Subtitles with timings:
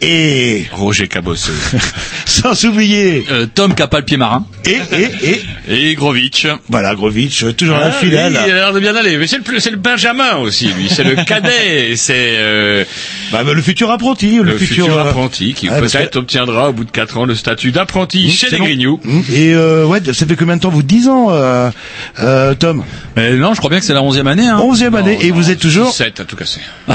[0.00, 1.52] Et Roger Cabosseux.
[2.26, 4.44] sans oublier Euh, Tom qui a pas le pied marin.
[4.64, 5.42] et et et
[5.90, 6.46] Et Grovitch.
[6.68, 8.32] voilà Grovitch toujours Ah, un fidèle.
[8.32, 9.16] il a l'air de bien aller.
[9.16, 10.88] Mais c'est le, plus- c'est le Benjamin aussi, lui.
[10.88, 11.94] C'est le cadet.
[11.96, 12.84] C'est euh,
[13.30, 16.68] Bah, bah, le futur apprenti, le, le futur, euh, apprenti qui parce peut-être que- obtiendra
[16.70, 18.64] au bout de 4 ans le statut d'apprenti Mmh, chez c'est les.
[18.64, 19.00] Grignoux.
[19.04, 19.20] Mmh.
[19.32, 21.70] Et euh, ouais, ça fait combien de temps vous 10 ans, euh,
[22.20, 22.82] euh, Tom?
[23.16, 24.46] Mais non, je crois bien que c'est la onzième année.
[24.48, 24.58] Hein.
[24.60, 26.60] 11e année et vous êtes toujours 7 à tout casser.
[26.88, 26.94] à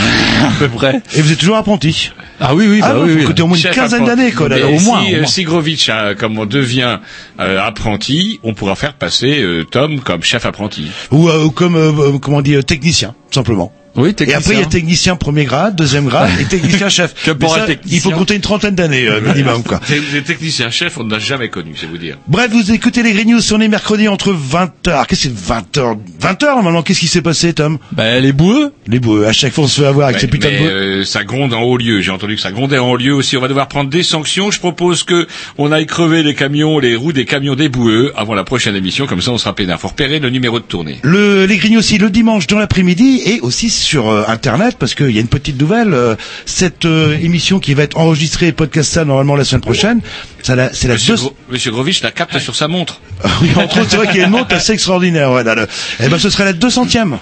[0.60, 1.02] peu près.
[1.16, 2.12] et vous êtes toujours apprenti.
[2.40, 3.24] Ah oui, oui, Ah bah non, oui, oui.
[3.26, 4.48] côté au moins une quinzaine d'années quoi.
[4.48, 5.02] là, au si, moins.
[5.02, 5.28] au euh, moins.
[5.28, 7.00] si Grovitch, euh, comme on devient
[7.40, 10.88] euh, apprenti, on pourra faire passer euh, Tom comme chef apprenti.
[11.12, 13.72] Ou, euh, comme euh, euh, comment on dit euh, technicien simplement.
[13.98, 14.40] Oui, Et technicien.
[14.40, 17.14] après il y a technicien premier grade, deuxième grade et technicien chef.
[17.26, 17.98] Que pour Mais un ça, technicien.
[17.98, 19.80] Il faut compter une trentaine d'années euh, minimum quoi.
[20.14, 22.18] Des techniciens chefs, on n'a jamais connu, c'est vous dire.
[22.28, 25.06] Bref, vous écoutez les Grignoux, on est mercredi entre 20h.
[25.08, 27.78] Qu'est-ce que c'est 20h 20h normalement, qu'est-ce qui s'est passé Tom?
[27.92, 28.72] Bah, les boueux.
[28.88, 30.68] Les boueux, à chaque fois on se fait avoir avec ces putains de boueux.
[30.70, 32.02] euh, ça gronde en haut lieu.
[32.02, 33.36] J'ai entendu que ça grondait en haut lieu aussi.
[33.38, 34.52] On va devoir prendre des sanctions.
[34.52, 35.28] Je propose que
[35.58, 39.08] on aille crever les camions, les roues des camions des boueux avant la prochaine émission.
[39.08, 39.80] Comme ça, on sera peinard.
[39.80, 41.00] Faut repérer le numéro de tournée.
[41.04, 45.10] Le, les Grignoux aussi le dimanche dans l'après-midi et aussi sur euh, internet parce qu'il
[45.12, 45.94] y a une petite nouvelle.
[45.94, 46.16] euh,
[46.46, 50.02] cette euh, émission qui va être enregistrée et podcastée normalement la semaine prochaine,
[50.44, 53.00] ça la- c'est la Monsieur, deux- Gro- Monsieur Grovitch la capte sur sa montre.
[53.42, 55.32] oui, entre autres, c'est vrai qu'il y a une montre assez extraordinaire.
[55.32, 55.68] Ouais, là, le-
[56.04, 57.18] Eh ben, ce serait la 200e,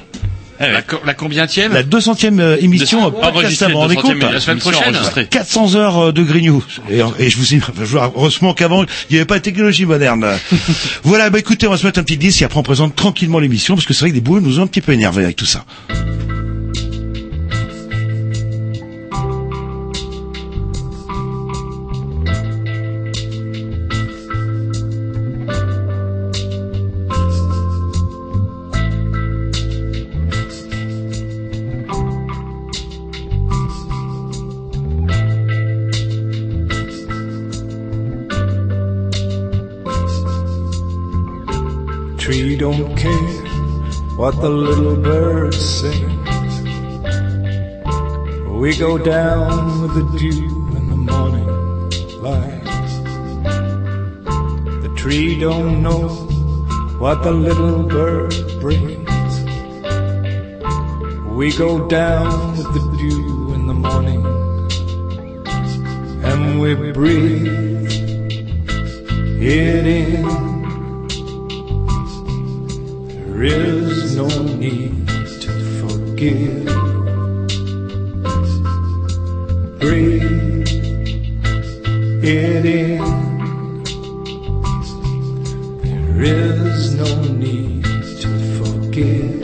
[0.60, 3.66] La, co- la combientième la 200e euh, émission podcastée.
[3.66, 4.96] Vous vous rendez compte la semaine prochaine.
[5.30, 6.64] 400 heures de Grignoux.
[6.90, 7.60] Et, et je vous dis,
[8.16, 10.26] heureusement qu'avant, il n'y avait pas de technologie moderne.
[11.04, 13.40] voilà, bah écoutez, on va se mettre un petit disque et après on présente tranquillement
[13.40, 15.36] l'émission parce que c'est vrai que des boueux nous ont un petit peu énervés avec
[15.36, 15.66] tout ça.
[42.66, 43.30] Don't care
[44.18, 46.64] what the little bird sings.
[48.50, 51.50] We go down with the dew in the morning
[52.26, 52.64] light.
[54.82, 56.08] The tree don't know
[56.98, 59.34] what the little bird brings.
[61.38, 64.26] We go down with the dew in the morning
[66.26, 67.92] and we breathe
[69.40, 70.45] it in.
[74.16, 75.08] Is no need
[75.42, 75.52] to
[75.82, 76.66] forgive.
[79.80, 80.68] Breathe
[82.24, 83.04] it in.
[85.84, 87.84] There is no need
[88.22, 89.42] to forgive.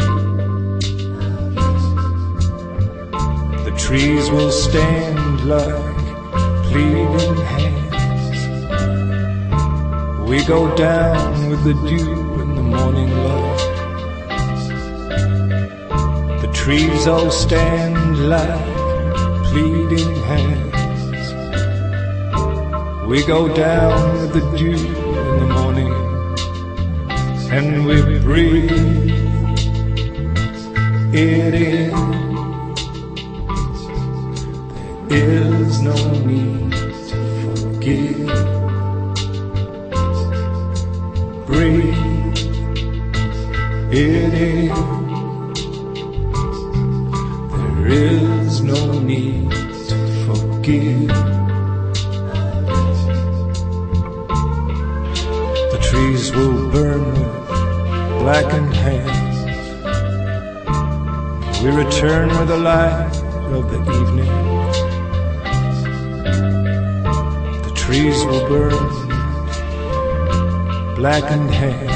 [3.65, 5.95] The trees will stand like
[6.71, 8.39] pleading hands.
[10.29, 13.50] We go down with the dew in the morning light.
[16.63, 18.65] Trees all stand like
[19.49, 21.25] pleading hands.
[23.07, 25.93] We go down with the dew in the morning
[27.51, 29.09] and we breathe
[31.15, 31.89] it in.
[35.07, 36.60] There is no need
[71.11, 71.90] blackened hair.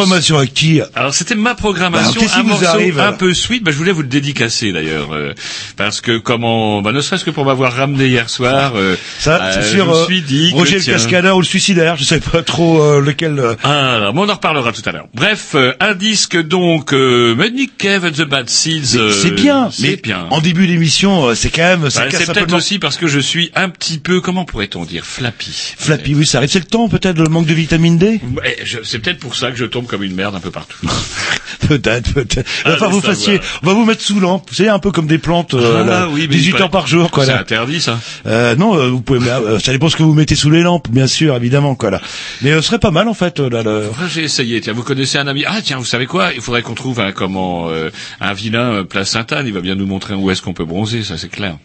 [0.00, 3.62] À qui Alors c'était ma programmation, Bah, un vous morceau arrive, un peu sweet.
[3.62, 5.32] Bah, je voulais vous le dédicacer d'ailleurs, euh,
[5.76, 9.52] parce que comment, bah, ne serait-ce que pour m'avoir ramené hier soir, euh, Ça, euh,
[9.62, 12.04] c'est je me euh, suis dit que, Roger le tiens, cascadeur ou le suicidaire, je
[12.04, 13.38] sais pas trop euh, lequel.
[13.38, 15.06] euh, Ah, alors, mais on en reparlera tout à l'heure.
[15.14, 17.34] Bref, un disque donc, euh,
[17.78, 18.98] Cave and the Bad Seeds.
[19.12, 20.26] c'est bien, mais c'est bien.
[20.30, 23.50] en début d'émission, c'est quand même, ça Bah, c'est peut-être aussi parce que je suis
[23.54, 25.74] un petit peu, comment pourrait-on dire, flappy.
[25.78, 26.50] Flappy, oui, ça arrive.
[26.50, 28.20] C'est le temps, peut-être, le manque de vitamine D?
[28.64, 30.76] Je- C'est peut-être pour ça que je tombe comme une merde un peu partout.
[31.68, 32.48] Peut-être, peut-être.
[32.64, 34.48] Ah, enfin, vous fassiez, on va vous mettre sous lampe.
[34.48, 36.70] Vous savez, un peu comme des plantes, euh, Ah, là, oui, mais 18 il heures
[36.70, 37.24] par jour, quoi.
[37.26, 37.40] C'est Là.
[37.40, 37.98] interdit ça.
[38.26, 40.88] Euh, non, euh, vous pouvez, euh, ça dépend ce que vous mettez sous les lampes,
[40.88, 41.90] bien sûr, évidemment, quoi.
[41.90, 42.00] Là.
[42.42, 43.62] Mais euh, ce serait pas mal, en fait, euh, là.
[43.90, 44.60] Enfin, j'ai essayé.
[44.60, 46.32] Tiens, vous connaissez un ami Ah tiens, vous savez quoi?
[46.34, 47.90] Il faudrait qu'on trouve un comment euh,
[48.20, 49.46] un vilain place Sainte-Anne.
[49.46, 51.02] Il va bien nous montrer où est-ce qu'on peut bronzer.
[51.04, 51.56] Ça, c'est clair.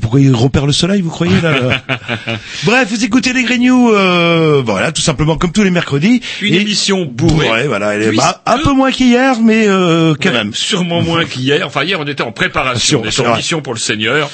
[0.00, 1.54] Pourquoi il repère le soleil, vous croyez là,
[2.64, 6.20] Bref, vous écoutez les Grignoux, euh, voilà, tout simplement comme tous les mercredis.
[6.40, 7.50] Une Et- émission bourrée.
[7.50, 10.54] Ouais, voilà, elle est bah, un peu moins qu'hier, mais euh, quand Ouais, même.
[10.54, 11.66] Sûrement moins qu'hier.
[11.66, 13.02] Enfin, hier, on était en préparation.
[13.02, 13.36] Vrai.
[13.36, 14.30] mission pour le Seigneur.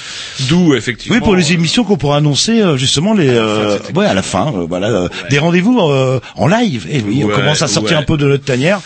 [0.48, 1.16] D'où, effectivement...
[1.16, 4.22] Oui, pour les émissions qu'on pourra annoncer euh, justement les, euh, c'était ouais, à la
[4.22, 6.86] fin, euh, voilà, euh, des rendez-vous euh, en live.
[6.90, 8.80] Et oui, on commence à sortir un peu de notre tanière.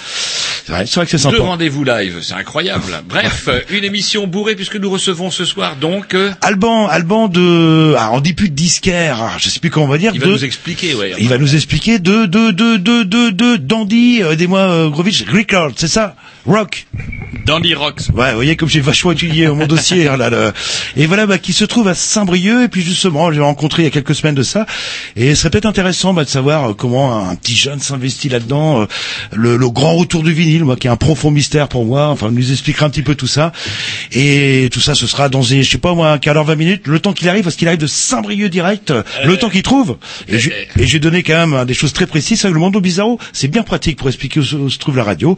[0.66, 1.48] C'est vrai, c'est vrai que c'est Deux sympa.
[1.48, 2.84] rendez-vous live, c'est incroyable.
[3.08, 6.14] Bref, euh, une émission bourrée puisque nous recevons ce soir donc...
[6.40, 9.88] Alban, Alban de, ah, on dit plus de disquaire, ah, je sais plus comment on
[9.88, 10.12] va dire.
[10.14, 11.14] il va nous expliquer, ouais.
[11.18, 15.24] il va nous expliquer de de de de de de Dandy, euh, aidez-moi euh, Grovitch,
[15.32, 16.16] Record, c'est ça,
[16.46, 16.86] Rock.
[17.46, 18.02] Dandy Rocks.
[18.14, 20.52] Ouais, vous voyez comme j'ai vachement étudié mon dossier hein, là, le-
[20.96, 22.64] Et voilà, bah, qui se trouve à Saint-Brieuc.
[22.64, 24.66] Et puis justement, j'ai rencontré il y a quelques semaines de ça.
[25.16, 28.82] Et ce serait peut-être intéressant bah, de savoir euh, comment un, petit jeune s'investit là-dedans.
[28.82, 28.86] euh,
[29.32, 32.08] le, le grand retour du vinyle, moi, qui est un profond mystère pour moi.
[32.08, 33.52] Enfin, nous expliquera un petit peu tout ça.
[34.12, 36.86] Et tout ça, ce sera dans, je sais pas moi, un quart d'heure, 20 minutes,
[36.86, 39.98] le temps qu'il arrive, parce qu'il arrive de Saint-Brieuc direct, euh, le temps qu'il trouve.
[40.28, 40.38] Et,
[40.78, 42.44] j'ai donné quand même hein, des choses très précises.
[42.44, 45.36] Avec le Mondo Bizarro, c'est bien pratique pour expliquer où se trouve la radio.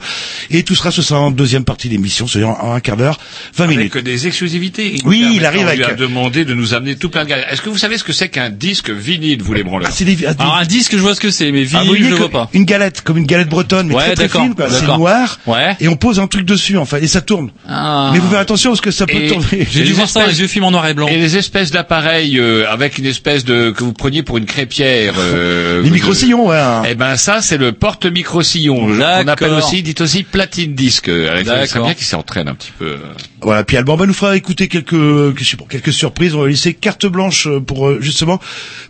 [0.50, 3.18] Et tout sera, ce sera en deuxième partie d'émission, c'est-à-dire en un quart d'heure,
[3.56, 3.92] 20 minutes.
[3.94, 4.96] Avec des exclusivités.
[5.04, 7.38] Oui, il arrive on lui avec- a demandé de nous amener tout plein de gars.
[7.50, 10.04] Est-ce que vous savez ce que c'est qu'un disque vinyle, vous les branleurs Ah, c'est
[10.04, 12.14] des, ah, Alors un disque, je vois ce que c'est, mais ah, vinyle, voyez je
[12.14, 12.48] vois pas.
[12.52, 14.68] Une galette, comme une galette bretonne, mais Ouais, très très fine, quoi.
[14.70, 15.38] C'est noir.
[15.46, 15.76] Ouais.
[15.80, 17.50] Et on pose un truc dessus, enfin, et ça tourne.
[17.68, 18.10] Ah.
[18.12, 19.66] Mais vous faites attention parce que ça peut Et- tourner.
[19.70, 21.08] J'ai dû les voir ça les vieux films en noir et blanc.
[21.08, 25.14] Et les espèces d'appareils euh, avec une espèce de que vous preniez pour une crêpière.
[25.18, 26.56] Euh, Les micro-sillons, ouais.
[26.58, 26.82] hein.
[26.88, 28.88] Eh ben ça c'est le porte micro-sillon.
[28.90, 31.08] On appelle aussi, dit aussi platine disque.
[31.08, 31.66] Alex D'accord.
[31.66, 32.86] serait bien qu'il s'entraîne un petit peu.
[32.86, 32.96] euh.
[33.40, 36.34] Voilà, puis Alban nous fera écouter quelques, euh, je sais pas, quelques surprises.
[36.34, 38.40] On va laisser carte blanche euh, pour euh, justement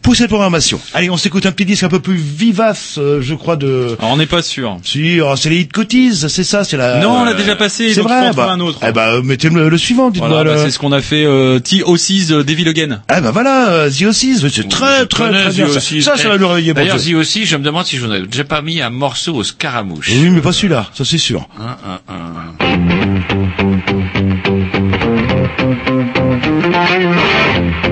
[0.02, 0.80] pour cette programmation.
[0.94, 3.96] Allez, on s'écoute un petit disque un peu plus vivace, euh, je crois de.
[3.99, 4.78] Alors, on n'est pas sûr.
[4.84, 6.99] Si, oh, c'est les hit cotises, c'est ça, c'est la.
[7.00, 8.30] Non, on l'a déjà passé, C'est vrai.
[8.34, 8.78] Bah, un autre.
[8.87, 10.28] Eh bah, mettez le, le suivant, dites-moi.
[10.28, 13.02] Voilà, bah, le- c'est ce qu'on a fait euh, T06 euh, Devil Again.
[13.08, 15.66] Ah bah voilà, euh, The Oasis, c'est très très très bien.
[15.66, 16.75] The Ça, ça, ça va Eh, nous réveiller.
[16.75, 16.99] D'ailleurs.
[16.99, 20.11] Zi aussi, je me demande si je n'ai déjà pas mis un morceau au scaramouche.
[20.12, 21.49] Oui, mais pas celui-là, ça c'est sûr.
[21.58, 22.22] Un, un, un.
[27.82, 27.91] C'est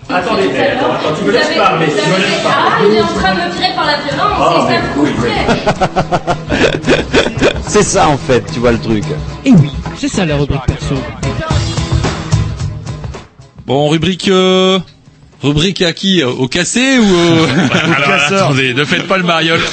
[0.13, 3.39] Attendez, attends, tu me laisses parler, tu me laisses Ah, il est en train de
[3.39, 5.07] me tirer par la violence, c'est ça le coup
[7.67, 9.03] C'est ça en fait, tu vois le truc.
[9.45, 10.95] Et oui, c'est ça la rubrique perso.
[13.65, 14.27] Bon, rubrique...
[14.27, 14.79] Euh...
[15.41, 17.45] Rubrique à qui Au cassé ou au...
[17.95, 19.61] Alors, attendez, ne faites pas le mariole.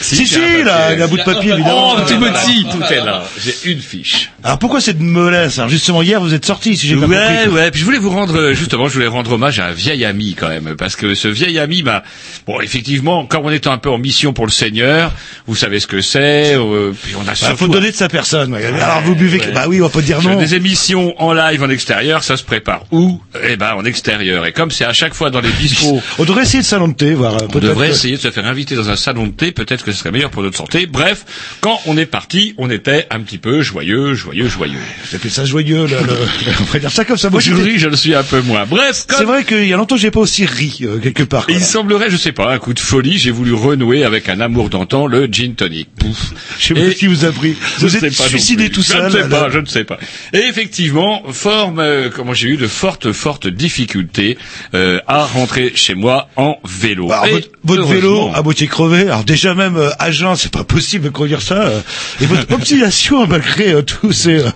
[0.00, 1.94] Si, si, là, il y a un bout de papier, évidemment.
[1.96, 3.22] Oh, petit Tout est là.
[3.38, 4.21] J'ai une fiche.
[4.44, 7.54] Alors pourquoi cette mollesse Alors justement, hier, vous êtes sortis, si j'ai pas Ouais, compris.
[7.54, 7.70] ouais.
[7.70, 10.34] Puis je voulais vous rendre, euh, justement, je voulais rendre hommage à un vieil ami
[10.34, 12.02] quand même, parce que ce vieil ami, bah,
[12.46, 15.12] bon, effectivement, comme on est un peu en mission pour le Seigneur,
[15.46, 16.54] vous savez ce que c'est.
[16.56, 18.52] euh, puis on a Bah, surtout faut donner de sa personne.
[18.52, 18.64] ouais.
[18.66, 19.52] Alors vous buvez, ouais.
[19.52, 20.36] bah oui, on pas dire non.
[20.38, 23.20] des émissions en live en extérieur, ça se prépare où?
[23.48, 24.44] Eh ben en extérieur.
[24.46, 26.94] Et comme c'est à chaque fois dans les bistrots, On devrait essayer de salon de
[26.94, 27.34] thé, voir.
[27.36, 29.52] euh, on devrait que- essayer de se faire inviter dans un salon de thé.
[29.52, 30.86] Peut-être que que ce serait meilleur pour notre santé.
[30.86, 31.24] Bref,
[31.60, 34.78] quand on est parti, on était un petit peu joyeux, joyeux, joyeux.
[35.10, 37.30] Vous appelez ça joyeux, là, le- on va dire ça comme ça.
[37.30, 38.64] Moi, j'étais- Aujourd'hui, je le suis un peu moins.
[38.66, 41.46] Bref, C'est vrai qu'il y a longtemps, j'ai pas aussi ri, euh, quelque part.
[41.48, 44.68] il semblerait, je sais pas, un coup de folie, j'ai voulu renouer avec un amour
[44.70, 45.88] d'antan, le gin tonic.
[45.98, 46.32] Pouf.
[46.58, 47.56] Je sais pas qui vous a pris.
[47.78, 49.10] Je Vous êtes suicidé tout seul.
[49.10, 49.98] Je ne sais pas, je ne sais pas.
[50.32, 54.38] Et effectivement, forme, euh, comment j'ai eu de fortes, fortes difficultés
[54.74, 57.10] euh, à rentrer chez moi en vélo.
[57.12, 59.02] Alors, Et votre, vélo à moitié crevé.
[59.02, 61.62] Alors déjà même euh, à jeun, c'est pas possible de conduire ça.
[61.62, 61.80] euh,
[62.20, 63.82] et votre obstination malgré euh,
[64.22, 64.50] tous ces euh,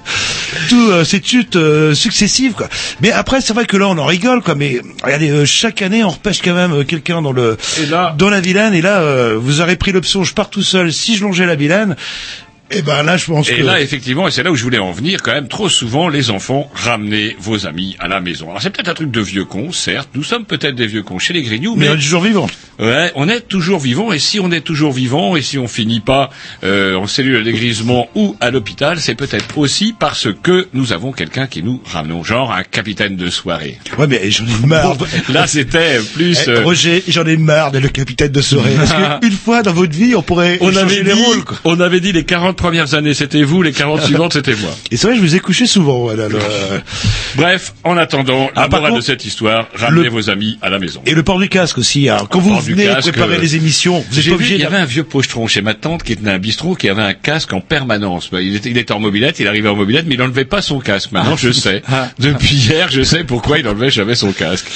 [0.68, 2.68] tous euh, ces chutes euh, successives quoi.
[3.00, 4.54] Mais après c'est vrai que là on en rigole quoi.
[4.54, 7.56] Mais regardez euh, chaque année on repêche quand même euh, quelqu'un dans le
[7.90, 10.92] là- dans la Vilaine et là euh, vous aurez pris l'option je pars tout seul.
[10.92, 11.96] Si je longeais la Vilaine,
[12.70, 14.78] et ben là je pense Et que là, effectivement, et c'est là où je voulais
[14.78, 18.50] en venir, quand même, trop souvent, les enfants, ramenez vos amis à la maison.
[18.50, 21.18] Alors, c'est peut-être un truc de vieux cons, certes, nous sommes peut-être des vieux cons
[21.18, 22.46] chez les Grignoux, mais mais on est toujours vivant.
[22.78, 26.00] Ouais, on est toujours vivant et si on est toujours vivant et si on finit
[26.00, 26.28] pas
[26.62, 31.12] euh, en cellule à dégrisement ou à l'hôpital, c'est peut-être aussi parce que nous avons
[31.12, 33.78] quelqu'un qui nous ramenons, genre un capitaine de soirée.
[33.98, 34.96] Ouais mais j'en ai marre.
[35.30, 36.38] Là, c'était plus.
[36.46, 38.74] Eh, euh, Roger, j'en ai marre d'être le capitaine de soirée.
[38.76, 41.44] Parce qu'une fois dans votre vie, on pourrait on avait les dit, rôles.
[41.44, 41.58] Quoi.
[41.64, 44.70] on avait dit les 40 premières années c'était vous, les 40 suivantes c'était moi.
[44.90, 46.10] Et c'est vrai, je vous ai couché souvent.
[46.12, 46.28] Le-
[47.36, 50.78] Bref, en attendant, la Ah, morale de cette histoire, ramenez le- vos amis à la
[50.78, 51.02] maison.
[51.06, 52.08] Et le port du casque aussi.
[52.08, 54.64] Alors, quand Le vous venez casque, préparer euh, les émissions, vous êtes obligé il y
[54.64, 57.52] avait un vieux pochetron chez ma tante qui tenait un bistrot qui avait un casque
[57.52, 58.30] en permanence.
[58.32, 60.62] Bah, Il était, il était en mobilette, il arrivait en mobilette, mais il enlevait pas
[60.62, 61.12] son casque.
[61.12, 61.82] Maintenant, je sais.
[62.18, 64.66] Depuis hier, je sais pourquoi il enlevait jamais son casque.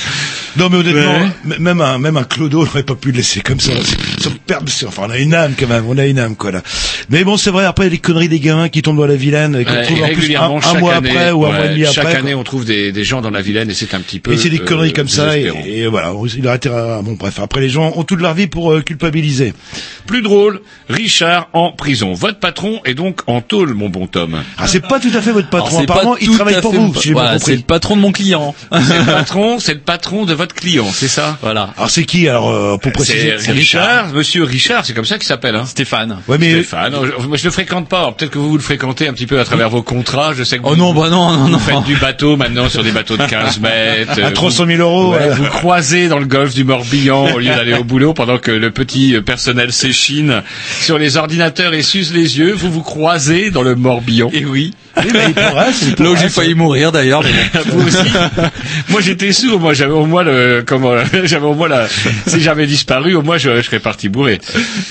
[0.57, 1.01] Non, mais honnêtement,
[1.47, 1.59] Ouais.
[1.59, 3.73] même un, même un Clodo n'aurait pas pu le laisser comme ça.
[4.87, 6.63] Enfin, on a une âme quand même, on a une âme, quoi, là.
[7.09, 9.07] Mais bon, c'est vrai, après, il y a les conneries des gamins qui tombent dans
[9.07, 11.11] la vilaine, et qu'on Ouais, trouve et en plus un, régulièrement, un chaque mois année,
[11.11, 12.17] après ou un ouais, mois et demi chaque après.
[12.17, 12.41] année, quoi.
[12.41, 14.33] on trouve des, des gens dans la Vilaine et c'est un petit peu.
[14.33, 17.41] Et c'est des euh, conneries comme ça, et, voilà, il a intérêt à, bon, bref,
[17.41, 19.55] après, les gens ont toute leur vie pour euh, culpabiliser.
[20.07, 22.12] Plus drôle, Richard en prison.
[22.12, 24.43] Votre patron est donc en tôle, mon bon Tom.
[24.59, 27.39] Ah, c'est pas tout à fait votre patron, apparemment, il travaille pour vous, si Voilà,
[27.39, 28.55] c'est le patron de mon client.
[28.91, 31.39] C'est le patron, c'est le patron de votre client, c'est ça?
[31.43, 31.73] Voilà.
[31.77, 33.35] Alors, c'est qui, alors, euh, pour préciser?
[33.39, 35.65] C'est Richard, monsieur Richard, c'est comme ça qu'il s'appelle, hein.
[35.67, 36.19] Stéphane.
[36.29, 37.99] Ouais, mais, Stéphane, je, moi je le fréquente pas.
[37.99, 40.33] Alors, Peut-être que vous, vous le fréquentez un petit peu à travers vos contrats.
[40.35, 41.59] Je sais que Oh vous, non, bah non, non, vous non.
[41.59, 44.19] faites du bateau maintenant sur des bateaux de 15 mètres.
[44.23, 47.47] à Euh, 300 000 euros, Ouais, vous croisez dans le golfe du Morbihan au lieu
[47.47, 50.43] d'aller au boulot pendant que le petit euh, personnel s'échine
[50.80, 52.52] sur les ordinateurs et suce les yeux.
[52.52, 54.30] Vous vous croisez dans le Morbihan.
[54.32, 54.73] Et oui.
[54.97, 57.23] Oui, mais il progresse, il Là où j'ai failli mourir d'ailleurs.
[57.23, 57.61] mais.
[57.67, 58.11] Vous aussi.
[58.89, 59.61] moi j'étais sourd.
[59.61, 61.87] Moi j'avais au moins le comment j'avais au moins la
[62.26, 64.41] si j'avais disparu au moins je, je serais parti bourré.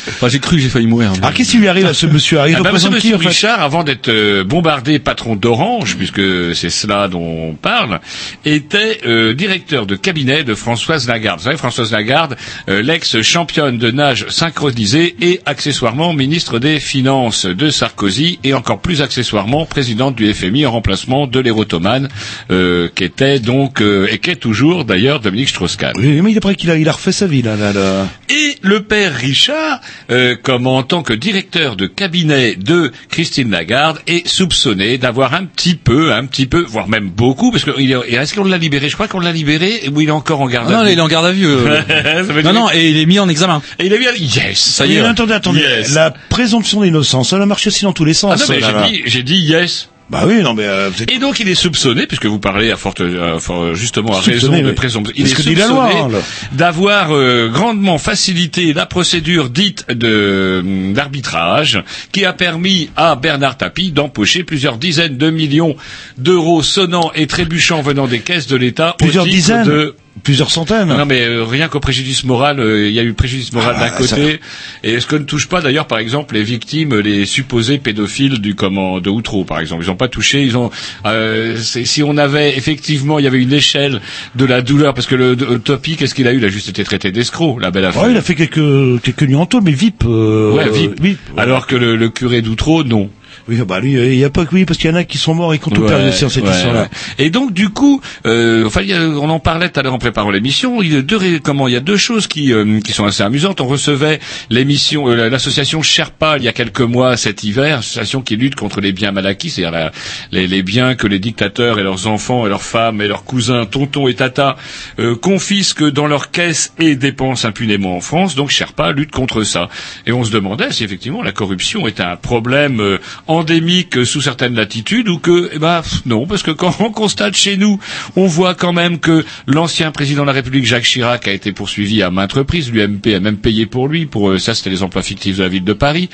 [0.07, 1.11] Enfin, j'ai cru que j'ai failli mourir.
[1.13, 3.07] mais- Alors, qu'est-ce qui lui arrive à ce monsieur Il Ah bah, monsieur, représente qui,
[3.13, 3.27] monsieur en fait?
[3.27, 6.21] Richard, avant d'être euh, bombardé patron d'Orange, puisque
[6.55, 7.99] c'est cela dont on parle,
[8.45, 11.39] était euh, directeur de cabinet de Françoise Lagarde.
[11.39, 12.35] Vous savez, Françoise Lagarde,
[12.69, 19.01] euh, l'ex-championne de nage synchronisée et accessoirement ministre des Finances de Sarkozy et encore plus
[19.01, 19.65] accessoirement
[19.99, 22.07] présidente du FMI en remplacement de l'érotomane,
[22.51, 25.91] euh, qui était donc euh, et qui est toujours d'ailleurs Dominique Strauss-Kahn.
[25.97, 28.07] Oui, mais il est prêt qu'il a, il a refait sa vie, là, là, là.
[28.29, 33.99] Et le père Richard, euh, comme en tant que directeur de cabinet de Christine Lagarde,
[34.07, 37.91] est soupçonné d'avoir un petit peu, un petit peu, voire même beaucoup, parce que il
[37.91, 38.87] est, est-ce qu'on l'a libéré?
[38.87, 40.87] Je crois qu'on l'a libéré, ou il est encore en garde Ah non, à là,
[40.87, 41.45] vue il est en garde à vue.
[41.45, 41.81] euh.
[42.25, 43.61] Ça veut non, dire- non, et il est mis en examen.
[43.79, 44.57] Et il a bien yes.
[44.59, 45.01] Ça y est.
[45.01, 45.59] attendez, attendez.
[45.59, 45.93] Yes.
[45.93, 48.31] La présomption d'innocence, elle a marché aussi dans tous les sens.
[48.33, 48.87] Ah non, mais là, j'ai là.
[48.87, 49.88] dit, j'ai dit yes.
[50.09, 50.89] Bah oui, non, mais euh.
[51.11, 53.01] Et donc il est soupçonné, puisque vous parlez à forte,
[53.39, 54.73] fort- justement à Soupçonné, raison de oui.
[54.73, 55.61] présomption, il est soupçonné
[55.99, 56.07] hein,
[56.51, 63.57] d'avoir euh, grandement facilité la procédure dite de hum, d'arbitrage, qui a permis à Bernard
[63.57, 65.75] Tapie d'empocher plusieurs dizaines de millions
[66.17, 70.89] d'euros sonnants et trébuchants venant des caisses de l'État au titre dizaines de Plusieurs centaines
[70.89, 73.89] non mais euh, rien qu'au préjudice moral, euh, il y a eu préjudice moral Ah,
[73.89, 74.39] d'un côté.
[74.83, 78.53] Et est-ce qu'on ne touche pas d'ailleurs, par exemple, les victimes, les supposés pédophiles du
[78.53, 80.43] comment de Outreau, par exemple, ils n'ont pas touché.
[80.43, 80.71] Ils ont.
[81.05, 84.01] euh, si on avait effectivement, il y avait une échelle
[84.35, 86.37] de la douleur, parce que le, le Topi, qu'est-ce qu'il a eu?
[86.37, 88.03] Il a juste été traité d'escroc, la belle affaire.
[88.03, 90.03] Ouais, il a fait quelques, quelques tôle, mais VIP.
[90.05, 91.01] Euh, Ouais, VIP.
[91.01, 91.19] VIP.
[91.37, 93.09] Alors que le, le curé d'Outreau, non.
[93.47, 95.17] Oui, bah lui, il y a pas que oui, parce qu'il y en a qui
[95.17, 96.81] sont morts et qui ont tout Ouais, perdu dans cette ouais, histoire-là.
[96.83, 96.89] ouais.
[97.17, 100.29] Et donc du coup, euh, enfin, a- on en parlait tout à l'heure en préparant
[100.31, 100.81] l'émission.
[100.81, 103.23] Il y a deux comment il y a deux choses qui euh, qui sont assez
[103.23, 103.61] amusantes.
[103.61, 108.35] On recevait l'émission, euh, l'association Sherpa il y a quelques mois cet hiver, association qui
[108.35, 109.91] lutte contre les biens mal acquis, c'est-à-dire
[110.31, 113.65] les, les biens que les dictateurs et leurs enfants et leurs femmes et leurs cousins,
[113.65, 114.55] tontons et tatas
[114.99, 118.35] euh, confisquent dans leurs caisses et dépensent impunément en France.
[118.35, 119.69] Donc Sherpa lutte contre ça.
[120.05, 122.97] Et on se demandait si effectivement la corruption est un problème euh,
[123.29, 127.35] endémique euh, sous certaines latitudes ou que, eh ben, non, parce que quand on constate
[127.35, 127.79] chez nous,
[128.15, 132.01] on voit quand même que l'ancien président de la République, Jacques Chirac, a été poursuivi
[132.01, 132.71] à maintes reprises.
[132.71, 134.07] L'UMP a même payé pour lui.
[134.07, 136.09] Pour euh, ça, c'était les emplois fictifs de la ville de Paris.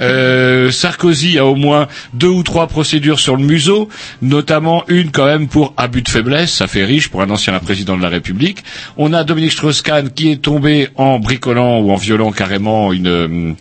[0.00, 3.88] Euh, Sarkozy a au moins deux ou trois procédures sur le museau,
[4.20, 6.52] notamment une quand même pour abus de faiblesse.
[6.52, 8.62] Ça fait riche pour un ancien président de la République.
[8.98, 13.56] On a Dominique Strauss-Kahn qui est tombé en bricolant ou en violant carrément une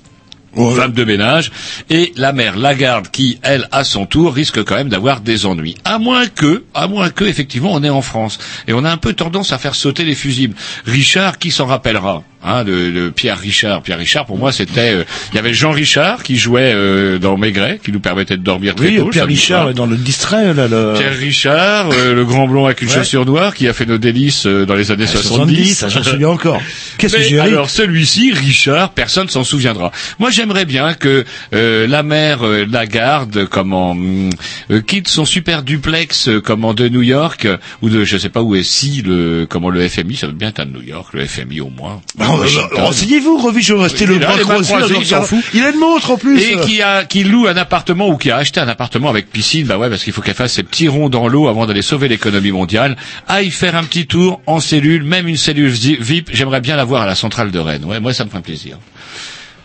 [0.57, 1.51] euh, femme de ménage,
[1.89, 5.75] et la mère Lagarde qui, elle, à son tour, risque quand même d'avoir des ennuis.
[5.85, 8.39] À moins que, à moins que, effectivement, on est en France.
[8.67, 10.55] Et on a un peu tendance à faire sauter les fusibles.
[10.85, 13.81] Richard, qui s'en rappellera Hein, de, de Pierre Richard.
[13.81, 14.93] Pierre Richard, pour moi, c'était.
[14.93, 18.43] euh, Il y avait Jean Richard qui jouait euh, dans Maigret, qui nous permettait de
[18.43, 19.07] dormir très Oui, tôt.
[19.09, 19.69] Pierre Richard soir.
[19.71, 20.93] est dans le distrait, là, le...
[20.97, 22.93] Pierre Richard, euh, le grand blond avec une Ouais.
[22.95, 25.73] chaussure noire, qui a fait nos délices euh, dans les années 70.
[25.75, 26.61] ça, j'en souviens encore.
[26.97, 29.91] Qu'est-ce que j'ai alors celui-ci, Richard, personne s'en souviendra.
[30.17, 33.95] Moi, j'aimerais bien que euh, la mère euh, Lagarde, comment,
[34.87, 37.47] quitte son super duplex, euh, comment de New York
[37.81, 40.49] ou de, je sais pas où est si le, comment le FMI, ça veut bien
[40.49, 42.01] être à New York, le FMI au moins.
[42.37, 45.43] Bah, Renseignez-vous, Rovi, je Oui, le bras croisé, s'en fout.
[45.53, 46.41] Il a une montre en plus.
[46.41, 49.67] Et qui a, qui loue un appartement ou qui a acheté un appartement avec piscine,
[49.67, 52.07] bah ouais, parce qu'il faut qu'elle fasse ses petits ronds dans l'eau avant d'aller sauver
[52.07, 52.97] l'économie mondiale.
[53.27, 56.29] Aille faire un petit tour en cellule, même une cellule VIP.
[56.33, 57.85] J'aimerais bien la voir à la centrale de Rennes.
[57.85, 58.77] Ouais, moi ça me ferait plaisir.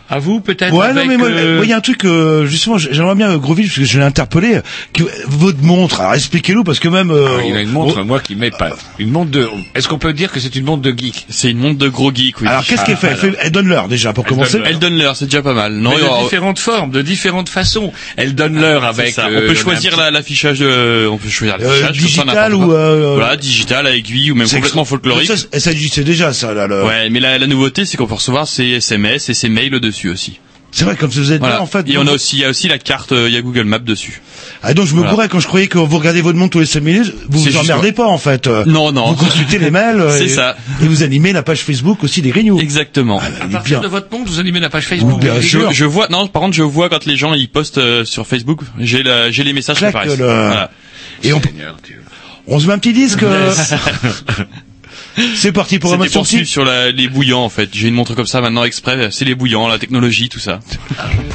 [0.07, 2.45] À vous peut-être Ouais, avec, non, mais moi, euh, il y a un truc, euh,
[2.45, 4.59] justement, j'aimerais bien, euh, Groville, parce que je l'ai interpellé,
[4.93, 7.09] que votre montre, alors expliquez-nous, parce que même...
[7.09, 8.77] euh, Ah, il a une montre, oh, moi qui m'épate.
[8.99, 9.47] Une montre de.
[9.73, 12.13] Est-ce qu'on peut dire que c'est une montre de geek C'est une montre de gros
[12.13, 12.47] geek, oui.
[12.47, 14.53] alors, qu'est-ce qu'elle fait elle, fait elle donne l'heure, déjà, pour Elle commencer.
[14.59, 14.67] donne.
[14.67, 15.73] Elle donne l'heure, c'est déjà pas mal.
[15.73, 17.91] Non, Mais il y de aura- différentes formes, de différentes façons.
[18.15, 19.13] Elle donne l'heure C'est avec.
[19.15, 19.25] ça.
[19.27, 21.97] euh, on peut choisir l'affichage de, on peut choisir Euh, l'affichage.
[21.97, 22.71] digital ou...
[22.73, 25.31] Euh, Voilà, digital, à aiguille ou même complètement folklorique.
[25.31, 25.71] Ça, ça,
[26.03, 29.29] déjà, ça, là, le- Ouais, mais la, la nouveauté, c'est qu'on peut recevoir ses SMS
[29.29, 30.39] et ses mails dessus aussi.
[30.71, 31.55] C'est vrai, comme vous êtes Voilà.
[31.55, 31.87] là, en fait.
[31.89, 33.63] et on a aussi, il y a aussi la carte, euh, il y a Google
[33.63, 34.21] Maps dessus.
[34.61, 35.11] Ah, donc je me Voilà.
[35.13, 37.55] courais quand je croyais que vous regardez votre montre tous les 5 minutes, vous vous
[37.55, 38.47] emmerdez pas, en fait.
[38.65, 39.13] Non, non.
[39.13, 40.03] Vous consultez les mails.
[40.09, 40.57] C'est et- ça.
[40.81, 42.59] Et vous animez la page Facebook aussi des Grignoux.
[42.59, 43.19] Exactement.
[43.19, 43.87] À Il est partir bien.
[43.87, 45.21] de votre montre, vous animez la page Facebook.
[45.21, 45.71] Bien sûr.
[45.71, 48.27] Je, je vois, non, par contre, je vois quand les gens ils postent euh, sur
[48.27, 50.19] Facebook, j'ai la, j'ai les messages qui Clac, apparaissent.
[50.19, 50.71] le- Voilà.
[51.23, 52.01] Et on, Seigneur Dieu.
[52.47, 53.23] on se met un petit disque.
[55.35, 56.45] C'est parti pour un match sorti.
[56.45, 57.69] sur la, les bouillants en fait.
[57.73, 59.09] J'ai une montre comme ça maintenant exprès.
[59.11, 60.59] C'est les bouillants, la technologie, tout ça.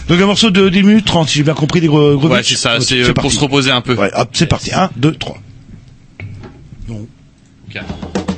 [0.09, 2.43] Donc un morceau de 10 minutes 30, si j'ai bien compris, des gros, gros Ouais,
[2.43, 2.81] c'est ça.
[2.81, 3.31] C'est euh, pour parti.
[3.37, 3.95] se reposer un peu.
[3.95, 4.73] Ouais, hop, c'est parti.
[4.73, 5.39] 1, 2, 3.
[7.73, 8.30] I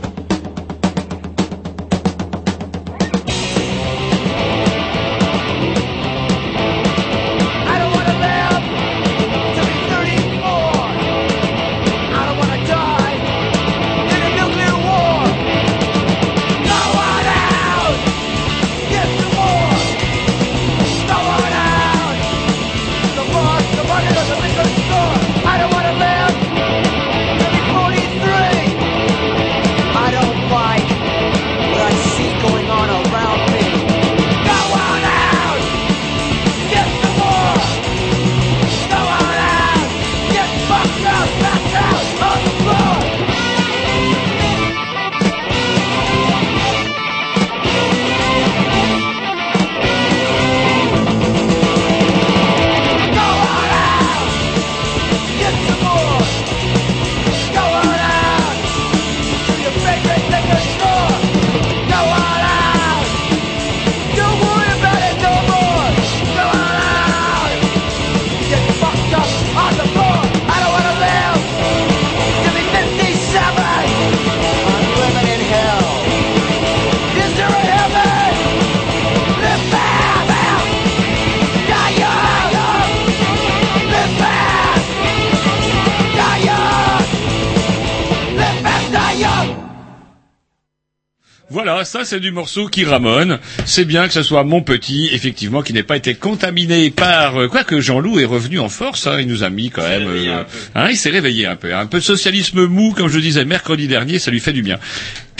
[91.83, 93.41] Voilà, ça c'est du morceau qui ramone.
[93.67, 97.37] C'est bien que ce soit mon petit, effectivement, qui n'ait pas été contaminé par...
[97.37, 100.07] Euh, Quoique Jean-Loup est revenu en force, hein, il nous a mis quand même...
[100.07, 100.45] euh,
[100.77, 101.75] hein, il s'est réveillé un peu.
[101.75, 104.79] Un peu de socialisme mou, comme je disais mercredi dernier, ça lui fait du bien.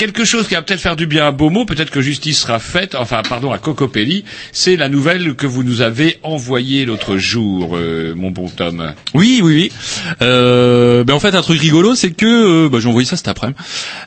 [0.03, 2.97] Quelque chose qui va peut-être faire du bien à Beaumont, peut-être que justice sera faite,
[2.97, 8.13] enfin pardon, à Cocopelli, c'est la nouvelle que vous nous avez envoyée l'autre jour, euh,
[8.17, 8.95] mon bon Tom.
[9.15, 9.73] Oui, oui, oui.
[10.21, 13.29] Euh, ben en fait, un truc rigolo, c'est que euh, bah, j'ai envoyé ça cet
[13.29, 13.57] après-midi.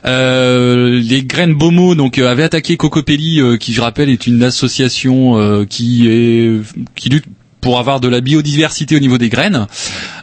[0.04, 4.42] Euh, les graines Bomo donc euh, avaient attaqué Cocopelli, euh, qui je rappelle est une
[4.42, 6.60] association qui est
[6.94, 7.24] qui lutte
[7.66, 9.66] pour avoir de la biodiversité au niveau des graines.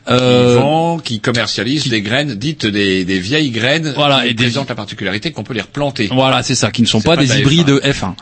[0.07, 3.91] Qui Euh, vend, qui commercialise des graines dites des, des vieilles graines.
[3.97, 6.07] Voilà, qui et des- présentent la particularité qu'on peut les replanter.
[6.13, 7.91] Voilà, c'est ça, qui ne sont pas, pas de des hybrides F1.
[7.91, 8.13] F1.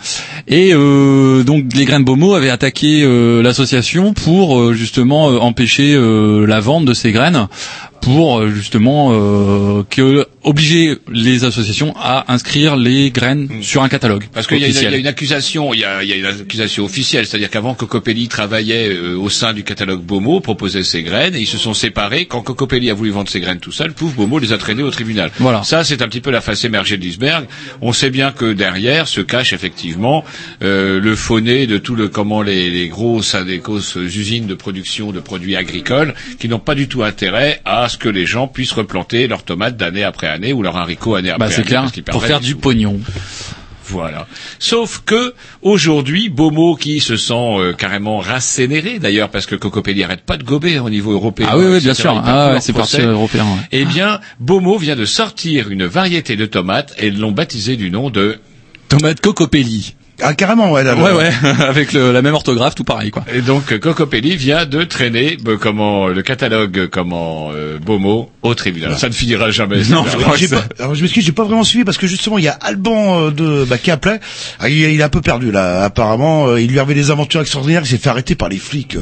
[0.48, 5.94] Et euh, donc les graines Bomo avaient attaqué euh, l'association pour euh, justement euh, empêcher
[5.94, 7.48] euh, la vente de ces graines,
[8.02, 14.26] pour justement euh, que obliger les associations à inscrire les graines sur un catalogue.
[14.34, 16.16] Parce qu'il y, a une- il y a une accusation, il y a, y a
[16.16, 21.04] une accusation officielle, c'est-à-dire qu'avant Cocopelli travaillait euh, au sein du catalogue Bomo, proposait ses
[21.04, 22.26] graines, et ils se sont séparés.
[22.26, 24.92] Quand Cocopelli a voulu vendre ses graines tout seul, pouf, Bomo les a traînés au
[24.92, 25.32] tribunal.
[25.40, 25.64] Voilà.
[25.64, 27.46] Ça, c'est un petit peu la face émergée de l'iceberg.
[27.82, 30.24] On sait bien que derrière se cache effectivement
[30.64, 35.12] euh, le fauné de tout le comment les, les grosses, des grosses usines de production
[35.12, 38.72] de produits agricoles qui n'ont pas du tout intérêt à ce que les gens puissent
[38.72, 41.64] replanter leurs tomates d'année après année ou leurs haricots année après Bah, année.
[41.68, 43.00] clair, parce pour faire du pognon.
[43.84, 44.26] Voilà.
[44.58, 50.22] Sauf que aujourd'hui, Bomo, qui se sent euh, carrément rassénéré, d'ailleurs, parce que Cocopelli arrête
[50.22, 51.48] pas de gober au niveau européen.
[51.50, 52.22] Ah oui, oui, etc., bien sûr.
[52.26, 53.44] Ah, leur c'est parti européen.
[53.44, 53.68] ouais.
[53.74, 58.10] Eh bien, Bomo vient de sortir une variété de tomates et l'ont baptisée du nom
[58.10, 58.40] de
[58.88, 59.96] Tomate Cocopelli.
[60.22, 60.84] Ah, carrément, ouais.
[60.84, 61.30] là, Ouais, ouais,
[61.68, 63.24] avec le- la même orthographe, tout pareil, quoi.
[63.34, 68.54] et donc Cocopelli vient de traîner euh, comment le catalogue euh, comment euh, Bomo au
[68.56, 68.98] tribunal.
[68.98, 69.78] Ça ne finira jamais.
[69.90, 72.38] Non, je crois que pas, alors je m'excuse, j'ai pas vraiment suivi parce que justement
[72.38, 74.20] il y a Alban euh, de bah, qui appelait.
[74.60, 75.84] Ah, il, il est un peu perdu là.
[75.84, 77.82] Apparemment, euh, il lui avait des aventures extraordinaires.
[77.86, 78.98] Il s'est fait arrêter par les flics.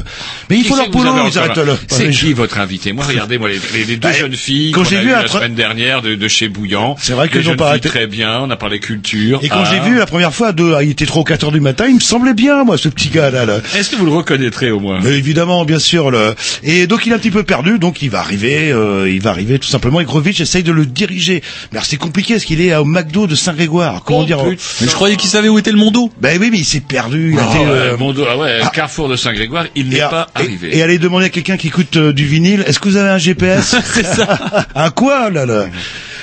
[0.48, 1.12] Mais il faut leur boulot.
[1.30, 1.74] Ils arrêtent là.
[1.88, 4.84] C'est qui votre invité Moi, regardez, moi les, les- les deux Bah, jeunes filles quand
[4.84, 6.96] j'ai vu la semaine dernière de, de chez Bouillant.
[6.98, 7.88] C'est vrai que filles arrêté.
[7.88, 8.40] très bien.
[8.40, 9.40] On a parlé culture.
[9.42, 9.70] Et quand Ah.
[9.70, 11.96] j'ai vu la première fois, deux, ah, il était trop 4 heures du matin, il
[11.96, 13.44] me semblait bien, moi, ce petit gars là.
[13.44, 13.58] là.
[13.76, 16.10] Est-ce que vous le reconnaîtrez au moins Mais évidemment, bien sûr.
[16.10, 16.34] Le...
[16.62, 19.30] Et donc il est un petit peu perdu, donc il va arriver, euh, il va
[19.30, 20.00] arriver tout simplement.
[20.00, 21.42] Et Grovitch essaye de le diriger.
[21.72, 24.02] Mais alors, c'est compliqué, parce qu'il est au McDo de Saint-Grégoire.
[24.04, 24.62] Comment Oh, dire putain.
[24.82, 26.10] Mais je croyais qu'il savait où était le Mondo.
[26.20, 27.32] Ben oui, mais il s'est perdu.
[27.32, 28.70] Il a Ah euh, bon, ah ouais, ah.
[28.72, 30.76] Carrefour de Saint-Grégoire, il n'est pas et- arrivé.
[30.76, 33.18] Et, aller demander à quelqu'un qui écoute euh, du vinyle, est-ce que vous avez un
[33.18, 34.66] GPS C'est ça.
[34.76, 35.66] un quoi là là?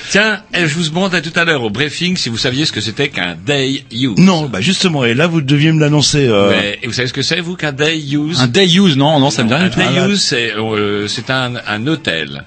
[0.09, 2.79] Tiens, eh, je vous demandais tout à l'heure au briefing si vous saviez ce que
[2.81, 4.17] c'était qu'un day use.
[4.17, 5.03] Non, bah justement.
[5.03, 6.27] Et là, vous deviez me l'annoncer.
[6.27, 8.39] euh, Mais, et vous savez ce que c'est, vous, qu'un day use?
[8.39, 9.69] Un day use, non, non, ça me dit rien Un
[10.07, 12.43] day use, c'est euh, c'est un, un hôtel.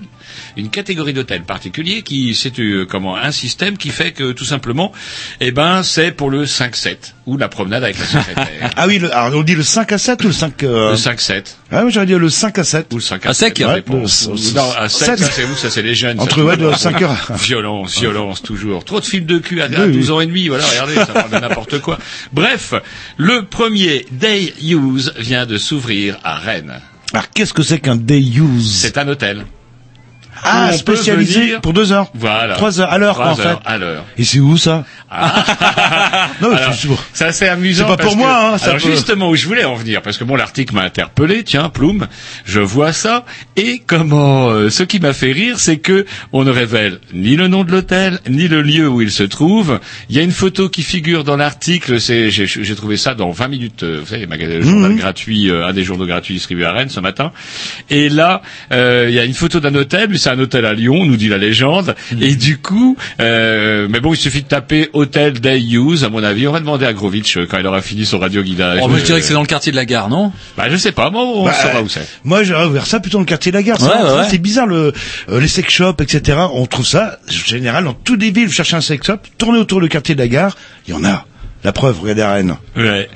[0.57, 4.93] Une catégorie d'hôtel particulier qui c'est euh, comment un système qui fait que tout simplement
[5.41, 8.71] eh ben c'est pour le 5-7 ou la promenade avec la secrétaire.
[8.77, 10.91] Ah oui, le, alors on dit le 5 à 7 ou le 5 euh...
[10.93, 12.87] le 5-7 Ah oui, j'aurais dit le 5 à 7.
[12.93, 13.95] ou le 5 À sec ça Ouais, dépend.
[14.01, 15.19] le- ce- Non, à 7, sept.
[15.19, 16.19] ça c'est vous, ça c'est les jeunes.
[16.21, 17.33] Entre ouais, de 5 heures.
[17.37, 18.85] Violence, violence toujours.
[18.85, 19.93] Trop de films de cul à, à Oui, oui.
[19.93, 21.99] 12 ans et demi, voilà, regardez, ça parle de n'importe quoi.
[22.33, 22.75] Bref,
[23.17, 26.81] le premier Day Use vient de s'ouvrir à Rennes.
[27.13, 28.73] Alors qu'est-ce que c'est qu'un day use?
[28.83, 29.45] C'est un hôtel.
[30.43, 32.09] Ah, spécialisé venir- pour deux heures.
[32.15, 32.55] Voilà.
[32.55, 33.57] Trois heures à l'heure, en fait.
[33.65, 34.05] à l'heure.
[34.17, 35.45] Et c'est où ça Ah.
[36.41, 37.87] Non, c'est- c'est assez amusant.
[37.89, 40.17] C'est pas pour moi, hein, ça alors peut- justement où je voulais en venir, parce
[40.19, 42.07] que bon l'article m'a interpellé, tiens, Ploum,
[42.45, 43.25] je vois ça,
[43.57, 47.49] et comment euh, ce qui m'a fait rire, c'est que on ne révèle ni le
[47.49, 49.81] nom de l'hôtel, ni le lieu où il se trouve.
[50.09, 53.49] Il y a une photo qui figure dans l'article, c'est j'ai trouvé ça dans 20
[53.49, 56.89] minutes, euh, vous savez, le journal gratuit, euh, un des journaux gratuits distribués à Rennes
[56.89, 57.33] ce matin.
[57.91, 60.73] Et là, euh, il y a une photo d'un hôtel, mais c'est un hôtel à
[60.75, 61.95] Lyon, nous dit la légende.
[62.21, 66.23] Et du coup, euh, mais bon, il suffit de taper hôtel day use, à mon
[66.23, 66.47] avis.
[66.47, 68.81] On va demander à Grovitch euh, quand il aura fini son radio guidage.
[68.83, 70.33] Oh, moi, je Euh, dirais que c'est dans le quartier de la gare, non?
[70.57, 72.07] Bah, je sais pas, moi, on Bah, saura où c'est.
[72.25, 73.81] Moi, j'aurais ouvert ça plutôt dans le quartier de la gare.
[73.83, 74.23] Ouais, ça, ouais.
[74.31, 74.93] C'est bizarre, le,
[75.29, 76.39] euh, les sex shops, etc.
[76.53, 79.59] On trouve ça, en général, dans toutes les villes, vous cherchez un sex shop, tournez
[79.59, 81.25] autour du quartier de la gare, il y en a.
[81.65, 82.57] La preuve, regardez à Rennes.
[82.77, 83.09] Ouais.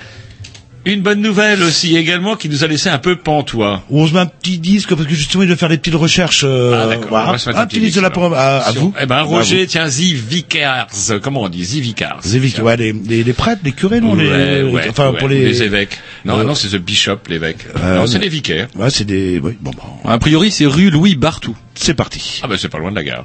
[0.86, 3.82] Une bonne nouvelle aussi également qui nous a laissé un peu pantois.
[3.88, 5.94] Où on se met un petit disque, parce que justement, il doit faire des petites
[5.94, 6.42] recherches.
[6.44, 7.08] Euh, Ah, d'accord.
[7.08, 7.30] voilà.
[7.58, 8.92] Un petit disque de la pro- à, vous.
[9.00, 9.66] Eh ben, Roger, vous.
[9.66, 10.88] tiens, Zivicars.
[11.22, 11.64] Comment on dit?
[11.64, 12.20] Zivicars.
[12.22, 15.26] Vu, ouais, les, les, les prêtres, les curés, non Ouais, les, ouais, Enfin, ouais, pour
[15.26, 15.44] ou les...
[15.46, 15.98] les évêques.
[16.26, 17.58] Non, Euh, non, c'est the bishop, l'évêque.
[17.82, 18.68] Euh, non, c'est les vicaires.
[18.76, 19.40] Ouais, c'est des...
[19.42, 21.56] Oui, bon, bon, A priori, c'est rue Louis Bartou.
[21.74, 22.40] c'est parti.
[22.42, 23.24] Ah ben, c'est pas loin de la gare.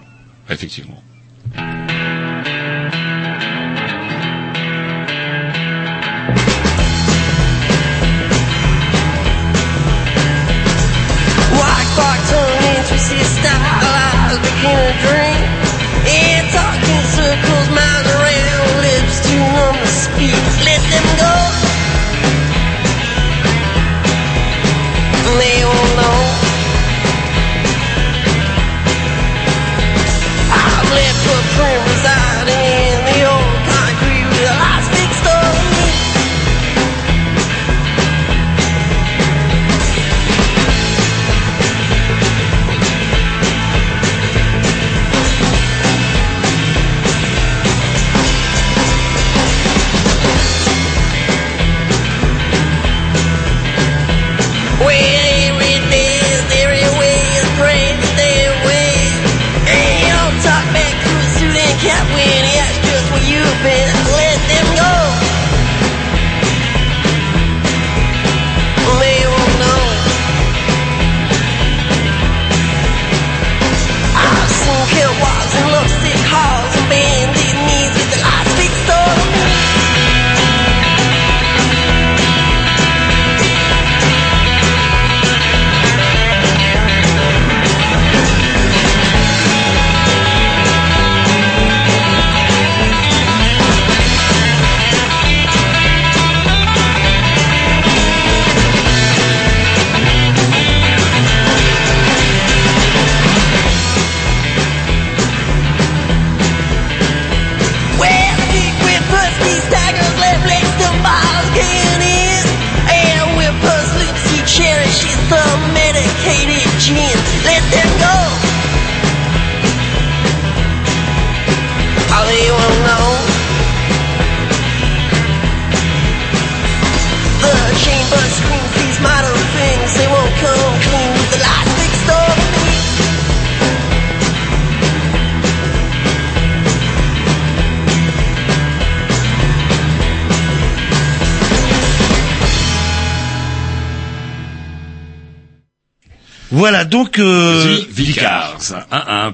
[0.49, 1.01] Effectivement.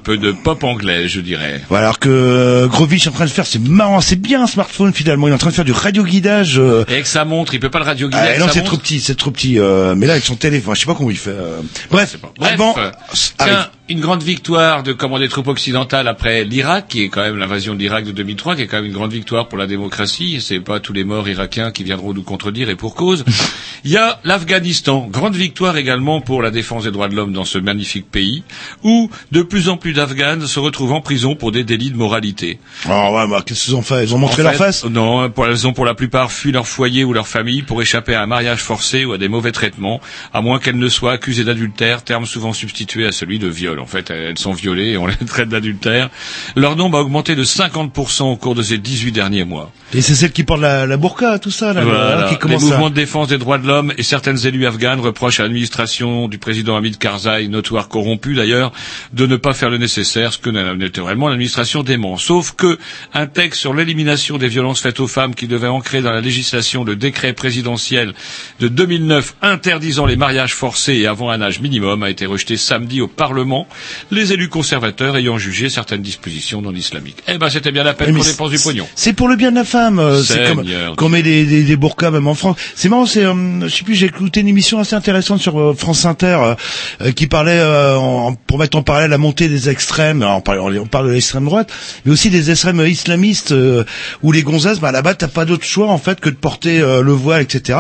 [0.05, 1.61] Peu de pop anglais, je dirais.
[1.67, 4.47] Voilà, alors que euh, Grovitch est en train de faire, c'est marrant, c'est bien un
[4.47, 5.27] smartphone finalement.
[5.27, 6.59] Il est en train de faire du radioguidage.
[6.59, 8.61] Euh, Et avec sa montre, il peut pas le radio guider ah, avec non, c'est
[8.63, 9.59] trop petit, c'est trop petit.
[9.59, 11.31] euh, mais là, avec son téléphone, je sais pas comment il fait.
[11.31, 11.57] euh.
[11.89, 12.91] Bref, Bref, Alban, arrive.
[13.37, 17.37] tiens, une grande victoire de comment des troupes occidentales après l'Irak, qui est quand même
[17.37, 20.41] l'invasion de l'Irak de 2003, qui est quand même une grande victoire pour la démocratie.
[20.41, 23.23] C'est pas tous les morts irakiens qui viendront nous contredire et pour cause.
[23.83, 27.45] Il y a l'Afghanistan, grande victoire également pour la défense des droits de l'homme dans
[27.45, 28.41] ce magnifique pays,
[28.83, 32.57] où de plus en plus d'Afghans se retrouvent en prison pour des délits de moralité.
[32.89, 34.03] Oh ouais, bah, qu'est-ce qu'ils ont fait?
[34.03, 34.85] Ils ont montré En leur fait, face?
[34.85, 38.15] Non, pour, elles ont pour la plupart fui leur foyer ou leur famille pour échapper
[38.15, 40.01] à un mariage forcé ou à des mauvais traitements,
[40.33, 43.74] à moins qu'elles ne soient accusées d'adultère, terme souvent substitué à celui de viol.
[43.79, 46.09] En fait, elles sont violées et on les traite d'adultère.
[46.55, 49.71] Leur nombre a augmenté de 50% au cours de ces 18 derniers mois.
[49.93, 52.15] Et c'est celle qui porte la, la burqa, tout ça, là, Voilà.
[52.15, 52.89] là, qui Les commence mouvements à...
[52.89, 56.75] de défense des droits de l'homme et certaines élus afghanes reprochent à l'administration du président
[56.75, 58.71] Hamid Karzai, notoire corrompu d'ailleurs,
[59.13, 62.17] de ne pas faire le nécessaire, ce que naturellement l'administration dément.
[62.17, 62.77] Sauf que
[63.13, 66.83] un texte sur l'élimination des violences faites aux femmes qui devait ancrer dans la législation
[66.83, 68.13] le décret présidentiel
[68.59, 73.01] de 2009 interdisant les mariages forcés et avant un âge minimum a été rejeté samedi
[73.01, 73.64] au Parlement,
[74.11, 77.17] les élus conservateurs ayant jugé certaines dispositions non islamiques.
[77.27, 78.87] Eh ben c'était bien la peine qu'on dépense du pognon.
[78.95, 79.99] C'est pour le bien de la femme.
[79.99, 80.63] euh, C'est comme
[80.95, 82.57] qu'on met des, des, des burqas même en France.
[82.75, 83.05] C'est marrant.
[83.05, 83.95] C'est, euh, je sais plus.
[83.95, 86.55] J'ai écouté une émission assez intéressante sur euh, France Inter euh,
[87.01, 90.21] euh, qui parlait euh, en- pour mettre en parallèle la montée des extrêmes.
[90.21, 91.71] Alors, on, parle, on parle de l'extrême droite,
[92.05, 93.83] mais aussi des extrêmes islamistes euh,
[94.23, 97.01] où les gonzesses, bah là-bas, t'as pas d'autre choix en fait que de porter euh,
[97.01, 97.79] le voile, etc.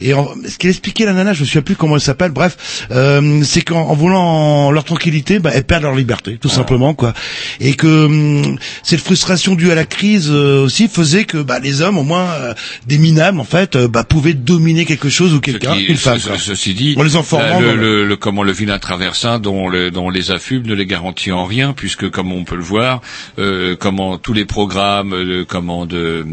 [0.00, 2.30] Et en- ce qu'elle expliquait la nana, je me souviens plus comment elle s'appelle.
[2.30, 6.94] Bref, euh, c'est qu'en en voulant leur tranquillité, bah, elles perdent leur liberté, tout simplement,
[6.94, 7.12] quoi.
[7.60, 11.80] Et que hum, cette frustration due à la crise euh, aussi faisait que bah, les
[11.82, 12.54] hommes, au moins euh,
[12.86, 16.18] des minables, en fait, euh, bah, pouvaient dominer quelque chose ou quelqu'un, une femme.
[16.18, 17.80] ce- ceci dit, En les informant, le, voilà.
[17.80, 21.44] le, le- comment le vilain traversin dont, le, dont les affubes ne les garantit en
[21.44, 23.00] rien, puisque comme on peut le voir,
[23.38, 26.24] euh, comment tous les programmes, euh, comment de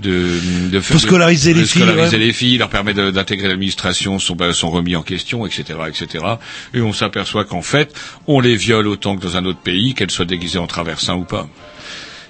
[0.00, 2.22] de, de Faut scolariser de les filles, scolariser ouais.
[2.24, 6.24] les filles, leur permettre de- d'intégrer l'administration, sont, bah, sont remis en question, etc., etc.
[6.74, 7.94] Et on s'aperçoit qu'en fait,
[8.26, 11.24] on les viole autant que dans un autre pays, qu'elles soient déguisées en traversin ou
[11.24, 11.48] pas.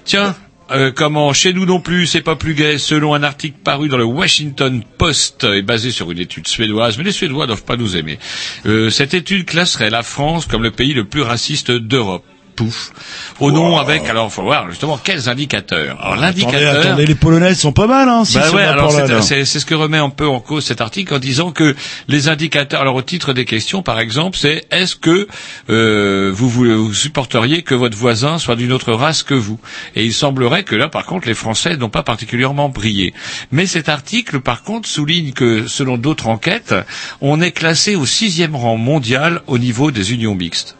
[0.03, 0.35] Tiens,
[0.71, 2.77] euh, comment chez nous non plus, c'est pas plus gai.
[2.77, 7.03] Selon un article paru dans le Washington Post et basé sur une étude suédoise, mais
[7.03, 8.19] les Suédois doivent pas nous aimer.
[8.65, 12.23] Euh, cette étude classerait la France comme le pays le plus raciste d'Europe.
[12.55, 12.91] Pouf.
[13.39, 15.97] Au nom avec, alors faut voir justement quels indicateurs.
[16.01, 16.79] Alors l'indicateur.
[16.81, 18.25] attendez, les Polonaises sont pas mal, hein.
[18.25, 20.81] si Bah ouais, alors c'est- c'est c'est ce que remet un peu en cause cet
[20.81, 21.75] article en disant que
[22.07, 25.27] les indicateurs, alors au titre des questions par exemple, c'est est-ce que
[25.69, 29.59] euh, vous, vous vous supporteriez que votre voisin soit d'une autre race que vous?
[29.95, 33.13] Et il semblerait que là par contre les Français n'ont pas particulièrement brillé.
[33.51, 36.75] Mais cet article par contre souligne que selon d'autres enquêtes,
[37.21, 40.75] on est classé au sixième rang mondial au niveau des unions mixtes.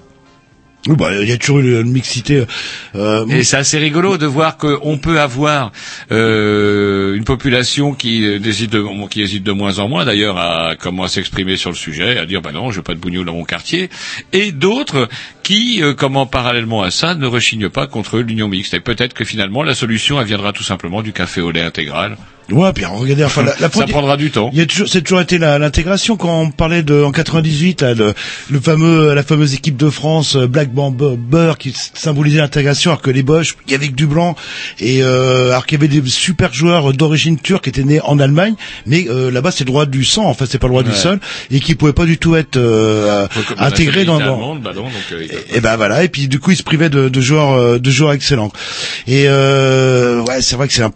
[0.88, 2.44] Bah, il y a toujours une, mixité.
[2.96, 5.72] Euh, Et c'est assez rigolo de voir qu'on peut avoir
[6.12, 11.56] euh, une population qui, hésite de, qui de moins en moins d'ailleurs à comment s'exprimer
[11.56, 13.90] sur le sujet, à dire bah non, je veux pas de bougnoule dans mon quartier,
[14.34, 15.08] et d'autres
[15.44, 18.74] qui, euh, comment parallèlement à ça, ne rechignent pas contre l'union mixte.
[18.74, 22.18] Et peut-être que finalement la solution elle viendra tout simplement du café au lait intégral.
[22.52, 24.50] Ouais, puis regardez, enfin, la, la ça prendra du temps.
[24.54, 26.18] Il y a toujours, c'est toujours été l'intégration.
[26.18, 28.14] Quand on parlait de en 98 là, le,
[28.50, 33.12] le fameux, la fameuse équipe de France euh, Black Bomber qui symbolisait l'intégration, alors que
[33.12, 34.36] les Boches, il y avait que du blanc
[34.80, 38.20] et euh, alors qu'il y avait des super joueurs d'origine turque qui étaient nés en
[38.20, 38.56] Allemagne,
[38.86, 40.94] mais euh, là-bas c'est le droit du sang, en fait c'est pas le droit du
[40.94, 41.20] sol
[41.50, 45.28] et qui pouvaient pas du tout être euh, intégrés dans, dans bah non, donc, euh,
[45.54, 47.90] et ben voilà et puis du coup ils se privaient de, de joueurs euh, de
[47.92, 48.52] joueurs excellents.
[49.08, 50.94] Et euh, ouais c'est vrai que c'est un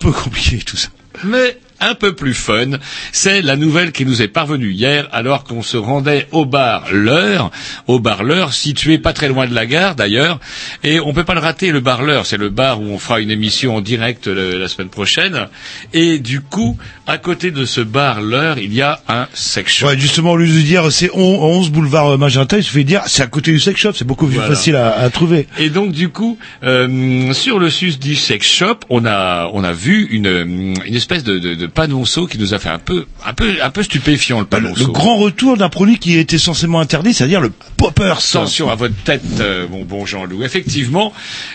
[0.00, 0.88] peu compliqué tout ça
[1.24, 2.78] Mais un peu plus fun,
[3.12, 7.50] c'est la nouvelle qui nous est parvenue hier alors qu'on se rendait au bar L'Heure,
[7.86, 10.40] au bar L'Heure, situé pas très loin de la gare d'ailleurs,
[10.84, 13.20] et on peut pas le rater, le bar L'Heure, c'est le bar où on fera
[13.20, 15.46] une émission en direct le- la semaine prochaine,
[15.92, 16.76] et du coup,
[17.06, 19.86] à côté de ce bar L'Heure, il y a un sex shop.
[19.86, 23.02] Ouais, justement, au lieu de dire c'est 11 boulevard euh, Magenta, il suffit de dire
[23.06, 24.50] c'est à côté du sex shop, c'est beaucoup plus Voilà.
[24.54, 25.46] facile à, à trouver.
[25.58, 29.72] Et donc du coup, euh, sur le sus du sex shop, on a on a
[29.72, 33.32] vu une une espèce de, de, de panonceau qui nous a fait un peu un
[33.32, 34.92] peu un peu stupéfiant le Bah, Le panonceau.
[34.92, 38.12] grand retour d'un produit qui était censément interdit, c'est-à-dire le popper.
[38.18, 40.42] Attention à votre tête, euh, mon bon Jean-Loup.
[40.44, 41.12] Effectivement,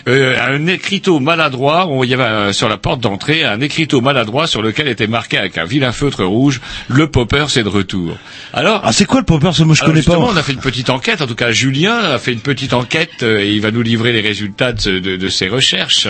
[0.08, 4.00] euh, un écriteau maladroit, on- il y avait euh, sur la porte d'entrée un écriteau
[4.00, 8.16] maladroit sur lequel était marqué avec un vilain feutre rouge le popper c'est de retour.
[8.52, 10.18] Alors Ah, c'est quoi le popper moi, je alors connais pas.
[10.18, 11.20] on a fait une petite enquête.
[11.22, 14.12] En tout cas, Julien a fait une petite enquête euh, et il va nous livrer
[14.12, 16.06] les résultats de, de- de ses recherches.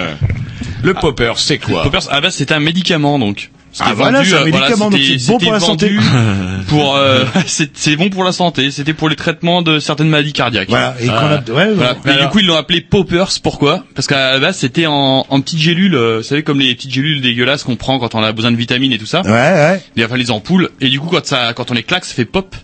[0.82, 1.82] Le popper, c'est quoi?
[1.82, 3.50] Poppers, à la base, c'était un médicament, donc.
[3.80, 5.90] Ah, voilà, vendu, c'est un euh, donc c'était- c'est bon pour la santé.
[6.68, 8.70] pour euh, c'est bon pour la santé.
[8.70, 10.68] C'était pour les traitements de certaines maladies cardiaques.
[10.68, 11.40] Voilà, et Ah.
[11.46, 11.96] a- ouais, Voilà.
[12.04, 13.28] Alors- du coup ils l'ont appelé poppers.
[13.42, 13.84] Pourquoi?
[13.94, 15.94] Parce qu'à la base c'était en, en petites gélules.
[15.94, 18.56] euh, Vous savez comme les petites gélules dégueulasses qu'on prend quand on a besoin de
[18.56, 19.22] vitamines et tout ça.
[19.22, 19.82] Ouais, ouais.
[19.96, 20.70] Et enfin les ampoules.
[20.80, 22.54] Et du coup quand ça quand on les claque ça fait pop.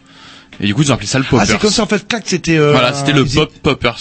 [0.62, 1.40] Et du coup ils ont appelé ça le poppers.
[1.42, 3.96] Ah, c'est comme ça, en fait, clac, c'était, euh, Voilà, c'était le pop poppers.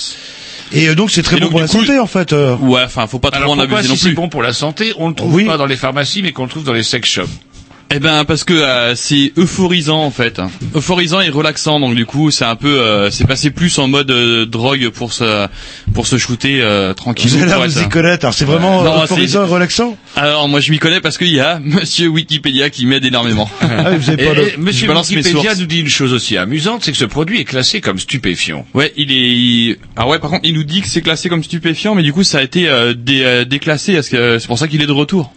[0.72, 2.32] Et euh, donc, c'est très Et bon pour la coup, santé, en fait.
[2.34, 2.56] euh.
[2.58, 4.16] Ouais, enfin faut pas trop Alors en abuser si non c'est plus.
[4.16, 5.46] bon pour la santé, on le trouve Oui.
[5.46, 7.30] pas dans les pharmacies, mais qu'on le trouve dans les sex shops
[7.92, 10.40] Eh ben parce que euh, c'est euphorisant en fait,
[10.76, 14.12] euphorisant et relaxant donc du coup c'est un peu euh, c'est passé plus en mode
[14.12, 15.48] euh, drogue pour se
[15.96, 17.32] pour se shooter euh, tranquille.
[17.32, 18.26] Vous allez vous y connaître.
[18.26, 19.98] Alors, c'est vraiment Non, euh, euphorisant et relaxant.
[20.16, 23.50] Alors moi je m'y connais parce qu'il y a Monsieur Wikipédia qui m'aide énormément.
[23.62, 26.84] Ah, vous avez Et, pas de- et Monsieur Wikipédia nous dit une chose aussi amusante,
[26.84, 28.68] c'est que ce produit est classé comme stupéfiant.
[28.76, 29.16] Ouais, il est.
[29.16, 32.14] il- Ah ouais, par contre, il nous dit que c'est classé comme stupéfiant, mais du
[32.14, 33.94] coup, ça a été euh, dé- euh, déclassé.
[33.94, 35.34] Est-ce que c'est pour ça qu'il est de retour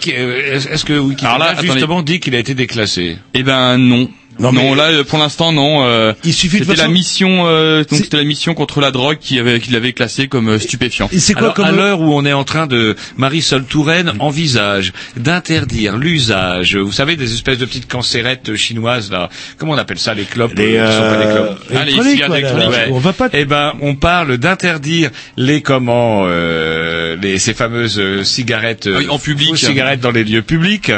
[0.00, 3.18] Qui- euh, est-ce que Wikipédia Alors là, justement dit qu'il a été déclassé?
[3.34, 4.08] Eh ben non.
[4.38, 5.84] Non, Non, là euh, pour l'instant non.
[5.84, 8.90] euh, Il suffit de C'était la mission, euh, donc C'est- c'était la mission contre la
[8.90, 11.08] drogue qui avait qui l'avait classé comme euh, stupéfiant.
[11.12, 11.64] Et c'est quoi Alors, comme...
[11.66, 17.16] à l'heure où on est en train de Marisol Touraine envisage d'interdire l'usage, vous savez,
[17.16, 19.28] des espèces de petites cancérettes chinoises là.
[19.58, 21.84] Comment on appelle ça les clopes Les, euh, qui sont pas des euh, clopes Ah,
[21.84, 22.84] les cigarettes quoi, là, électroniques, là.
[22.86, 22.88] Ouais.
[22.92, 23.28] On va pas...
[23.32, 29.08] Eh ben, on parle d'interdire les comment, euh, les ces fameuses cigarettes euh, Ah oui,
[29.10, 29.56] en public.
[29.58, 30.92] cigarettes dans les lieux publics.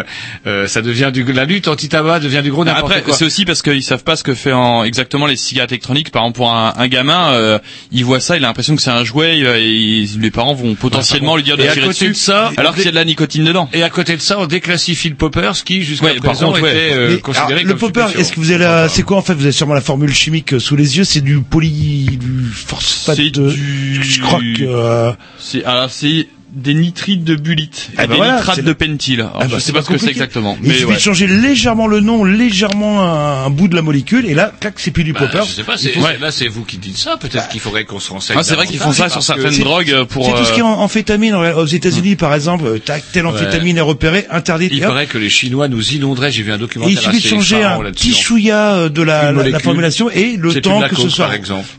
[0.47, 3.15] Euh, ça devient du la lutte anti-tabac devient du gros n'importe quoi.
[3.23, 6.11] C'est aussi parce qu'ils savent pas ce que fait en, exactement les cigarettes électroniques.
[6.11, 7.59] Par exemple, pour un, un gamin, euh,
[7.93, 10.55] il voit ça, il a l'impression que c'est un jouet, euh, et il- les parents
[10.55, 12.89] vont potentiellement lui dire de Et à tirer côté dessus, de ça, alors qu'il y
[12.89, 13.69] a de la nicotine dedans.
[13.73, 16.71] Et à côté de ça, on déclassifie le poppers qui jusqu'à Ouais, présent contre, ouais.
[16.73, 19.23] était euh, considéré alors, le comme popper, est-ce que vous avez la, c'est quoi en
[19.23, 21.05] fait Vous avez sûrement la formule chimique euh, sous les yeux.
[21.05, 23.17] C'est du poly, du phosphate.
[23.17, 24.63] C'est de- du- Je crois que.
[24.65, 29.21] euh, C'est alors c'est des nitrites de bulite, Ah bah des voilà, nitrates de pentyl.
[29.21, 30.87] Alors, Ah bah, je c'est sais pas pas ce que c'est exactement, Il mais suffit
[30.87, 30.95] ouais.
[30.97, 34.75] de changer légèrement le nom, légèrement un, un bout de la molécule, et là, clac,
[34.77, 35.45] c'est plus du Bah, popper.
[35.47, 36.19] je sais pas, c'est, Ouais.
[36.21, 38.37] là c'est vous qui dites ça, peut-être qu'il faudrait qu'on se renseigne.
[38.39, 40.27] Ah, c'est vrai qu'ils font ça sur certaines drogues euh, pour.
[40.27, 42.65] C'est tout ce qui est euh, en amphétamine aux États-Unis, par exemple.
[42.67, 44.73] euh, Tac, telle amphétamine est repérée, interdite.
[44.75, 47.63] Il paraît que les Chinois nous inonderaient, j'ai vu un documentaire il suffit de changer
[47.63, 51.31] un petit chouïa euh, de la, la, formulation et le temps que ce soit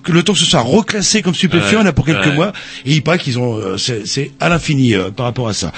[0.03, 2.53] que le temps que ce soit reclassé comme stupéfiant là pour quelques mois
[2.86, 5.72] et il paraît qu'ils ont c'est c'est à l'infini euh, par rapport à ça.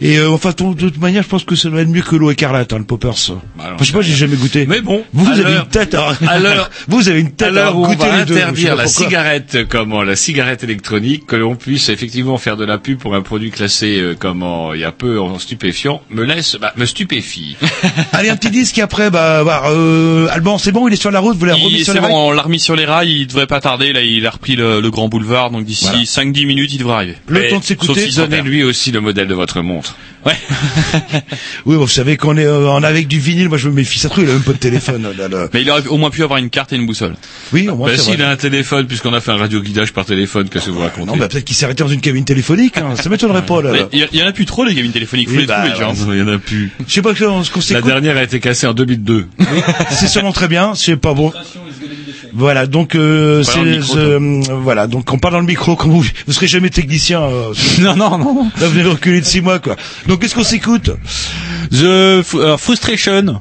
[0.00, 2.30] Et euh, enfin de toute manière je pense que ça doit être mieux que l'eau
[2.30, 3.14] écarlate hein, le poppers.
[3.30, 4.66] alors, Enfin, je sais pas j'ai jamais goûté.
[4.66, 7.84] Mais bon, vous, avez une tête à, l'heure- vous avez une tête à l'heure où
[7.86, 9.04] on va interdire la pourquoi.
[9.06, 13.22] cigarette, comment, la cigarette électronique, que l'on puisse effectivement faire de la pub pour un
[13.22, 17.56] produit classé, euh, comment, il y a peu en stupéfiant, me laisse, bah, me stupéfie.
[18.12, 21.10] Allez un petit disque et après bah, bah euh, Alban c'est bon il est sur
[21.10, 23.20] la route vous l'avez remis sur les rails bon, on l'a remis sur les rails,
[23.20, 26.00] il devrait pas tarder, là il a repris le, le grand boulevard, donc d'ici Voilà.
[26.02, 27.14] 5-10 minutes il devrait arriver.
[27.28, 28.08] Le temps de s'écouter.
[28.16, 29.96] Donnez-lui aussi le modèle de votre montre.
[31.66, 33.98] Oui, vous savez qu'on est euh, en avec du vinyle, moi je me méfie.
[33.98, 35.06] Ça se trouve, il a même pas de téléphone.
[35.16, 35.48] là, là.
[35.52, 37.14] Mais il aurait au moins pu avoir une carte et une boussole.
[37.52, 40.48] Oui, au moins Bah, s'il a un téléphone, puisqu'on a fait un radio-guidage par téléphone,
[40.48, 41.06] qu'est-ce que vous racontez?
[41.06, 42.76] Non, bah peut-être qu'il s'est arrêté dans une cabine téléphonique.
[42.78, 42.96] Hein.
[42.96, 43.70] Ça m'étonnerait pas là.
[43.72, 43.88] Mais là.
[43.92, 46.16] Il y, en a plus trop les cabines téléphoniques, faut Oui, les bah, trouver ouais.
[46.16, 46.70] Il y en a plus.
[46.86, 49.26] Je sais pas ce qu'on ce qu'on La dernière a été cassée en 2002.
[49.90, 50.74] C'est sûrement très bien.
[50.74, 51.32] C'est pas bon.
[52.32, 55.74] Voilà, donc euh, c'est euh, voilà, donc on parle dans le micro.
[55.74, 57.22] Comme vous, vous serez jamais technicien.
[57.22, 58.44] euh, Non, non, non.
[58.60, 59.76] là, vous venez de reculer de six mois, quoi.
[60.06, 60.90] Donc qu'est-ce qu'on s'écoute
[61.70, 63.40] The euh, Frustration,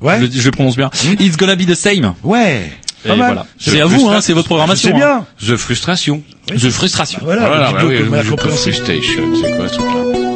[0.00, 0.90] Ouais, je, je prononce bien.
[1.18, 2.14] It's gonna be the same.
[2.24, 2.72] ouais.
[3.04, 3.46] Et voilà.
[3.58, 4.90] C'est à vous, hein, c'est votre programmation.
[4.90, 5.24] C'est bien.
[5.40, 6.22] The Frustration.
[6.50, 6.54] hein.
[6.56, 7.20] The Frustration.
[7.22, 7.46] Voilà.
[7.46, 8.74] Voilà, le bah oui, jeu compréhensible.
[8.74, 10.27] Frustration, c'est quoi ce truc-là?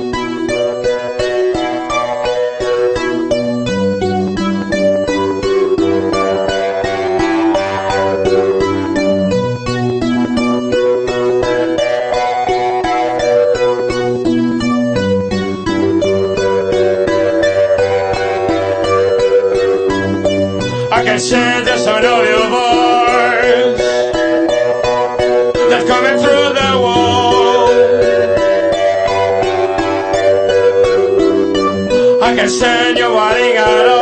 [32.42, 34.00] che segno va regalo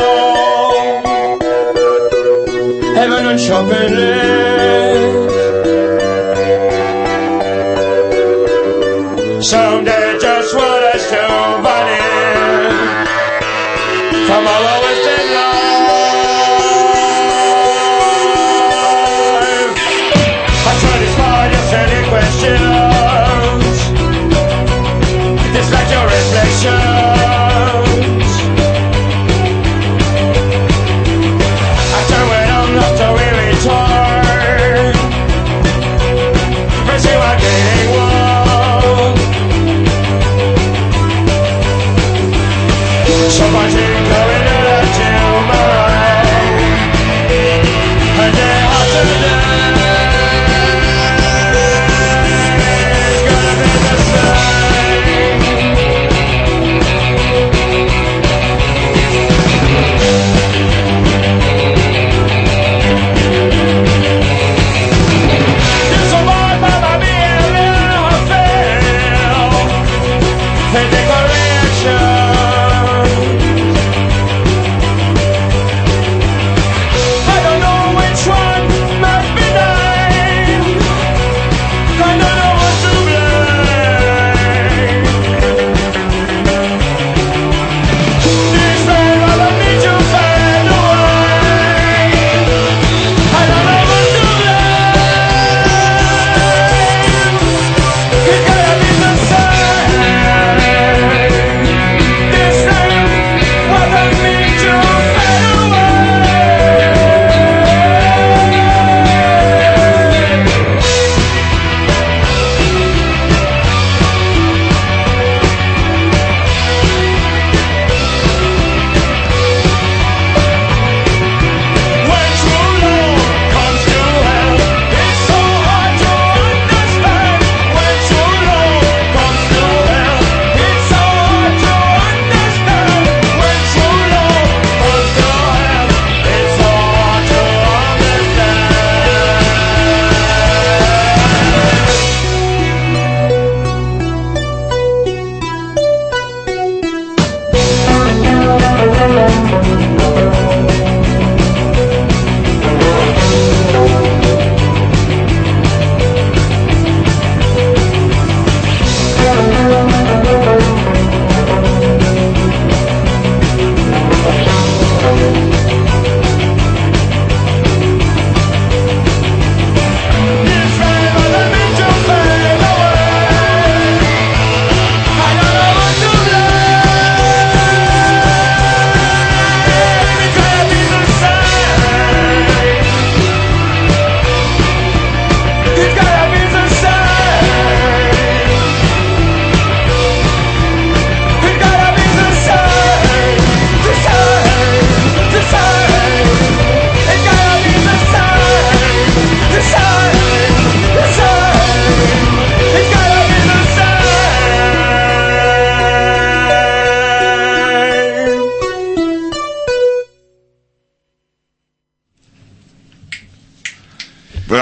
[2.96, 4.49] e non ciò per lei.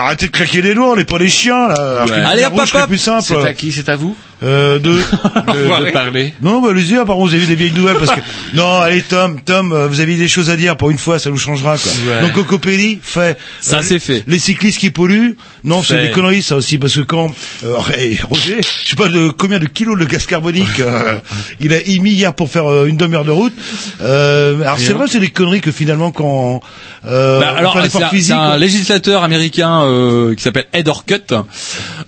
[0.09, 2.05] Arrêtez de claquer les doigts, on n'est pas des chiens là.
[2.07, 2.13] Ouais.
[2.13, 3.23] Allez, hop, hop, plus simple.
[3.23, 3.73] C'est à qui?
[3.73, 4.17] C'est à vous?
[4.43, 6.32] Euh, de, de, de parler.
[6.43, 8.20] Non, bah, allez-y, apparemment, vous avez des vieilles nouvelles parce que,
[8.55, 11.30] non, allez, Tom, Tom, euh, vous avez des choses à dire pour une fois, ça
[11.30, 11.91] nous changera, quoi.
[12.07, 12.20] Ouais.
[12.22, 13.36] Donc, Cocopelli fait.
[13.61, 14.22] Ça, euh, c'est fait.
[14.28, 15.36] Les cyclistes qui polluent.
[15.64, 17.34] Non, c'est des conneries, ça aussi, parce que quand,
[17.64, 21.18] euh, hey, Roger, je sais pas de combien de kilos de gaz carbonique, euh,
[21.61, 23.55] il a émis hier pour faire euh, une demi-heure de route.
[24.01, 26.61] Euh, alors, c'est vrai, c'est des conneries que finalement, quand,
[27.07, 31.34] euh, Bah, alors c'est un, un législateur américain euh, qui s'appelle Ed Orcutt,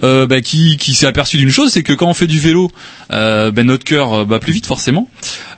[0.05, 2.71] euh, bah, qui, qui s'est aperçu d'une chose, c'est que quand on fait du vélo,
[3.13, 5.09] euh, ben notre cœur euh, bat plus vite forcément,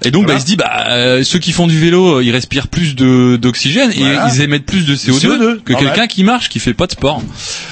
[0.04, 2.68] et donc bah, il se dit bah euh, ceux qui font du vélo, ils respirent
[2.68, 4.26] plus de d'oxygène Voilà.
[4.26, 6.92] et ils émettent plus de CO2, CO2, que quelqu'un qui marche, qui fait pas de
[6.92, 7.22] sport.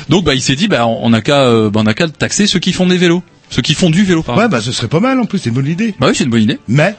[0.09, 2.59] Donc bah il s'est dit bah on a qu'à bah, on a qu'à taxer ceux
[2.59, 4.41] qui font des vélos, ceux qui font du vélo pardon.
[4.43, 5.95] Ouais, bah, ce serait pas mal, en plus, c'est une bonne idée.
[6.01, 6.59] Bah oui, c'est une bonne idée.
[6.69, 6.95] Mais,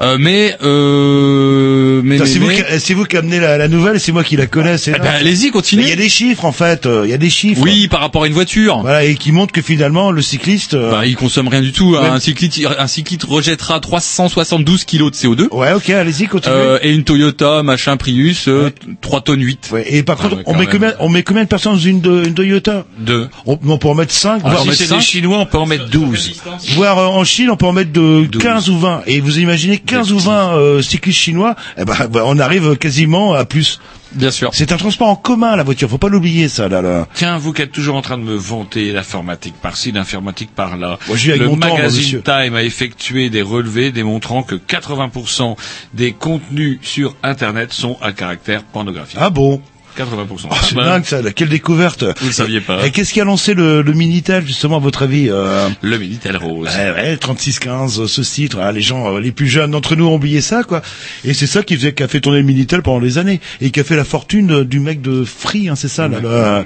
[0.00, 3.58] Euh, mais euh, mais, Putain, mais, c'est vous, mais- qui- c'est vous qui amenez la,
[3.58, 5.82] la nouvelle, c'est moi qui la connais, c'est Eh ben, allez-y, Mais continuez.
[5.84, 7.60] Il y a des chiffres en fait, euh, il y a des chiffres.
[7.62, 8.80] Oui, par rapport à une voiture.
[8.80, 10.74] Voilà, et qui montrent que finalement le cycliste.
[10.74, 11.96] euh, Bah, il consomme rien du tout.
[11.96, 15.48] Un cycliste, un cycliste rejettera 372 kilos de CO2.
[15.52, 16.56] Ouais, ok, allez-y, continuez.
[16.56, 18.70] Euh, et une Toyota, machin Prius, euh,
[19.00, 19.70] 3 tonnes 8.
[19.72, 20.72] Ouais, et par Ah contre, ouais, on quand met même.
[20.72, 22.84] combien, on met combien de personnes dans une, de- une Toyota?
[22.98, 23.28] Deux.
[23.46, 25.81] on, on peut en mettre 5, Ah, si c'est des Chinois, on peut en mettre
[25.90, 26.42] 12.
[26.74, 28.42] voire, euh, en Chine, on peut en mettre de 12.
[28.42, 29.02] 15 ou 20.
[29.06, 33.34] Et vous imaginez 15 ou 20 euh, cyclistes chinois, eh ben, bah, on arrive quasiment
[33.34, 33.80] à plus.
[34.14, 34.50] Bien sûr.
[34.52, 37.08] C'est un transport en commun, la voiture, faut pas l'oublier ça, là, là.
[37.14, 40.98] Tiens, vous qui êtes toujours en train de me vanter l'informatique par-ci, l'informatique par-là.
[41.08, 42.22] Moi, je vis avec le mon temps, moi, magazine.
[42.22, 45.56] Time a effectué des relevés démontrant que 80%
[45.94, 49.18] des contenus sur Internet sont à caractère pornographique.
[49.18, 49.62] Ah bon?
[49.98, 50.46] 80%.
[50.50, 52.86] Oh, C'est Bah, dingue ça, là, quelle découverte Vous le saviez pas.
[52.86, 55.68] Et qu'est-ce qui a lancé le, le Minitel, justement, à votre avis euh...
[55.82, 56.68] Le Minitel Rose.
[56.68, 60.06] Ouais, ouais, 3615, euh, ce titre, hein, les gens, euh, les plus jeunes d'entre nous
[60.06, 60.82] ont oublié ça, quoi.
[61.24, 63.70] Et c'est ça qui faisait, qui a fait tourner le Minitel pendant des années, et
[63.70, 66.20] qui a fait la fortune euh, du mec de Free, hein, c'est ça, là.
[66.20, 66.64] là.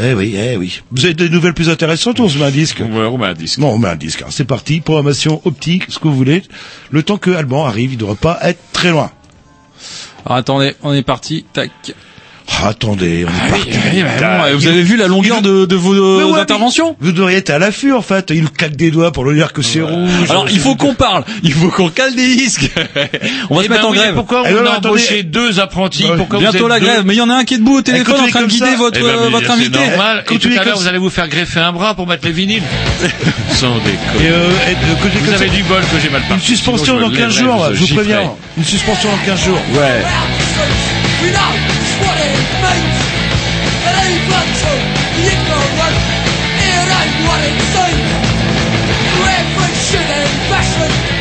[0.00, 0.82] Eh oui, eh oui.
[0.92, 2.80] Vous avez des nouvelles plus intéressantes ou on se met un disque?
[2.80, 3.58] Ouais, on met un disque.
[3.58, 4.22] Non, on met un disque.
[4.22, 4.28] hein.
[4.30, 6.42] C'est parti, programmation optique, ce que vous voulez.
[6.90, 9.10] Le temps que Alban arrive, il devrait pas être très loin.
[10.26, 11.44] Alors, attendez, on est parti.
[11.52, 11.70] Tac.
[12.50, 13.68] Ah, attendez, on est parti.
[13.92, 16.24] Oui, bah, Ah, bon, vous il- avez vu la longueur il- de, de vos euh,
[16.24, 18.30] ouais, interventions Vous devriez être à l'affût, en fait.
[18.34, 20.10] Il claque des doigts pour le dire que c'est rouge.
[20.30, 21.24] Alors, il faut qu'on parle.
[21.44, 22.70] Il faut qu'on cale des disques.
[23.50, 24.14] on va Eh se ben mettre en oui, grève.
[24.14, 24.88] Pourquoi Eh on non, a attendez.
[24.88, 26.16] embauché deux apprentis Ouais.
[26.16, 27.02] Pourquoi vous Bientôt êtes la deux grève.
[27.04, 28.66] Mais il y en a un qui est debout au téléphone en train de guider
[28.66, 28.76] ça.
[28.76, 29.78] votre, Eh ben, euh, votre invité.
[29.78, 30.24] normal.
[30.30, 32.62] Et tout à l'heure, vous allez vous faire greffer un bras pour mettre les vinyles.
[33.50, 34.30] Sans déconner.
[34.30, 34.48] Euh,
[35.22, 36.46] Vous avez du bol que j'ai mal Une parti.
[36.46, 38.32] suspension dans me 15 lèverai, jours, je vous préviens.
[38.56, 39.60] Une suspension dans 15 jours.
[39.74, 40.02] Ouais.
[42.62, 42.98] Means.
[43.88, 43.96] It
[44.26, 44.42] the
[45.18, 45.98] ignorant.
[46.58, 48.10] It ain't what it seems.
[49.38, 51.17] Every and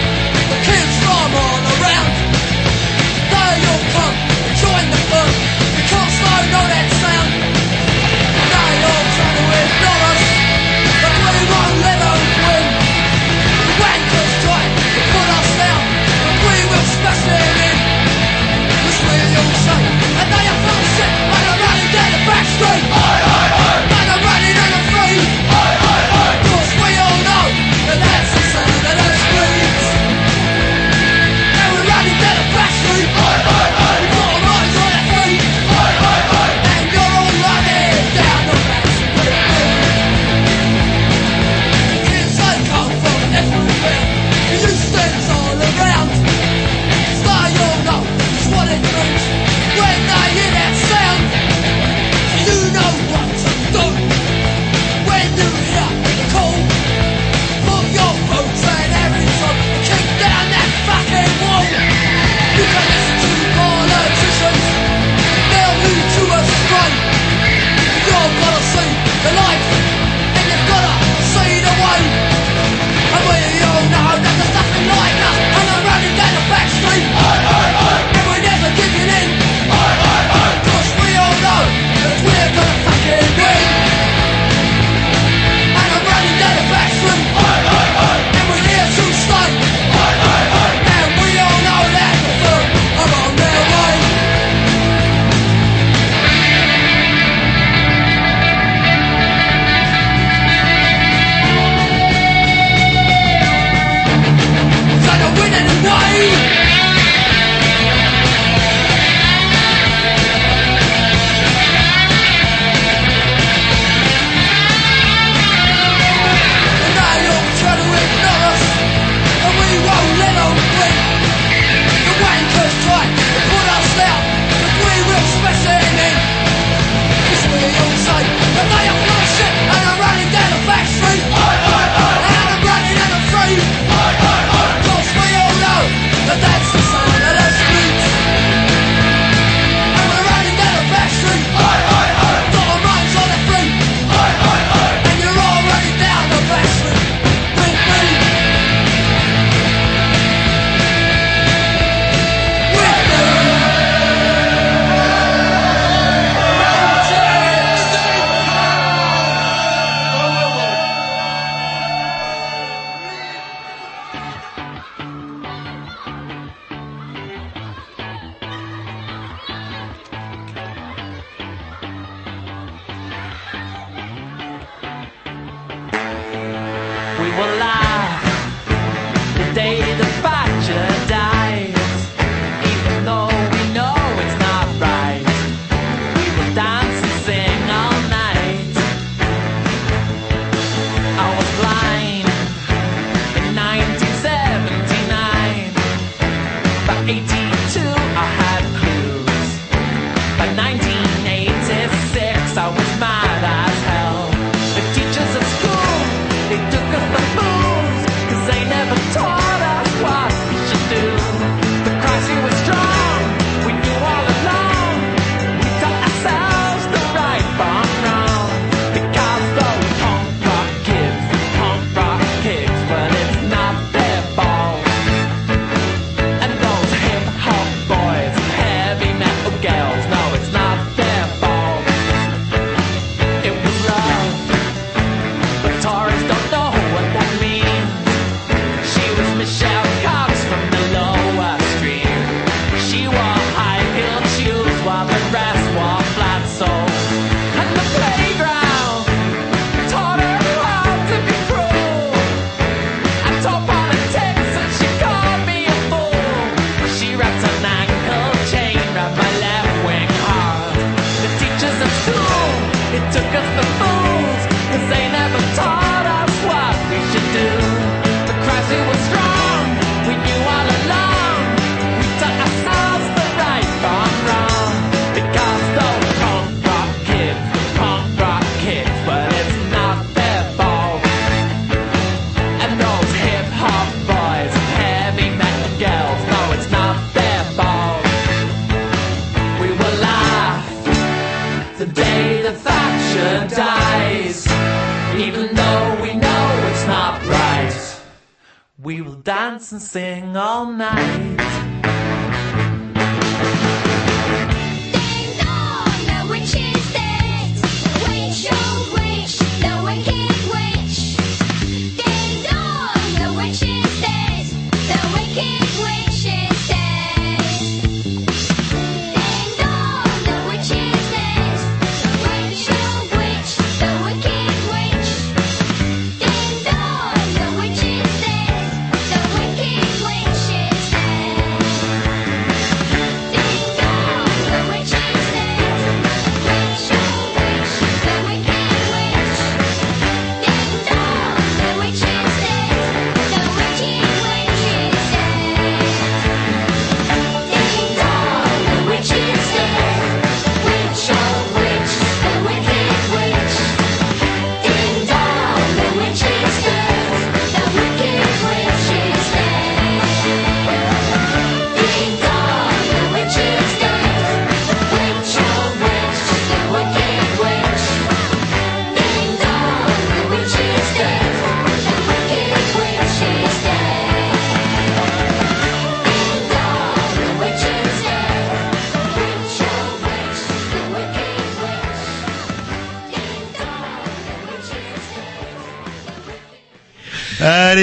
[299.72, 301.36] and sing all night.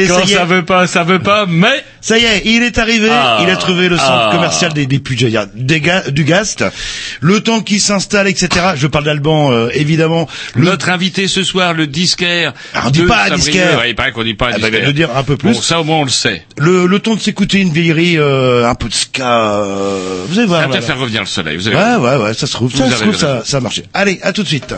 [0.07, 1.85] Quand ça, ça veut pas, ça veut pas, mais...
[2.05, 4.85] Ça y est, il est arrivé, ah, il a trouvé le centre ah, commercial des,
[4.85, 6.63] des Pujaillards, du Gast.
[7.23, 8.73] Le temps qu'il s'installe, etc.
[8.77, 10.29] Je parle d'Alban, euh, évidemment.
[10.55, 10.67] Le...
[10.67, 12.53] Notre invité ce soir, le disquaire.
[12.75, 13.79] Alors, on dit pas disquaire.
[13.79, 14.73] Ouais, il paraît qu'on dit pas ah, bah, disquaire.
[14.73, 15.55] Bah, bah, le dire un peu plus.
[15.55, 16.45] Bon, ça au moins on le sait.
[16.59, 20.47] Le, le temps de s'écouter une vieillerie, euh, un peu de ska, euh, vous allez
[20.47, 20.61] voir.
[20.61, 22.21] Ça va peut-être faire revenir le soleil, vous allez Ouais, voir.
[22.21, 23.85] ouais, ouais, ça se trouve, ça se trouve, ça, ça a marché.
[23.95, 24.75] Allez, à tout de suite.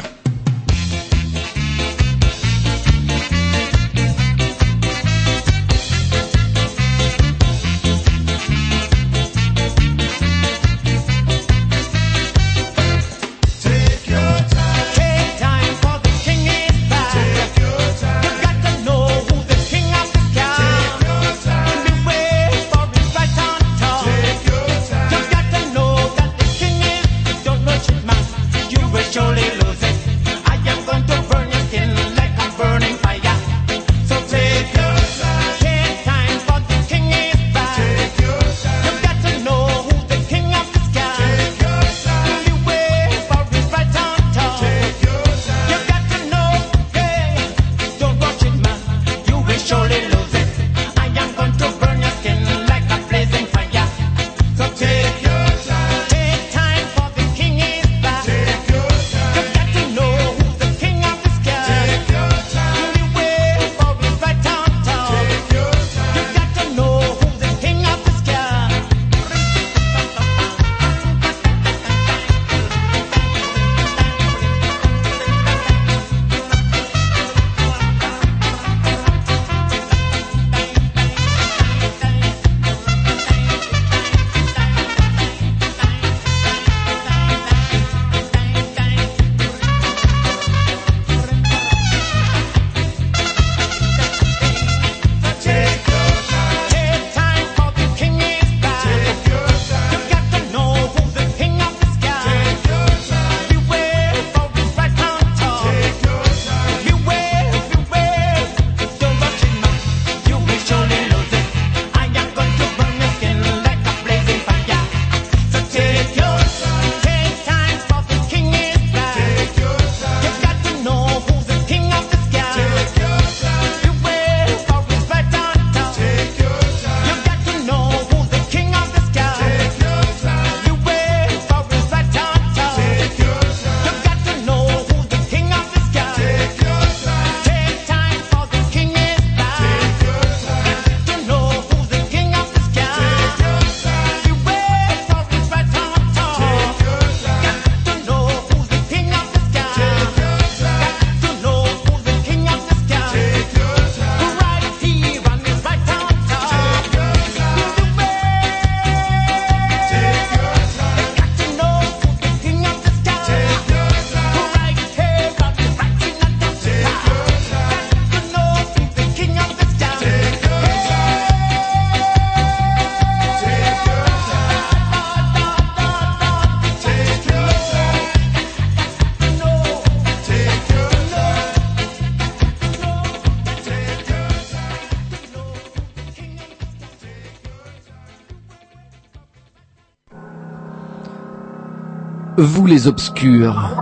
[192.57, 193.77] Vous les obscurs.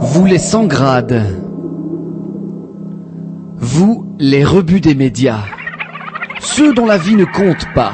[0.00, 1.24] Vous les sans grades.
[3.56, 5.44] Vous les rebuts des médias.
[6.40, 7.92] Ceux dont la vie ne compte pas.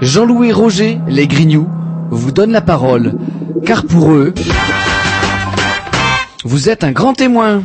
[0.00, 1.68] Jean-Louis Roger, les grignoux,
[2.10, 3.18] vous donnent la parole.
[3.66, 4.32] Car pour eux,
[6.46, 7.62] vous êtes un grand témoin.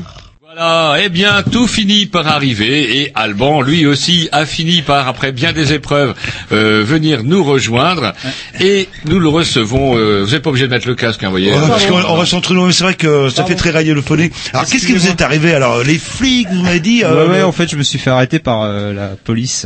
[0.56, 5.32] Voilà, eh bien, tout finit par arriver et Alban, lui aussi, a fini par, après
[5.32, 6.14] bien des épreuves,
[6.51, 8.14] euh, venir nous rejoindre
[8.60, 9.97] et nous le recevons.
[9.97, 11.51] Euh, vous n'êtes pas obligé de mettre le casque, hein, vous voyez.
[11.51, 14.34] Ouais, parce qu'on on reste entre nous, mais c'est vrai que ça fait très radiophonique.
[14.54, 17.04] Alors, qu'est-ce qui vous est arrivé Alors, les flics, vous m'avez dit.
[17.04, 19.66] euh, ouais, ouais, le- en fait, je me suis fait arrêter par euh, la police.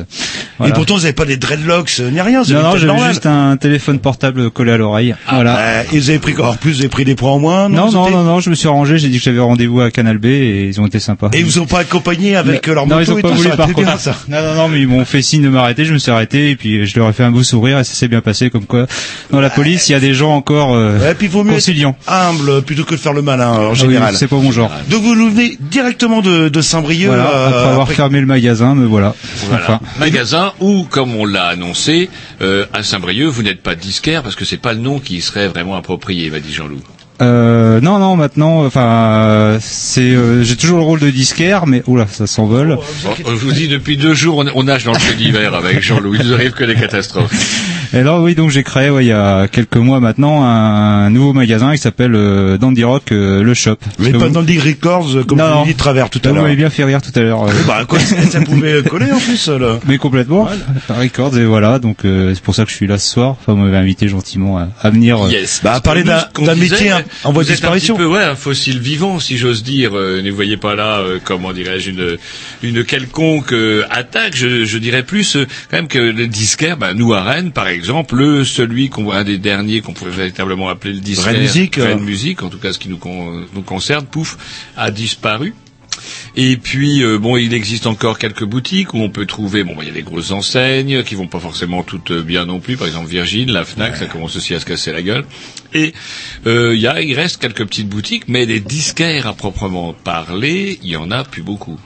[0.66, 2.44] Et pourtant, vous n'avez pas des dreadlocks euh, ni rien.
[2.46, 3.10] c'est non, non, j'avais normal.
[3.10, 5.16] juste un téléphone portable collé à l'oreille.
[5.28, 5.56] Ah, voilà.
[5.56, 5.86] ouais.
[5.92, 8.06] Et vous avez pris encore plus, vous avez pris des points en moins Non, non,
[8.06, 10.26] c'était- non, non, je me suis arrangé, j'ai dit que j'avais rendez-vous à Canal B
[10.28, 11.30] et ils ont été sympas.
[11.34, 13.22] Et ils vous ont pas accompagné avec Mais- euh, leur non, moto ils ont et
[13.22, 14.00] pas tout, voulu ça par contre.
[14.00, 14.16] ça.
[14.28, 16.56] Non, non, non, mais ils m'ont fait signe de m'arrêter, je me suis arrêté et
[16.56, 18.86] puis je leur ai fait un beau sourire et ça s'est bien passé comme quoi
[19.32, 21.52] dans la police il y a des gens encore euh, Ouais, puis il vaut mieux
[21.52, 21.96] être conciliants.
[22.08, 24.16] humble plutôt que de faire le malin en Ah oui, général.
[24.16, 24.72] c'est pas mon genre.
[24.90, 27.08] Donc vous nous venez directement de, de Saint-Brieuc.
[27.08, 29.16] Voilà, euh, après avoir après- fermé le magasin, me voilà.
[29.48, 29.64] Voilà.
[29.64, 32.10] Enfin, Magasin où, comme on l'a annoncé,
[32.42, 35.48] euh, à Saint-Brieuc, vous n'êtes pas disquaire parce que c'est pas le nom qui serait
[35.48, 36.82] vraiment approprié, m'a dit Jean-Loup.
[37.22, 42.08] Euh, non, non, maintenant, enfin, c'est, euh, j'ai toujours le rôle de disquaire, mais oula,
[42.08, 42.78] ça s'envole.
[43.26, 46.16] Je vous dis, depuis deux jours, on, nage dans le fait d'hiver avec Jean-Loup.
[46.16, 47.32] Il nous arrive que des catastrophes.
[47.94, 51.34] Et là, oui, donc j'ai créé, ouais, il y a quelques mois maintenant, un nouveau
[51.34, 53.78] magasin qui s'appelle euh, Dandy Rock, euh, le shop.
[54.00, 56.36] Mais pas dans le Records, euh, comme Non, vous dit de travers tout à Vous
[56.36, 56.44] l'heure.
[56.44, 57.44] m'avez bien fait rire tout à l'heure.
[57.48, 57.52] euh.
[57.68, 59.80] Bah, quoi, ça pouvait coller en plus, là.
[59.88, 60.48] Mais complètement,
[60.90, 63.32] Records et voilà, donc euh, c'est pour ça que je suis là ce soir.
[63.40, 65.26] Enfin, vous m'avez invité gentiment à, à venir.
[65.26, 65.62] euh, Yes.
[65.64, 67.96] Bah, parler Nous, d'un- métier, hein, en voie de vous disparition.
[67.96, 69.92] Un petit peu, ouais, un fossile vivant, si j'ose dire.
[69.98, 72.18] Euh, ne voyez pas là, euh, comment dirais-je, une,
[72.64, 74.36] une quelconque euh, attaque.
[74.36, 77.68] Je, je dirais plus, euh, quand même, que le disquaire, bah, nous à Rennes, par
[77.68, 77.77] exemple,
[78.14, 81.98] le, celui qu'on un des derniers qu'on pourrait véritablement appeler le Rennes Musique, euh.
[81.98, 84.38] Musique, en tout cas ce qui nous, con- nous concerne, pouf,
[84.76, 85.54] a disparu.
[86.36, 89.64] Et puis euh, bon, il existe encore quelques boutiques où on peut trouver.
[89.64, 92.46] Bon, bah, il y a des grosses enseignes qui vont pas forcément toutes euh, bien
[92.46, 92.78] non plus.
[92.78, 95.26] Par exemple, Virgin, la Fnac, ça commence aussi à se casser la gueule.
[95.74, 95.94] Et
[96.46, 100.80] euh, il y a, il reste quelques petites boutiques, mais des disquaires à proprement parler,
[100.84, 101.80] il y en a plus beaucoup.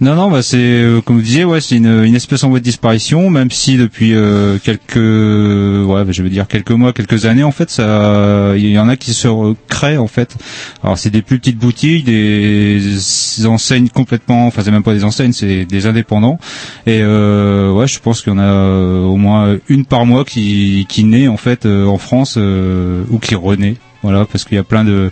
[0.00, 2.64] Non, non, bah c'est euh, comme vous disiez, ouais, c'est une, espèce en voie de
[2.64, 7.44] disparition, même si depuis euh, quelques, ouais, bah, je veux dire quelques mois, quelques années,
[7.44, 10.36] en fait, ça, il y en a qui se recréent en fait.
[10.82, 15.32] Alors c'est des plus petites boutiques, des enseignes complètement, enfin c'est même pas des enseignes,
[15.32, 16.38] c'est des indépendants.
[16.86, 20.24] Et euh, ouais, je pense qu'il y en a euh, au moins une par mois
[20.24, 23.76] qui qui naît en fait euh, en France ou qui renaît.
[24.04, 25.10] Voilà, parce qu'il y a plein de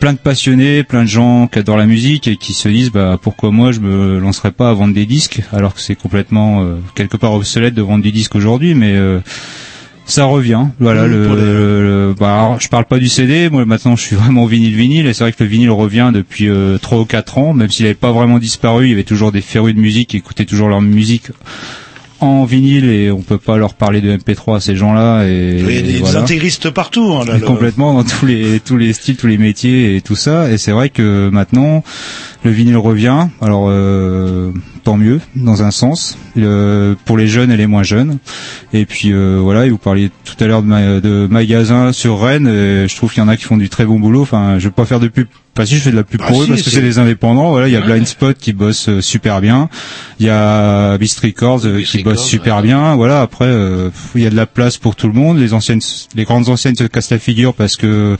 [0.00, 3.18] plein de passionnés, plein de gens qui adorent la musique et qui se disent bah
[3.20, 6.76] pourquoi moi je me lancerais pas à vendre des disques alors que c'est complètement euh,
[6.94, 9.18] quelque part obsolète de vendre des disques aujourd'hui mais euh,
[10.06, 10.66] ça revient.
[10.80, 13.96] Voilà le, pour les- le- le- bah alors, je parle pas du CD moi maintenant
[13.96, 16.98] je suis vraiment vinyle vinyle et c'est vrai que le vinyle revient depuis euh, trois
[17.00, 19.74] ou quatre ans même s'il n'avait pas vraiment disparu il y avait toujours des férus
[19.74, 21.26] de musique qui écoutaient toujours leur musique
[22.20, 25.70] en vinyle et on peut pas leur parler de MP3 à ces gens-là et, Il
[25.72, 26.20] y a des, voilà.
[26.20, 27.14] intégristes partout.
[27.14, 30.16] Hein, là, le- complètement dans tous les tous les styles, tous les métiers et tout
[30.16, 30.50] ça.
[30.50, 31.84] Et c'est vrai que maintenant
[32.44, 33.28] le vinyle revient.
[33.40, 34.52] Alors euh,
[34.88, 38.16] tant mieux dans un sens Le- pour les jeunes et les moins jeunes.
[38.72, 42.18] Et puis euh, voilà, et vous parliez tout à l'heure de, ma- de magasins sur
[42.22, 42.46] Rennes.
[42.48, 44.22] et je trouve qu'il y en a qui font du très bon boulot.
[44.22, 45.26] Enfin, je vais pas faire de pub.
[45.54, 46.98] Enfin, si je fais de la pub Ah, pour eux si, parce que c'est- des
[46.98, 47.50] indépendants.
[47.50, 47.80] Voilà, il y a.
[47.82, 49.68] Blind Spot qui bosse euh, super bien.
[50.20, 52.94] Il y a Beast Records euh, qui bosse super bien.
[52.94, 53.52] Voilà, après
[54.14, 55.38] il y a de la place pour tout le monde.
[55.38, 55.80] Les anciennes,
[56.14, 58.16] les grandes anciennes se cassent la figure parce que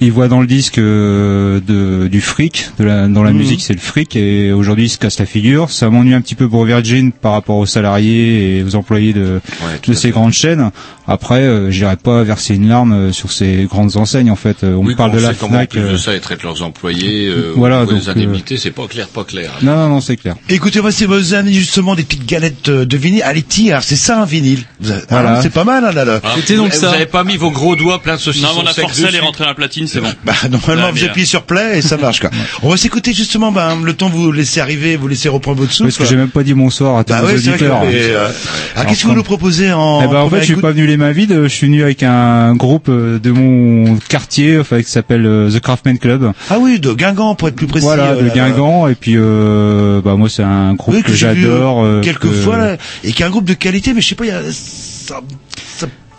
[0.00, 3.38] ils voient dans le disque de, du fric, de la, dans la Mhm.
[3.38, 5.70] musique c'est le fric et aujourd'hui ils se cassent la figure.
[5.70, 9.40] Ça m'ennuie un petit peu pour Virgin par rapport aux salariés et aux employés de,
[9.86, 10.70] de ces grandes chaînes.
[11.10, 14.62] Après, euh, j'irai pas verser une larme euh, sur ces grandes enseignes en fait.
[14.62, 15.70] Euh, On oui, me parle de la sait comment, en Fnac.
[15.70, 19.08] plus de ça, ils traitent leurs employés, euh, Voilà, donc, euh, indemnités, c'est pas clair,
[19.08, 19.50] pas clair.
[19.62, 20.34] Non, non, non, c'est clair.
[20.50, 23.22] Écoutez, moi, c'est vos années justement des petites galettes de vinyle.
[23.24, 24.64] Ah, les tirs, c'est ça un vinyle.
[25.08, 25.36] Voilà.
[25.36, 26.20] ah, c'est pas mal, hein, là, là.
[26.22, 28.74] Ah, vous, Vous avez pas mis vos gros doigts plein de saucissons Non, on a
[28.74, 30.12] forcé à les rentrer à la platine, c'est bon.
[30.26, 32.30] Bah, normalement, Ah, vous appuyez sur play et ça marche, quoi.
[32.62, 35.88] On va s'écouter justement, ben, le temps vous laissez arriver, vous laissez reprendre votre souffle.
[35.88, 37.82] Parce que j'ai même pas dit bonsoir à tous Bah les vrai que, auditeurs.
[37.84, 38.28] euh,
[38.76, 40.86] alors, qu'est-ce que vous nous proposez en, Eh ben, en fait, je suis pas venu
[40.86, 41.42] les mains vides.
[41.44, 45.60] Je suis venu avec un groupe euh, de mon quartier, enfin, qui s'appelle euh, The
[45.60, 46.32] Craftman Club.
[46.50, 47.86] Ah oui, de Guingamp, pour être plus précis.
[47.86, 48.88] Voilà, euh, de Guingamp.
[48.88, 51.82] Et puis, euh, bah moi, c'est un groupe Oui, que, j'adore.
[51.84, 54.28] euh, quelques que- et qui est un groupe de qualité, mais je sais pas, il
[54.28, 54.42] y a,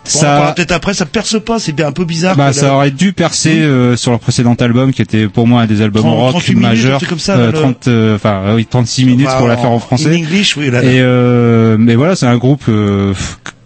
[0.04, 2.34] ça, peut-être après, ça perce pas, c'est un peu bizarre.
[2.36, 5.66] Bah, ça aurait dû percer euh, sur leur précédent album, qui était pour moi un
[5.66, 7.00] des albums 30, rock 38 minutes, un majeurs.
[7.08, 9.56] comme ça, Euh, là, le- 30, euh, enfin, euh, oui, 36 minutes Bah, pour la
[9.56, 10.16] faire en In français.
[10.16, 10.90] English, oui, là, là.
[10.90, 12.64] Et mais voilà, c'est un groupe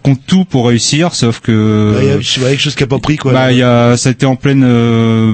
[0.05, 2.99] compte tout pour réussir, sauf que Bah, il y a- quelque chose qui a pas
[2.99, 3.33] pris quoi.
[3.33, 5.33] bah, il y a, ça a été en pleine, euh,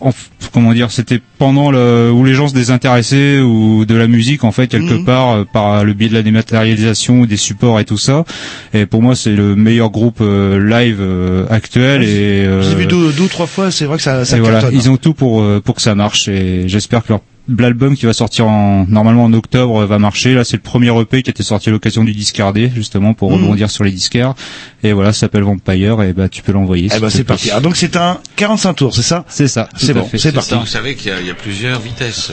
[0.00, 0.12] en-
[0.52, 4.52] comment dire, c'était pendant le, où les gens se désintéressaient ou de la musique en
[4.52, 5.04] fait quelque Mhm.
[5.04, 8.24] part euh, par le biais de la dématérialisation, des supports et tout ça.
[8.72, 12.44] Et pour moi, c'est le meilleur groupe euh, live euh, actuel et.
[12.46, 14.62] euh, J'ai vu deux, deux ou trois fois, c'est vrai que ça, ça et voilà,
[14.72, 18.06] ils ont tout pour euh, pour que ça marche et j'espère que leur l'album qui
[18.06, 20.34] va sortir en normalement en octobre euh, va marcher.
[20.34, 23.42] Là, c'est le premier EP qui était sorti à l'occasion du discardé justement pour Mhm.
[23.42, 24.34] rebondir sur les disquaires.
[24.82, 26.88] Et voilà, ça s'appelle Vampire et bah tu peux l'envoyer.
[26.94, 27.50] Eh ben te c'est parti.
[27.50, 29.24] Ah, donc c'est un 45 tours, c'est ça?
[29.28, 29.68] C'est ça.
[29.76, 30.54] C'est bon, c'est parti.
[30.54, 32.32] Vous savez qu'il y, a- il y a plusieurs vitesses.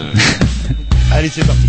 [1.11, 1.67] Allez, c'est parti.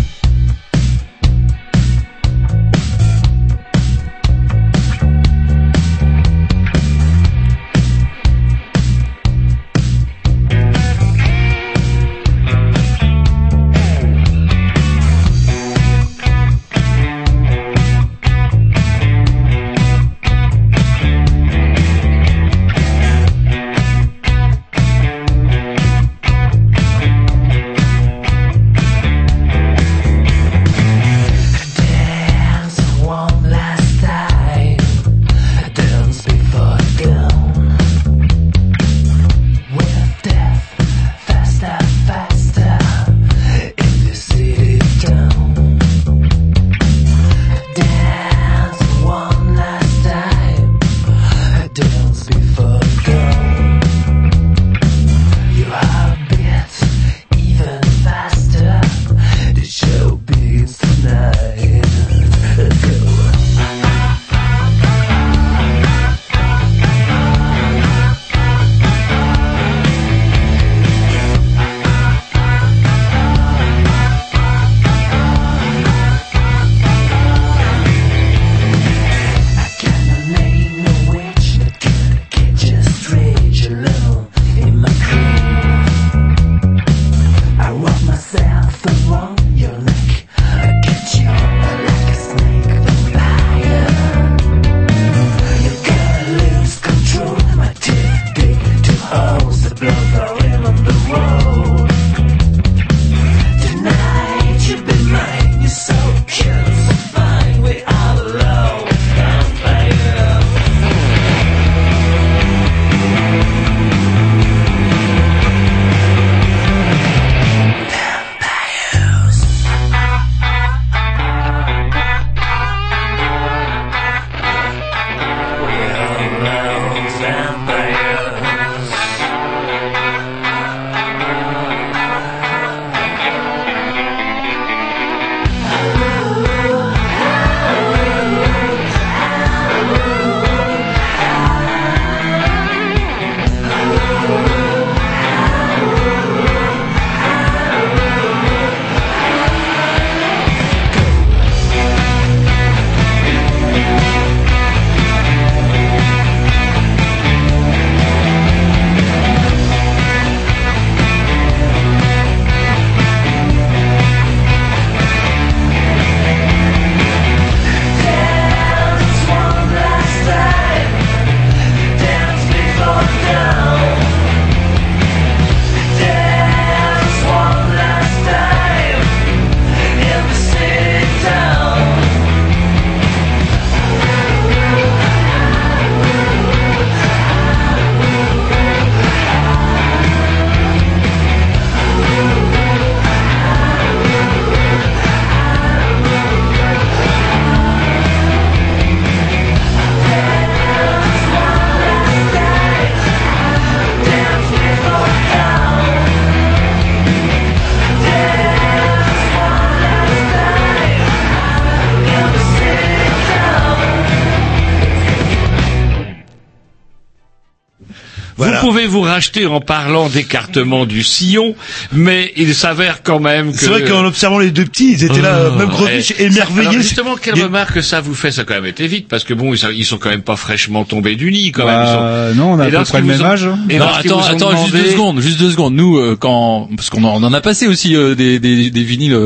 [218.93, 221.55] Vous racheter en parlant d'écartement du sillon,
[221.91, 223.57] mais il s'avère quand même que...
[223.57, 226.25] C'est vrai qu'en observant les deux petits, ils étaient là, Oh, même greviches, ouais.
[226.25, 226.67] émerveillés.
[226.69, 229.33] Alors justement, quelle remarque ça vous fait Ça a quand même été vite, parce que
[229.33, 231.87] bon, ils sont, quand même pas fraîchement tombés du nid, quand Bah, même.
[231.87, 232.39] Ils sont...
[232.39, 233.47] non, on a à peu près le même ont- âge.
[233.71, 235.73] Et non, attends, attends, juste deux secondes, juste deux secondes.
[235.73, 238.83] Nous, euh, quand, parce qu'on en, on en a passé aussi euh, des, des, des
[238.83, 239.17] vinyles.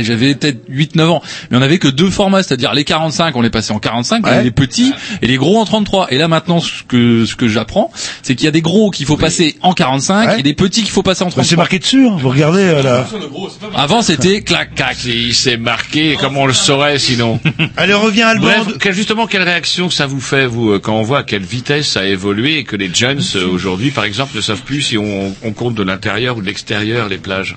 [0.00, 3.42] Ouais, J'avais peut-être 8-9 ans, mais on avait que deux formats, c'est-à-dire les 45, on
[3.42, 4.42] les passait en 45, Ouais.
[4.42, 4.92] les petits
[5.22, 6.08] et les gros en 33.
[6.10, 7.90] Et là maintenant, ce que ce que j'apprends,
[8.22, 10.90] c'est qu'il y a des gros qu'il faut passer en 45 et des petits qu'il
[10.90, 11.42] faut passer en 33.
[11.42, 12.16] Bah, c'est marqué dessus, hein.
[12.18, 13.06] vous regardez euh, là.
[13.74, 14.96] Avant c'était clac clac.
[14.96, 17.40] Si c'est marqué, comment on le saurait sinon
[17.76, 18.46] Allez, on revient à Alban.
[18.46, 21.88] Bref, justement, quelle réaction ça vous fait, vous, euh, quand on voit à quelle vitesse
[21.88, 24.98] ça a évolué et que les jeunes, euh, aujourd'hui, par exemple, ne savent plus si
[24.98, 27.56] on, on compte de l'intérieur ou de l'extérieur les plages?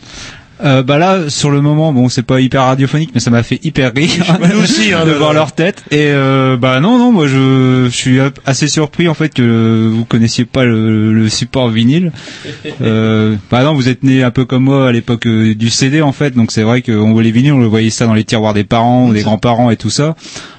[0.63, 3.59] Euh, bah là, sur le moment, bon, c'est pas hyper radiophonique, mais ça m'a fait
[3.63, 4.23] hyper rire
[4.63, 5.83] aussi, hein, de voir leur tête.
[5.91, 10.05] Et euh, bah non, non, moi je, je suis assez surpris en fait que vous
[10.05, 12.11] connaissiez pas le, le support vinyle.
[12.81, 16.01] Euh, bah non, vous êtes né un peu comme moi à l'époque euh, du CD
[16.01, 18.23] en fait, donc c'est vrai qu'on voit les vinyles, on le voyait ça dans les
[18.23, 20.15] tiroirs des parents ou des grands-parents et tout ça.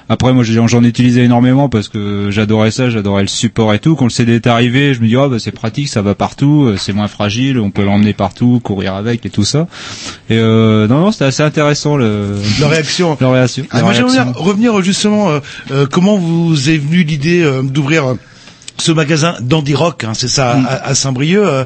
[0.07, 3.95] Après, moi, j'en j'en utilisais énormément parce que j'adorais ça, j'adorais le support et tout.
[3.95, 6.63] Quand le CD est arrivé, je me dis, oh, bah, c'est pratique, ça va partout,
[6.63, 9.67] euh, c'est moins fragile, on peut l'emmener partout, courir avec et tout ça.
[10.29, 13.17] Et euh, non, non, c'était assez intéressant le Leur réaction.
[13.21, 13.65] leur réaction.
[13.71, 14.33] Ah, j'aimerais réaction.
[14.43, 15.39] revenir justement euh,
[15.71, 18.13] euh, comment vous est venue l'idée euh, d'ouvrir euh,
[18.77, 20.65] ce magasin Dandy Rock, hein, c'est ça, Mm.
[20.67, 21.41] à, à Saint-Brieuc.
[21.43, 21.63] euh,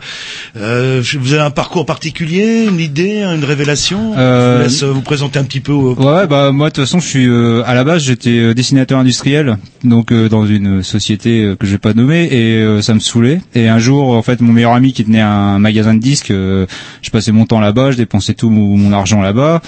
[0.58, 4.92] euh, vous avez un parcours particulier, une idée, une révélation Je Euh, vous laisse euh,
[4.92, 5.72] vous présenter un petit peu.
[5.72, 8.54] au- Ouais, bah moi de toute façon je suis euh, à la base j'étais euh,
[8.54, 12.82] dessinateur industriel donc euh, dans une société euh, que je vais pas nommer et euh,
[12.82, 15.94] ça me saoulait et un jour en fait mon meilleur ami qui tenait un magasin
[15.94, 16.66] de disques euh,
[17.02, 19.62] je passais mon temps là-bas je dépensais tout mon, mon argent là-bas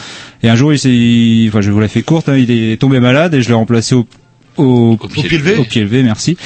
[0.43, 2.99] et un jour il s'est enfin je vous la fais courte hein, il est tombé
[2.99, 4.05] malade et je l'ai remplacé au
[4.57, 5.55] au, pied pied levé.
[5.57, 6.37] au pied levé merci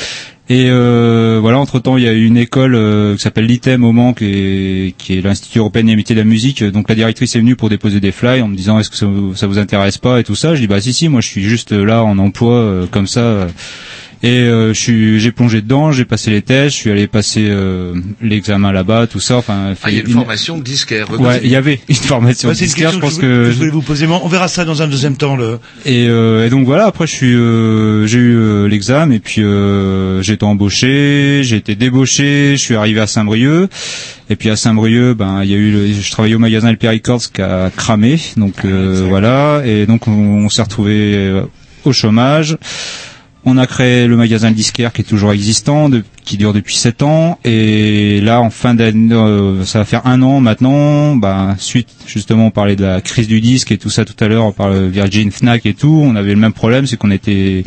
[0.47, 3.91] et euh, voilà, entre temps, il y a une école euh, qui s'appelle l'ITEM au
[3.91, 6.64] Mans, qui est, qui est l'Institut européen des métiers de la musique.
[6.64, 9.08] Donc la directrice est venue pour déposer des flyers en me disant est-ce que ça,
[9.08, 10.53] vous- ça vous intéresse pas et tout ça?
[10.53, 13.47] Je dis bah si si, moi je suis juste là en emploi euh, comme ça.
[14.26, 17.45] Et euh, je suis, j'ai plongé dedans, j'ai passé les tests, je suis allé passer
[17.47, 19.38] euh, l'examen là-bas, tout ça.
[19.38, 21.07] Enfin, Ah, il y a une formation de disquaire.
[21.19, 23.69] Ouais, il y avait une formation une disquaire, je pense que, je, que je voulais
[23.69, 24.07] vous poser.
[24.07, 25.36] mais On verra ça dans un deuxième temps.
[25.36, 25.59] Le...
[25.86, 29.43] et, euh, et donc voilà, après je suis, euh, j'ai eu euh, l'examen et puis
[29.43, 33.69] euh, j'ai été embauché, j'ai été débauché, je suis arrivé à Saint-Brieuc.
[34.32, 36.88] Et puis à Saint-Brieuc, ben il y a eu, le- je travaillais au magasin LP
[36.88, 39.61] Records qui a cramé, donc euh, voilà.
[39.65, 40.11] Et donc on,
[40.45, 41.43] on s'est retrouvé
[41.84, 42.57] au chômage.
[43.48, 46.76] On a créé le magasin Le Disquaire qui est toujours existant, de- qui dure depuis
[46.76, 47.38] sept ans.
[47.45, 51.15] Et là, en fin d'année, euh, ça va faire un an maintenant.
[51.15, 54.28] Ben, suite, justement, on parlait de la crise du disque et tout ça tout à
[54.28, 56.02] l'heure, on parle Virgin, Fnac et tout.
[56.03, 57.64] On avait le même problème, c'est qu'on était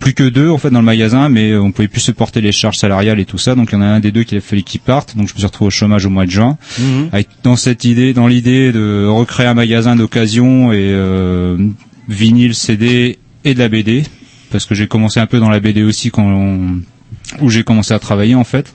[0.00, 2.76] plus que deux en fait dans le magasin, mais on pouvait plus supporter les charges
[2.76, 3.54] salariales et tout ça.
[3.54, 5.16] Donc il y en a un des deux qui a fallu qu'il parte.
[5.16, 6.58] Donc je me suis retrouvé au chômage au mois de juin.
[6.78, 7.08] Mhm.
[7.10, 11.56] Avec dans cette idée, dans l'idée de recréer un magasin d'occasion et euh,
[12.06, 14.02] vinyle, CD et de la BD,
[14.54, 16.80] parce que j'ai commencé un peu dans la BD aussi quand on-
[17.40, 18.72] où j'ai commencé à travailler en fait.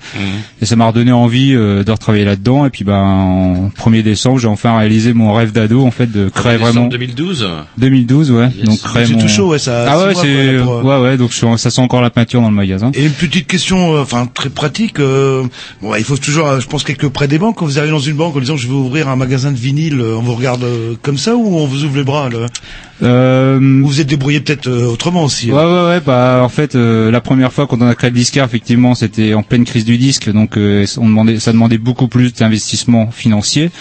[0.61, 2.65] Et ça m'a redonné envie euh, de retravailler là-dedans.
[2.65, 6.29] Et puis ben en 1er décembre, j'ai enfin réalisé mon rêve d'ado en fait de
[6.29, 8.49] créer vraiment 2012 2012 ouais.
[8.63, 11.31] Donc créer C'est mon tout chaud, ouais, ça Ah ouais, c'est pour, ouais ouais, donc
[11.31, 12.91] je ça sent encore la peinture dans le magasin.
[12.93, 14.99] Et une petite question, euh, enfin très pratique.
[14.99, 15.43] euh,
[15.81, 17.57] bon, il faut toujours, euh, je pense, quelques près des banques.
[17.57, 20.01] Quand vous arrivez dans une banque en disant je vais ouvrir un magasin de vinyle,
[20.01, 20.65] on vous regarde
[21.01, 22.47] comme ça ou on vous ouvre les bras là?
[23.01, 25.51] Vous vous êtes débrouillé peut-être autrement aussi.
[25.51, 28.48] Ouais ouais ouais bah en fait la première fois quand on a créé le disquaire
[28.49, 32.33] effectivement c'était en pleine crise du disque donc euh, on demandait ça demandait beaucoup plus
[32.33, 33.71] d'investissement financier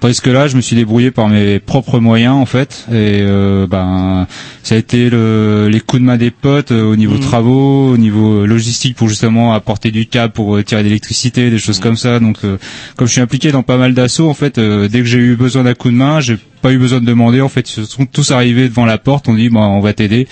[0.00, 3.66] tandis que là je me suis débrouillé par mes propres moyens en fait et euh,
[3.66, 4.26] ben
[4.62, 7.20] ça a été le, les coups de main des potes euh, au niveau Mhm.
[7.22, 11.58] travaux au niveau logistique pour justement apporter du câble pour euh, tirer de l'électricité des
[11.58, 12.20] choses comme ça.
[12.20, 12.58] Donc euh,
[12.96, 15.36] comme je suis impliqué dans pas mal d'assauts en fait euh, dès que j'ai eu
[15.36, 17.68] besoin d'un coup de main j'ai pas eu besoin de demander en fait.
[17.70, 20.26] Ils se sont tous arrivés devant la porte on dit bon on va t'aider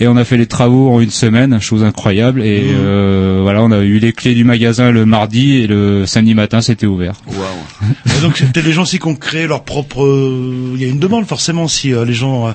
[0.00, 2.42] et on a fait les travaux en une semaine, chose incroyable.
[2.42, 2.76] Et Mhm.
[2.78, 6.60] euh, voilà, on a eu les clés du magasin le mardi et le samedi matin,
[6.60, 7.14] c'était ouvert.
[8.06, 10.04] Et donc c'est peut-être les gens aussi qui ont créé leur propre.
[10.04, 12.52] euh, Il y a une demande forcément si euh, les gens.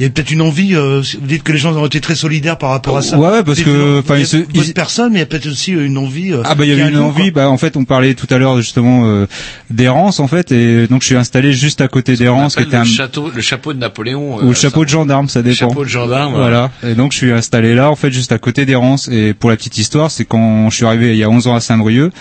[0.00, 0.74] Euh, il y a peut-être une envie.
[0.74, 3.18] euh, vous dites que les gens ont été très solidaires par rapport à ça.
[3.18, 5.46] Ouais, ouais, parce que, enfin, il y a ils personne, mais il y a peut-être
[5.46, 6.32] aussi euh, une envie.
[6.32, 7.32] euh, Ah bah il y a un une envie.
[7.32, 7.42] quoi.
[7.42, 9.26] Bah en fait, on parlait tout à l'heure justement euh,
[9.70, 12.82] d'errance en fait, et donc je suis installé juste à côté d'errance, qui était le
[12.82, 14.36] un château, le chapeau de Napoléon.
[14.38, 15.68] ou le chapeau de gendarme, ça dépend.
[15.68, 16.34] Chapeau de gendarme.
[16.34, 16.70] Voilà.
[16.82, 19.08] Et donc je suis installé là, en fait, juste à côté d'Errance.
[19.08, 21.54] Et pour la petite histoire, c'est quand je suis arrivé il y a 11 ans
[21.54, 22.12] à Saint-Brieuc,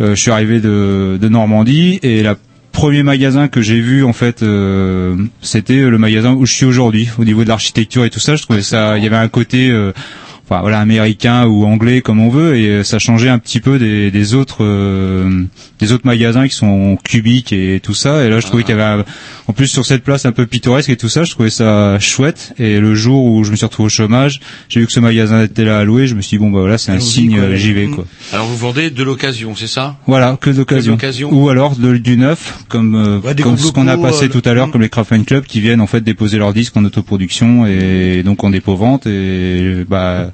[0.00, 2.34] euh, je suis arrivé de, de Normandie et la
[2.74, 7.08] premier magasin que j'ai vu en fait euh, c'était le magasin où je suis aujourd'hui
[7.18, 8.36] au niveau de l'architecture et tout ça.
[8.36, 9.92] Je trouvais ça il y avait un côté euh,
[10.46, 13.78] enfin voilà américain ou anglais comme on veut et euh, ça changeait un petit peu
[13.78, 15.42] des, des autres euh,
[15.80, 18.24] des autres magasins qui sont cubiques et tout ça.
[18.24, 19.04] Et là je trouvais qu'il y avait un-
[19.46, 22.52] en plus sur cette place un peu pittoresque et tout ça je trouvais ça chouette.
[22.58, 25.42] Et le jour où je me suis retrouvé au chômage j'ai vu que ce magasin
[25.44, 27.72] était là à louer je me suis dit bon bah voilà c'est un signe j'y
[27.72, 28.04] vais quoi.
[28.32, 29.96] Alors vous vendez de l'occasion, c'est ça?
[30.06, 30.96] Voilà, que d'occasion.
[31.32, 34.42] Ou alors de- du neuf, comme, euh, Ouais, comme ce qu'on a passé euh, tout
[34.44, 37.66] à l'heure, comme les Craftman Club qui viennent en fait déposer leurs disques en autoproduction
[37.66, 39.06] et donc en dépôt-vente.
[39.06, 40.30] Et bah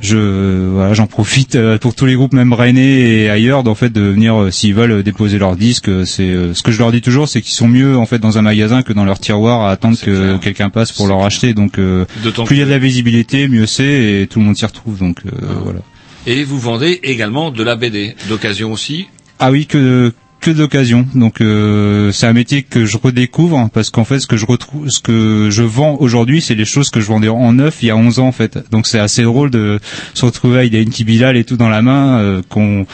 [0.00, 3.90] je voilà, j'en profite euh, pour tous les groupes même rennais et ailleurs d'en fait
[3.90, 5.88] de venir euh, s'ils veulent déposer leurs disques.
[5.88, 8.38] euh, C'est ce que je leur dis toujours, c'est qu'ils sont mieux en fait dans
[8.38, 11.52] un magasin que dans leur tiroir à attendre que quelqu'un passe pour leur acheter.
[11.54, 12.06] Donc euh,
[12.46, 14.98] plus il y a de la visibilité, mieux c'est et tout le monde s'y retrouve.
[14.98, 15.30] Donc euh,
[15.62, 15.80] voilà.
[16.26, 19.08] Et vous vendez également de la BD d'occasion aussi.
[19.38, 21.06] Ah oui, que que d'occasion.
[21.14, 24.90] Donc euh, c'est un métier que je redécouvre parce qu'en fait ce que je retrouve,
[24.90, 27.90] ce que je vends aujourd'hui, c'est les choses que je vendais en neuf il y
[27.90, 28.58] a 11 ans en fait.
[28.70, 29.80] Donc c'est assez drôle de
[30.12, 32.84] se retrouver avec des Inti et tout dans la main euh, qu'on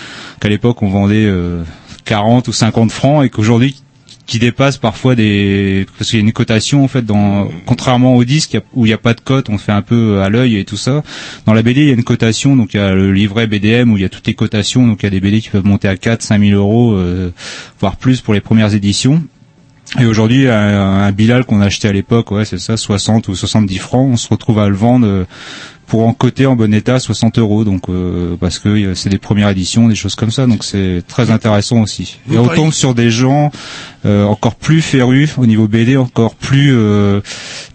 [0.41, 1.65] qu'à l'époque on vendait euh,
[2.05, 3.83] 40 ou 50 francs et qu'aujourd'hui
[4.31, 8.23] qui dépasse parfois des parce qu'il y a une cotation en fait dans contrairement au
[8.25, 10.57] disque a- où il n'y a pas de cote on fait un peu à l'œil
[10.57, 11.03] et tout ça.
[11.47, 13.91] Dans la BD il y a une cotation donc il y a le livret BDM
[13.91, 15.67] où il y a toutes les cotations donc il y a des BD qui peuvent
[15.67, 17.33] monter à 4 5 000 euros euh,
[17.81, 19.23] voire plus pour les premières éditions.
[19.99, 23.79] Et aujourd'hui, un, un Bilal qu'on achetait à l'époque, ouais, c'est ça, 60 ou 70
[23.79, 25.25] francs, on se retrouve à le vendre euh,
[25.91, 29.19] pour en coter en bon état 60 euros, donc euh, parce que euh, c'est des
[29.19, 32.19] premières éditions, des choses comme ça, donc c'est très intéressant aussi.
[32.27, 33.51] Vous Et on tombe sur des gens
[34.07, 36.73] euh, encore plus férus au niveau BD, encore plus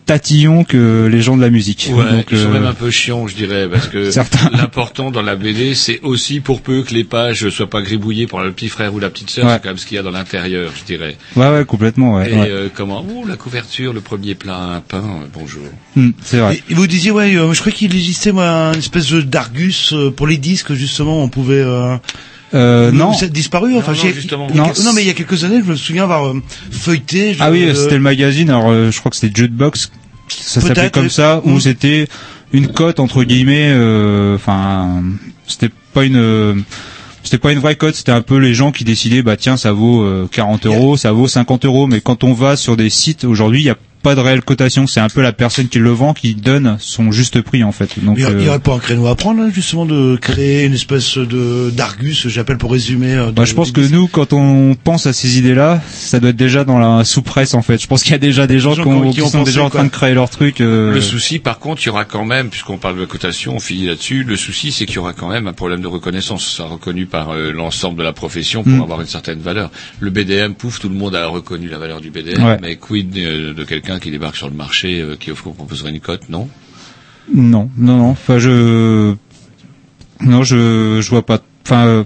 [0.05, 1.89] tatillons que les gens de la musique.
[1.93, 4.49] Ouais, Donc, ils sont euh, même un peu chiants, je dirais, parce que Certains.
[4.53, 8.43] l'important dans la BD, c'est aussi pour peu que les pages soient pas gribouillées par
[8.43, 9.53] le petit frère ou la petite sœur, Ouais.
[9.53, 11.17] c'est quand même ce qu'il y a dans l'intérieur, je dirais.
[11.35, 12.31] Ouais, ouais, complètement, ouais.
[12.31, 12.49] Et ouais.
[12.49, 15.63] euh, comment Ouh, la couverture, le premier plat, un pain, euh, bonjour.
[15.95, 16.61] Hmm, c'est vrai.
[16.69, 20.37] Et, vous disiez, ouais, euh, je crois qu'il existait moi, une espèce d'argus pour les
[20.37, 21.63] disques, justement, on pouvait...
[22.53, 23.11] Euh, non.
[23.31, 24.93] Disparu enfin, non, justement.
[24.93, 26.41] mais il y a quelques années, je me souviens avoir euh,
[26.71, 27.33] feuilleté...
[27.33, 28.49] je- Ah oui, euh, c'était le magazine.
[28.49, 29.91] Alors, euh, je crois que c'était Jukebox.
[30.29, 31.59] Ça s'appelait comme ça, où Mm.
[31.61, 32.07] c'était
[32.53, 33.69] une cote entre guillemets.
[33.71, 35.03] euh, Enfin,
[35.47, 36.63] c'était pas une.
[37.23, 39.71] c'était pas une vraie cote, c'était un peu les gens qui décidaient, bah tiens, ça
[39.71, 43.23] vaut euh, 40 euros, ça vaut 50 euros, mais quand on va sur des sites
[43.25, 45.89] aujourd'hui, il y a pas de réelle cotation, c'est un peu la personne qui le
[45.89, 47.89] vend qui donne son juste prix en fait.
[48.03, 49.87] Donc, Il y a- il y euh, aurait pas un créneau à prendre, là, justement,
[49.87, 53.13] de créer une espèce de d'argus, j'appelle pour résumer.
[53.15, 56.29] euh, de- Bah, je pense que nous, quand on pense à ces idées-là, ça doit
[56.29, 57.81] être déjà dans la sous-presse en fait.
[57.81, 59.25] Je pense qu'il y a déjà des gens, qui, ont- qui ont- qui qui ont
[59.29, 60.61] sont pensé, déjà en train de créer leur truc.
[60.61, 63.59] euh, Le souci, par contre, il y aura quand même, puisqu'on parle de cotation, on
[63.59, 66.55] finit là-dessus, le souci, c'est qu'il y aura quand même un problème de reconnaissance.
[66.57, 68.81] Ça reconnu par euh, l'ensemble de la profession pour Mm.
[68.83, 69.71] avoir une certaine valeur.
[69.99, 72.57] Le BDM, pouf, tout le monde a reconnu la valeur du BDM, Ouais.
[72.61, 75.91] mais quid euh, de quelqu'un qui débarque sur le marché, euh, qui offre, qu'on proposerait
[75.91, 76.47] une cote, non?
[77.33, 78.09] Non, non, non.
[78.09, 79.15] Enfin, je,
[80.21, 81.39] non, je, je vois pas.
[81.65, 82.03] Enfin, euh,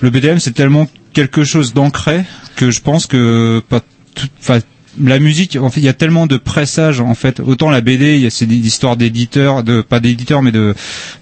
[0.00, 2.24] le BDM c'est tellement quelque chose d'ancré
[2.56, 3.80] que je pense que pas
[4.14, 4.28] tout.
[4.40, 4.60] Enfin,
[5.00, 7.40] la musique, en fait, il y a tellement de pressages en fait.
[7.40, 10.74] Autant la BD, il y a c'est des histoires d'éditeurs, de pas d'éditeurs, mais de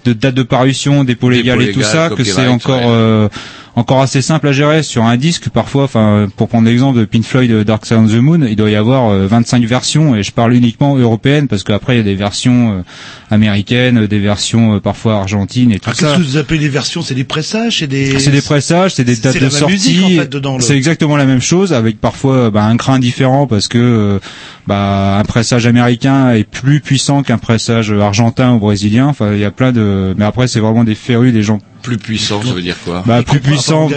[0.05, 2.85] de date de parution, dépôt légal et tout ça, que c'est encore.
[2.85, 3.29] ouais.
[3.75, 7.05] Euh, encore assez simple à gérer sur un disque parfois enfin pour prendre l'exemple de
[7.05, 10.15] Pink Floyd euh, Dark Side of the Moon il doit y avoir euh, 25 versions
[10.15, 12.81] et je parle uniquement européennes parce qu'après il y a des versions euh,
[13.29, 16.69] américaines des versions euh, parfois argentines et tout Ah, Qu'est-ce ça que vous appelez les
[16.69, 17.01] versions?
[17.01, 17.79] C'est des pressages?
[17.79, 18.19] C'est des...
[18.19, 19.73] c'est des pressages, c'est des dates de sortie.
[19.73, 22.99] musique, en fait, dedans, le- C'est exactement la même chose, avec parfois bah, un grain
[22.99, 24.19] différent parce que euh,
[24.67, 29.07] bah, un pressage américain est plus puissant qu'un pressage argentin ou brésilien.
[29.07, 30.13] Enfin, il y a plein de.
[30.17, 33.23] Mais après, c'est vraiment des férus, des gens Plus puissant, ça veut dire quoi bah,
[33.23, 33.39] plus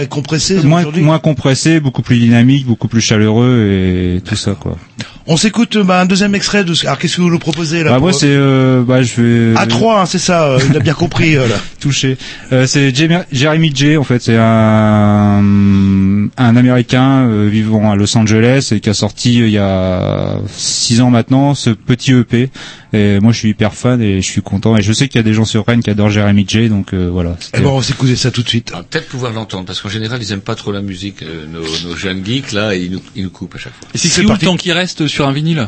[0.09, 4.77] compressé moins, moins compressés, beaucoup plus dynamiques, beaucoup plus chaleureux et tout ça quoi.
[5.27, 6.85] On s'écoute bah, un deuxième extrait de ce...
[6.85, 9.57] Alors qu'est-ce que vous nous proposez là Bah, pour- moi c'est euh, bah je vais
[9.59, 11.55] À 3, hein, c'est ça, euh, il a bien compris euh, là.
[11.79, 12.17] touché.
[12.51, 18.69] Euh, c'est Jeremy- J en fait, c'est un un américain euh, vivant à Los Angeles
[18.71, 22.49] et qui a sorti euh, il y a six ans maintenant ce petit EP.
[22.93, 25.19] Et moi je suis hyper fan et je suis content et je sais qu'il y
[25.19, 27.35] a des gens sur Rennes qui adorent Jeremy J donc euh, voilà.
[27.39, 28.71] Eh c'était- ben, on va s'écouter ça tout de suite.
[28.73, 31.45] On va peut-être pouvoir l'entendre, parce qu'en général, ils aiment pas trop la musique, euh,
[31.51, 33.87] nos, nos jeunes geeks, là, et ils nous, ils nous coupent à chaque fois.
[33.93, 35.67] Et c'est C'est le temps qui reste sur un vinyle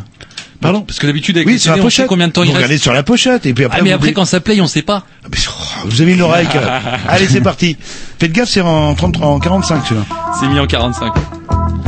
[0.60, 2.08] Pardon Parce que d'habitude avec Oui, les sur la CD, on sait pochette.
[2.08, 2.82] combien de temps vous il reste.
[2.84, 4.82] sur la pochette et puis après Ah mais vous après quand ça play, on sait
[4.82, 5.04] pas.
[5.24, 6.48] Ah, mais, oh, Vous avez une oreille.
[7.08, 7.78] Allez, c'est parti.
[8.20, 10.06] Faites gaffe, c'est en 30, en 45 celui-là.
[10.40, 11.14] C'est mis en 45.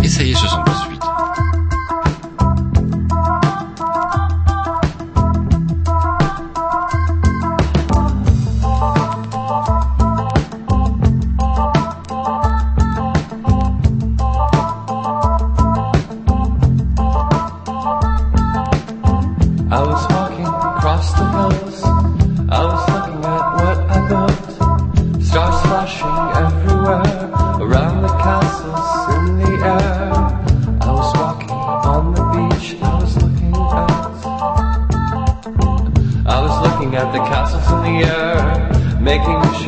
[0.03, 0.98] Et ça y est, ce sont pas suite.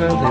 [0.10, 0.31] future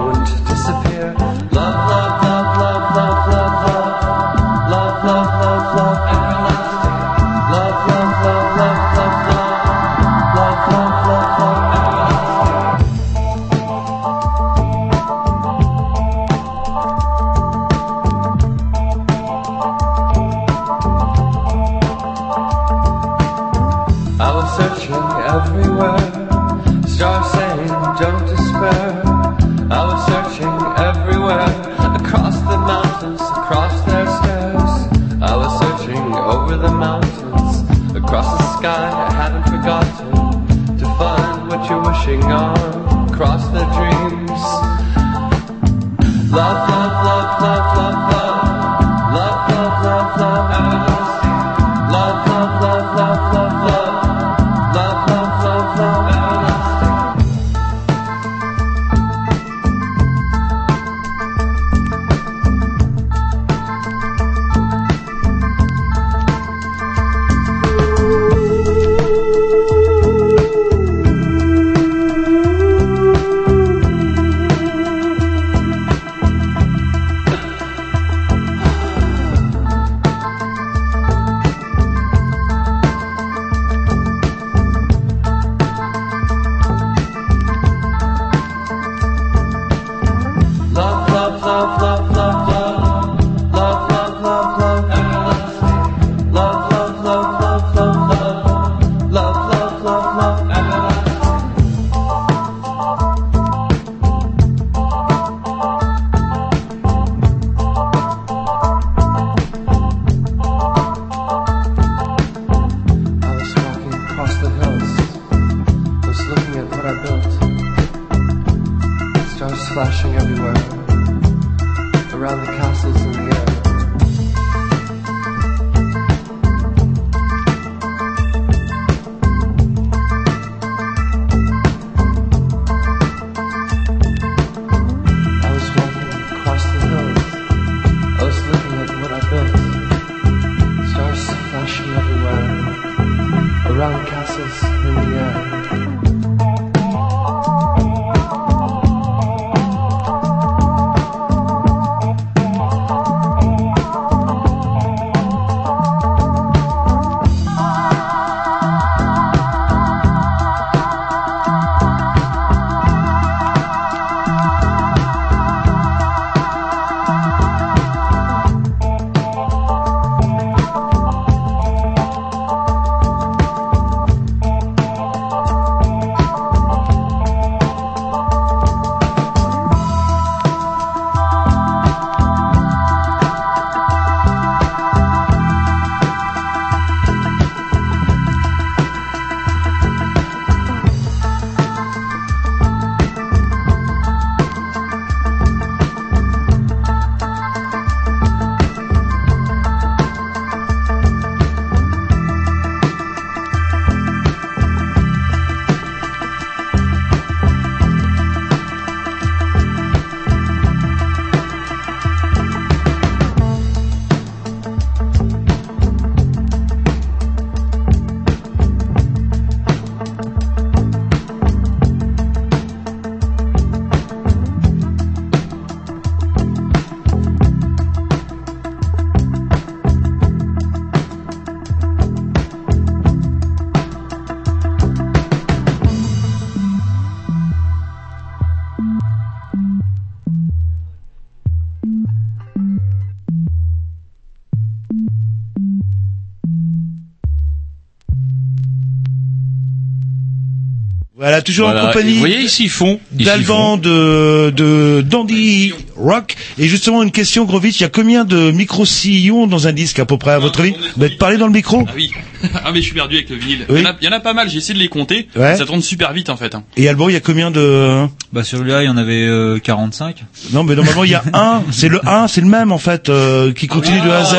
[251.42, 252.14] Toujours Voilà, en compagnie.
[252.14, 253.00] vous voyez, ils font.
[253.12, 256.36] Ils s'y d'Alban de, de Dandy Rock.
[256.58, 260.04] Et justement, une question, Grovitch, il y a combien de micro-sillons dans un disque, à
[260.06, 261.84] peu près, à votre avis Bah, Parlez dans le micro.
[261.88, 262.10] Ah oui.
[262.64, 263.66] ah mais je suis perdu avec le vinyle.
[263.68, 263.80] Oui.
[263.80, 265.28] Il, y en a, il y en a pas mal, j'ai essayé de les compter.
[265.36, 265.56] Ouais.
[265.56, 266.54] Ça tourne super vite en fait.
[266.54, 266.64] hein.
[266.76, 268.06] Et Alban, il y a combien de...
[268.32, 270.23] Bah celui-là, il y en avait euh, 45.
[270.52, 271.62] Non, mais normalement, il y a un.
[271.73, 274.35] C'est le 1, c'est le même, en fait, euh, qui continue de A à Z.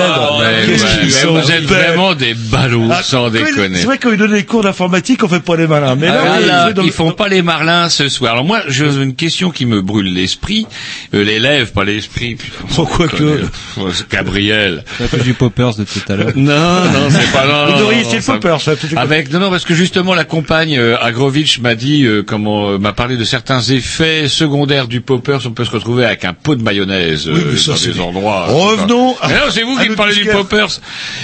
[0.65, 1.77] Qu'est-ce ouais, qu'ils mais sont vous êtes bêtes.
[1.89, 3.79] vraiment des ballots, Ah, sans quand déconner.
[3.79, 5.95] C'est vrai que quand ils donnent les cours d'informatique, on fait pas les malins.
[5.97, 8.31] Mais là, Ah, oui, là, vous êtes dans ils font pas les marlins ce soir.
[8.31, 10.67] Alors moi, j'ai une question qui me brûle l'esprit,
[11.13, 12.37] euh, les lèvres, pas l'esprit.
[12.75, 13.41] Pourquoi que
[13.77, 14.85] Oh, c'est Gabriel.
[14.99, 16.31] Ça fait du poppers de tout à l'heure.
[16.37, 18.75] Non, non, c'est pas non, Vous non, devriez non, essayer le ça- popper, ça.
[18.77, 22.69] peut-être- Avec non, non, parce que justement la compagne euh, Agrovitch m'a dit euh, comment
[22.69, 25.39] euh, m'a parlé de certains effets secondaires du popper.
[25.45, 27.99] On peut se retrouver avec un pot de mayonnaise euh, Oui, mais ça, dans des
[27.99, 28.45] endroits.
[28.45, 30.79] Revenons Mais non, c'est vous à qui me parlez du poppers.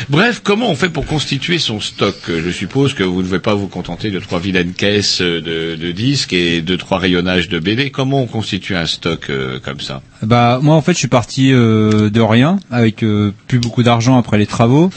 [0.09, 3.39] Bref, comment on fait pour constituer son stock Euh, Je suppose que vous ne devez
[3.39, 7.47] pas vous contenter de trois vilaines caisses euh, de, de disques et de trois rayonnages
[7.49, 7.91] de BD.
[7.91, 10.01] Comment on constitue un stock euh, comme ça?
[10.23, 14.17] Bah moi en fait je suis parti euh, de rien avec euh, plus beaucoup d'argent
[14.17, 14.89] après les travaux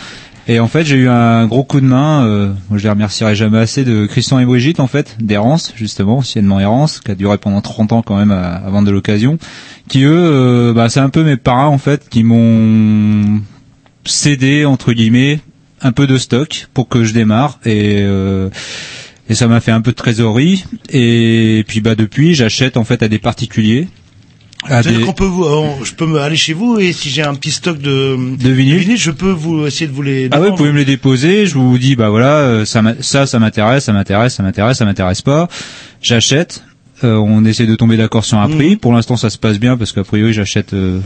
[0.51, 3.59] Et en fait, j'ai eu un gros coup de main, euh, je les remercierai jamais
[3.59, 7.61] assez, de Christian et Brigitte, en fait, d'Errance, justement, anciennement Errance, qui a duré pendant
[7.61, 9.39] 30 ans quand même à, vendre de l'occasion,
[9.87, 13.41] qui eux, euh, bah, c'est un peu mes parrains, en fait, qui m'ont
[14.05, 15.39] cédé, entre guillemets,
[15.83, 18.01] un peu de stock pour que je démarre, et...
[18.01, 18.49] euh,
[19.29, 23.01] et ça m'a fait un peu de trésorerie et puis bah depuis j'achète en fait
[23.05, 23.87] à des particuliers
[24.65, 25.45] à C'est-à-dire des- qu'on peut vous,
[25.85, 28.97] je peux me aller chez vous et si j'ai un petit stock de, de vinyle
[28.97, 30.28] je peux vous essayer de vous les.
[30.32, 31.47] Ah ouais, vous pouvez me les déposer.
[31.47, 34.85] Je vous dis, bah voilà, euh, ça, ça, ça m'intéresse, ça m'intéresse, ça m'intéresse, ça
[34.85, 35.49] m'intéresse pas.
[36.03, 36.62] J'achète.
[37.03, 38.57] Euh, on essaie de tomber d'accord sur un Mhm.
[38.57, 38.77] prix.
[38.77, 41.01] Pour l'instant, ça se passe bien parce qu'a priori, j'achète euh,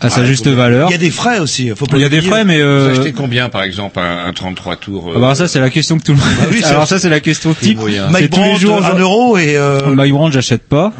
[0.00, 0.88] à sa Ah, juste valeur.
[0.90, 1.70] Il y a des frais aussi.
[1.74, 4.26] Faut pas Il y a des frais, mais Vous euh, achetez combien, par exemple, un,
[4.28, 6.28] un 33 tours euh, ah bah ça c'est la question que tout le monde.
[6.38, 7.78] Bah oui, c'est- Alors ça c'est la question type.
[8.10, 8.84] Mike tous les Brandt, jours.
[8.84, 9.56] un euro et.
[9.56, 9.80] Euh...
[9.94, 10.92] Mike Brandt, j'achète pas.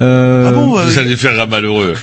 [0.00, 1.94] Euh, Ah bon, euh, Vous allez faire un malheureux.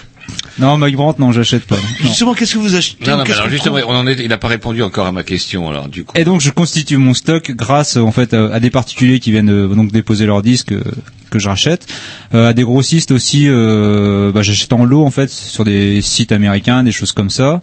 [0.58, 1.76] Non, Mike Brandt, non, j'achète pas.
[1.76, 1.82] Non.
[2.02, 4.38] Justement, qu'est-ce que vous achetez Non, non, mais alors justement, on en est, il n'a
[4.38, 6.14] pas répondu encore à ma question, alors, du coup.
[6.16, 9.50] Et donc je constitue mon stock grâce en fait à, à des particuliers qui viennent
[9.52, 10.82] euh, donc déposer leurs disques euh,
[11.30, 11.88] que je rachète,
[12.34, 13.48] euh, à des grossistes aussi.
[13.48, 17.62] Euh, bah, j'achète en lot en fait sur des sites américains, des choses comme ça.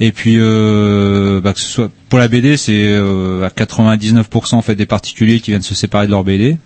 [0.00, 4.62] Et puis euh, bah, que ce soit pour la BD, c'est euh, à 99% en
[4.62, 6.56] fait des particuliers qui viennent se séparer de leur BD.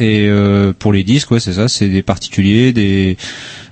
[0.00, 3.16] Et euh, pour les disques, ouais, c'est ça, c'est des particuliers, des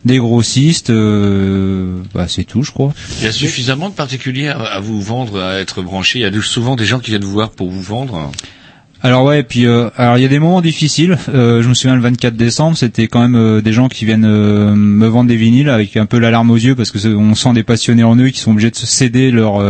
[0.04, 2.94] des grossistes, euh, bah, c'est tout, je crois.
[3.18, 6.20] Il y a suffisamment de particuliers à, à vous vendre, à être branchés.
[6.20, 8.30] Il y a souvent des gens qui viennent vous voir pour vous vendre.
[9.06, 11.16] Alors ouais, et puis euh, alors il y a des moments difficiles.
[11.32, 14.24] Euh, je me souviens le 24 décembre, c'était quand même euh, des gens qui viennent
[14.24, 17.36] euh, me vendre des vinyles avec un peu la larme aux yeux parce que on
[17.36, 19.62] sent des passionnés en eux qui sont obligés de se céder leur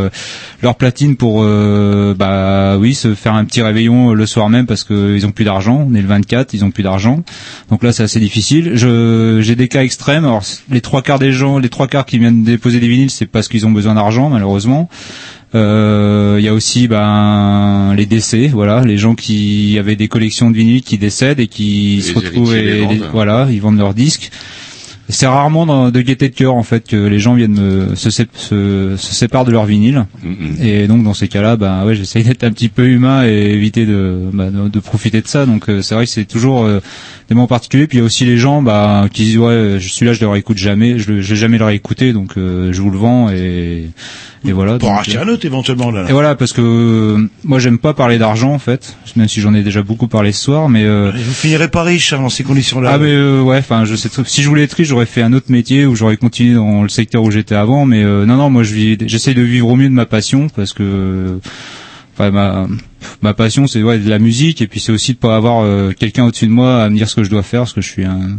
[0.62, 5.14] leur platine pour bah oui se faire un petit réveillon le soir même parce que
[5.14, 5.86] ils ont plus d'argent.
[5.86, 7.22] On est le 24, ils ont plus d'argent.
[7.68, 8.72] Donc là c'est assez difficile.
[8.76, 10.24] Je j'ai des cas extrêmes.
[10.24, 13.26] Alors les trois quarts des gens, les trois quarts qui viennent déposer des vinyles, c'est
[13.26, 14.88] parce qu'ils ont besoin d'argent malheureusement.
[15.54, 20.50] Euh, Il y a aussi ben les décès, voilà, les gens qui avaient des collections
[20.50, 23.94] de vinyles qui décèdent et qui Les se retrouvent les et, voilà, ils vendent leurs
[23.94, 24.30] disques.
[25.08, 28.24] C'est rarement dans- de gaieté de cœur en fait que les gens viennent se, se,
[28.34, 30.04] se séparent de leur vinyle.
[30.24, 33.52] Mm, Et donc dans ces cas-là, ben ouais, j'essaye d'être un petit peu humain et
[33.54, 35.46] éviter de, bah, de, de profiter de ça.
[35.46, 36.80] Donc euh, c'est vrai que c'est toujours euh,
[37.28, 37.86] des moments particuliers.
[37.86, 40.20] Puis il y a aussi les gens bah, qui disent ouais, je suis là, je
[40.20, 43.30] le réécoute jamais, je, je vais jamais le réécouter, donc euh, je vous le vends
[43.30, 43.84] et,
[44.48, 44.78] et voilà.
[44.78, 46.04] Pour Donc, acheter euh, un autre éventuellement là.
[46.08, 49.54] et voilà, parce que euh, moi j'aime pas parler d'argent en fait, même si j'en
[49.54, 52.44] ai déjà beaucoup parlé ce soir, mais euh, Vous finirez pas riche hein, dans ces
[52.44, 52.90] conditions-là.
[52.94, 55.22] ah mais euh, ouais, enfin je sais très- si je voulais être riche, j'aurais fait
[55.22, 58.36] un autre métier ou j'aurais continué dans le secteur où j'étais avant, mais euh, non
[58.36, 61.38] non, moi je vis, j'essaye de vivre au mieux de ma passion parce que
[62.14, 62.66] enfin ma
[63.22, 65.92] ma passion c'est ouais de la musique et puis c'est aussi de pas avoir euh,
[65.92, 67.88] quelqu'un au-dessus de moi à me dire ce que je dois faire parce que je
[67.88, 68.38] suis un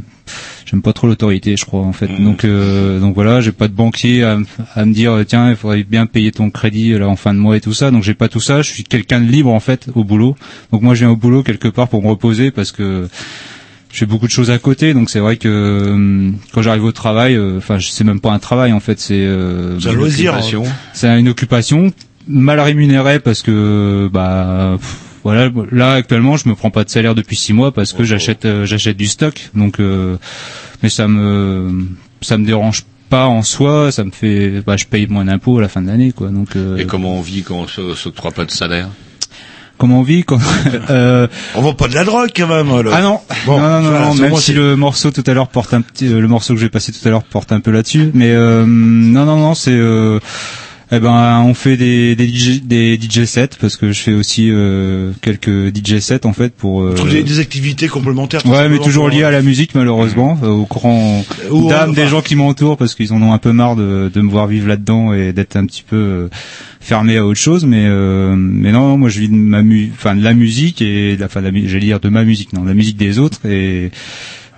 [0.70, 2.08] j'aime pas trop l'autorité je crois en fait.
[2.22, 6.06] Donc euh, donc voilà j'ai pas de banquier à, me dire tiens il faudrait bien
[6.06, 7.90] payer ton crédit là en fin de mois et tout ça.
[7.90, 8.62] Donc j'ai pas tout ça.
[8.62, 10.36] Je suis quelqu'un de libre en fait au boulot.
[10.72, 13.08] Donc moi je viens au boulot quelque part pour me reposer parce que
[13.92, 14.94] je fais beaucoup de choses à côté.
[14.94, 18.40] Donc c'est vrai que euh, quand j'arrive au travail euh, enfin c'est même pas un
[18.40, 19.00] travail en fait.
[19.00, 20.64] C'est euh, C'est un une hein.
[20.94, 21.92] c'est une occupation
[22.28, 24.98] mal rémunérée parce que bah pff,
[25.28, 28.46] voilà là actuellement je me prends pas de salaire depuis six mois parce que j'achète
[28.46, 29.50] euh, j'achète du stock.
[29.56, 30.18] Donc euh,
[30.84, 31.88] mais ça me
[32.22, 33.92] ça me dérange pas en soi.
[33.92, 36.30] Ça me fait bah je paye moins d'impôts à la fin de l'année quoi.
[36.30, 38.88] Donc euh, Et comment on vit quand on se- s'octroie pas de salaire?
[39.78, 40.40] Comment on vit quand
[40.90, 42.72] euh, On vend pas de la drogue quand même.
[42.72, 42.94] alors.
[42.96, 45.72] ah non, Bon, non, non, non, non, même si le morceau tout à l'heure porte
[45.76, 48.10] un petit, euh, le morceau que j'ai passé tout à l'heure porte un peu là-dessus,
[48.16, 50.20] mais euh, non, non, non, c'est, euh,
[50.92, 54.50] eh ben, on fait des des DJ, des DJ sets parce que je fais aussi
[54.50, 56.82] euh, quelques DJ sets en fait pour.
[56.82, 58.46] euh, Trouver des activités complémentaires.
[58.46, 61.94] Ouais, mais toujours pour- lié à la musique malheureusement, euh, au courant Ou, d'âme euh,
[61.94, 64.48] des gens qui m'entourent parce qu'ils en ont un peu marre de, de me voir
[64.48, 66.28] vivre là-dedans et d'être un petit peu euh,
[66.80, 67.66] fermé à autre chose.
[67.66, 70.82] Mais euh, mais non, non, moi je vis de ma mu enfin de la musique
[70.82, 72.98] et de la- enfin de la j'allais dire de ma musique, non, de la musique
[72.98, 73.92] des autres et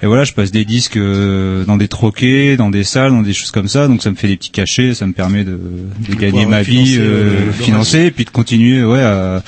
[0.01, 3.33] et voilà, je passe des disques euh, dans des troquets, dans des salles, dans des
[3.33, 5.59] choses comme ça, donc ça me fait des petits cachets, ça me permet de,
[6.07, 9.43] de gagner ma vie, financer, euh, euh, financer, et puis de continuer, ouais, à,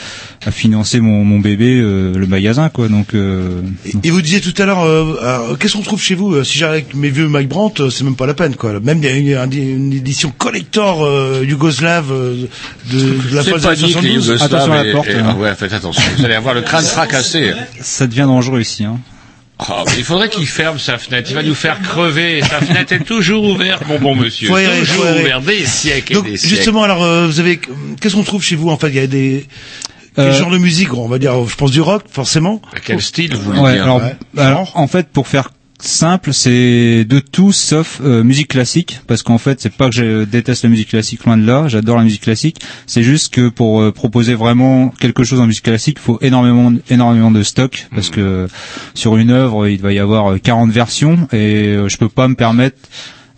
[0.45, 2.89] à financer mon, mon bébé, euh, le magasin, quoi.
[2.89, 3.61] Donc, euh,
[4.03, 6.83] Et vous disiez tout à l'heure, euh, euh, qu'est-ce qu'on trouve chez vous Si j'arrive
[6.83, 8.77] avec mes vieux Mike Brandt, c'est même pas la peine, quoi.
[8.81, 12.47] Même il y a une, une- édition collector euh, yougoslave euh,
[12.91, 14.03] de, de la les 72.
[14.27, 15.35] Yougoslaves Attention à la et- porte, et- hein.
[15.39, 16.01] ouais, faites attention.
[16.17, 17.53] Vous allez avoir le crâne fracassé.
[17.79, 18.83] ça devient dangereux ici.
[18.83, 18.99] Hein.
[19.69, 21.29] Mais il faudrait qu'il ferme sa fenêtre.
[21.29, 22.41] Il va nous faire crever.
[22.41, 24.47] Sa fenêtre est toujours ouverte, mon bon monsieur.
[24.47, 26.55] Faut toujours faut ouverte des siècles Donc et des siècles.
[26.55, 27.59] justement, alors euh, vous avez,
[27.99, 29.45] qu'est-ce qu'on trouve chez vous En fait, il y a des
[30.15, 32.61] quel Euh, genre de musique On va dire, je pense du rock, forcément.
[32.85, 34.15] Quel style vous voulez Ouais, dire alors, Ouais.
[34.43, 35.49] alors, en fait, pour faire
[35.83, 40.23] simple, c'est de tout sauf euh, musique classique, parce qu'en fait, c'est pas que je
[40.23, 42.61] déteste la musique classique, loin de là, j'adore la musique classique.
[42.87, 46.73] C'est juste que pour euh, proposer vraiment quelque chose en musique classique, il faut énormément,
[46.89, 48.47] énormément de stock, parce que
[48.93, 52.27] sur une œuvre, il va y avoir euh, 40 versions, et euh, je peux pas
[52.27, 52.77] me permettre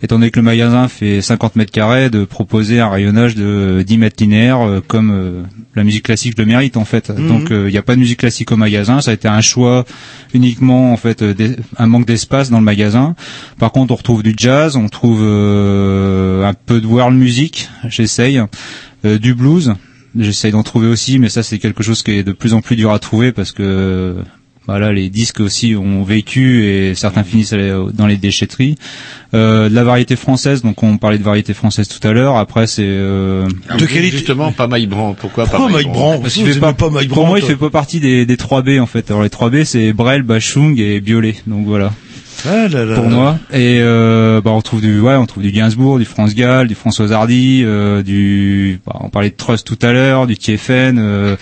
[0.04, 3.98] étant donné que le magasin fait 50 mètres carrés, de proposer un rayonnage de 10
[3.98, 5.42] mètres linéaires euh, comme euh,
[5.74, 7.10] la musique classique le mérite en fait.
[7.10, 7.26] Mhm.
[7.28, 9.84] Donc il n'y a pas de musique classique au magasin, ça a été un choix
[10.34, 13.14] uniquement en fait euh, d'es- un manque d'espace dans le magasin.
[13.58, 18.40] Par contre on retrouve du jazz, on trouve euh, un peu de world music, j'essaye,
[19.04, 19.74] euh, du blues.
[20.16, 22.76] J'essaye d'en trouver aussi, mais ça c'est quelque chose qui est de plus en plus
[22.76, 24.14] dur à trouver parce que
[24.66, 28.76] voilà, les disques aussi ont vécu et certains finissent dans les déchetteries.
[29.34, 32.36] Euh, de la variété française, donc on parlait de variété française tout à l'heure.
[32.36, 33.46] Après c'est euh,
[33.78, 35.16] De qualité Justement, pas Mike Brand.
[35.16, 37.38] Pourquoi pas Pourquoi Mike Mike Brand Brand parce qu'il fait pas, pas Mike pour moi,
[37.38, 39.10] il fait pas partie des, des 3B en fait.
[39.10, 41.34] Alors les 3B c'est Brel, Bachung et Biolay.
[41.46, 41.90] Donc voilà.
[42.46, 43.10] Ah là là pour là.
[43.10, 43.38] moi.
[43.52, 46.74] Et euh, bah on trouve du ouais, on trouve du Gainsbourg, du France Gall, du
[46.74, 51.36] François Hardy, euh, du bah, on parlait de Trust tout à l'heure, du Tiefen, euh,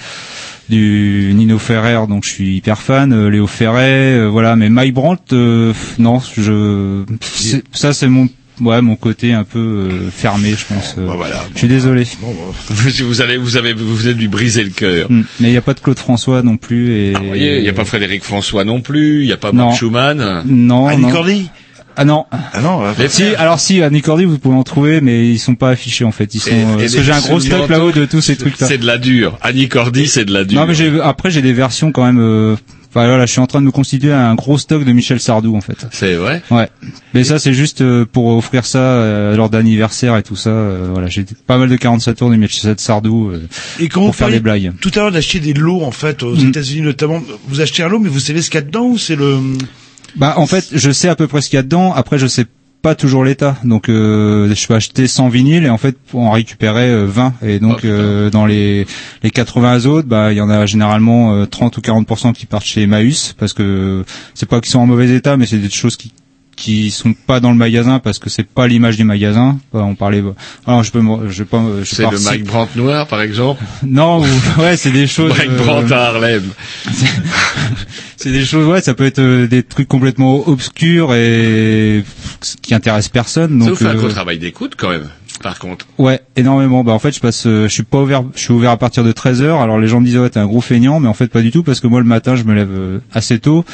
[0.69, 4.57] du Nino Ferrer, donc je suis hyper fan, euh, Léo Ferret, euh, voilà.
[4.57, 7.05] Mais Mike Brandt, euh, non, je
[7.73, 8.29] ça c'est mon
[8.61, 10.95] ouais mon côté un peu euh, fermé, je pense.
[10.99, 11.09] euh.
[11.55, 12.07] je suis désolé.
[12.71, 15.11] vous allez, vous avez, vous de lui briser le cœur.
[15.11, 15.23] Mm.
[15.41, 16.93] Mais il n'y a pas de Claude François non plus.
[16.95, 17.13] Et...
[17.13, 19.53] Vous voyez, il n'y a pas Frédéric François non plus, il n'y a pas.
[19.53, 20.43] Marc Schumann.
[20.47, 20.97] Non.
[20.97, 21.11] Non.
[21.11, 21.51] Cordy?
[21.97, 22.25] Ah non.
[22.31, 22.81] Ah non.
[23.09, 23.41] Si, frères.
[23.41, 26.35] alors si, Annie Cordy, vous pouvez en trouver, mais ils sont pas affichés en fait.
[26.35, 26.51] Ils sont.
[26.51, 28.67] Et- euh, et parce que j'ai un gros stock là-haut de tous ces trucs-là.
[28.67, 29.39] C'est de la dure.
[29.43, 30.61] Annie Cordy, c'est de la dure.
[30.61, 32.21] Non, mais j'ai après j'ai des versions quand même.
[32.21, 32.57] euh,
[32.95, 35.57] Enfin voilà, je suis en train de me constituer un gros stock de Michel Sardou
[35.57, 35.87] en fait.
[35.93, 36.43] C'est vrai.
[36.51, 36.69] Ouais.
[37.15, 40.51] Mais ça c'est juste euh, pour offrir ça euh, lors d'anniversaire et tout ça.
[40.51, 43.49] euh, voilà, j'ai pas mal de 47 tours de Michel Sardou euh,
[43.81, 44.73] Et quand vous pour faire des blagues.
[44.83, 46.49] tout à l'heure d'acheter des lots en fait aux Mm.
[46.49, 48.99] États-Unis notamment, vous achetez un lot mais vous savez ce qu'il y a dedans ou
[48.99, 49.39] c'est le
[50.17, 51.93] Bah en fait, je sais à peu près ce qu'il y a dedans.
[51.93, 52.47] Après, je sais
[52.83, 53.57] pas toujours l'état.
[53.65, 57.59] Donc euh, je peux acheter 100 vinyles et en fait en récupérer euh, 20 et
[57.61, 58.87] donc euh, dans les
[59.23, 62.65] les 80 autres, bah il y en a généralement euh, 30 ou 40 qui partent
[62.67, 65.97] chez Emmaüs parce que c'est pas qu'ils sont en mauvais état mais c'est des choses
[65.97, 66.13] qui
[66.63, 69.59] qui sont pas dans le magasin parce que c'est pas l'image du magasin.
[69.73, 70.23] On parlait
[70.65, 73.61] alors je peux je vais pas C'est le Mike Brandt noir, par exemple.
[73.85, 76.45] Non, ou- ouais, c'est des choses Mike euh, Brandt à Harlem.
[78.17, 82.05] c'est des choses ouais ça peut être euh, des trucs complètement obscurs et
[82.63, 85.09] qui intéressent personne Ça donc vous fait un gros travail d'écoute, quand même.
[85.43, 85.87] Par contre.
[85.99, 88.71] ouais énormément bah en fait je passe euh, je suis pas ouvert je suis ouvert
[88.71, 91.01] à partir de 13 heures alors les gens me disent ouais t'es un gros feignant
[91.01, 93.41] mais en fait pas du tout parce que moi le matin je me lève assez
[93.41, 93.65] tôt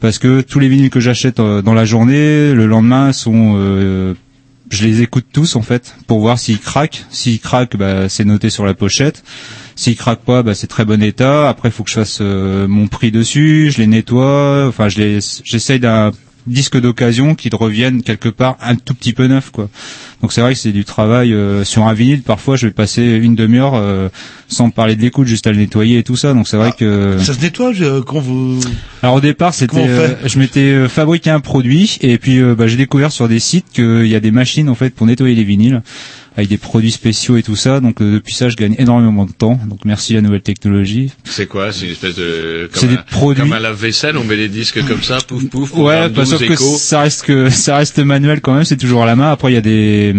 [0.00, 4.14] parce que tous les vinyles que j'achète euh, dans la journée le lendemain sont euh,
[4.70, 8.50] je les écoute tous en fait pour voir s'ils craquent s'ils craquent bah c'est noté
[8.50, 9.22] sur la pochette
[9.78, 11.50] S'ils craquent pas, bah, c'est très bon état.
[11.50, 14.64] Après, il faut que je fasse euh, mon prix dessus, je les nettoie.
[14.66, 16.12] Enfin, je les, j'essaye d'un
[16.46, 19.68] disque d'occasion qui revienne quelque part un tout petit peu neuf, quoi.
[20.22, 22.22] Donc c'est vrai que c'est du travail euh, sur un vinyle.
[22.22, 24.08] Parfois, je vais passer une demi-heure euh,
[24.48, 26.32] sans parler de l'écoute, juste à le nettoyer et tout ça.
[26.32, 28.60] Donc c'est vrai que ça se nettoie euh, quand vous
[29.02, 32.66] alors au départ, c'était, euh, je m'étais euh, fabriqué un produit et puis euh, bah,
[32.66, 35.44] j'ai découvert sur des sites qu'il y a des machines en fait pour nettoyer les
[35.44, 35.82] vinyles
[36.36, 37.80] avec des produits spéciaux et tout ça.
[37.80, 39.58] Donc euh, depuis ça, je gagne énormément de temps.
[39.68, 41.10] Donc merci la nouvelle technologie.
[41.24, 41.72] C'est quoi?
[41.72, 42.68] C'est une espèce de...
[42.72, 43.42] C'est Comme des un, produits.
[43.42, 46.46] Comme un lave-vaisselle, on met les disques comme ça, pouf pouf, Ouais, bah, 12 sauf
[46.46, 49.30] que ça reste que ça reste manuel quand même, c'est toujours à la main.
[49.32, 50.14] Après il y a des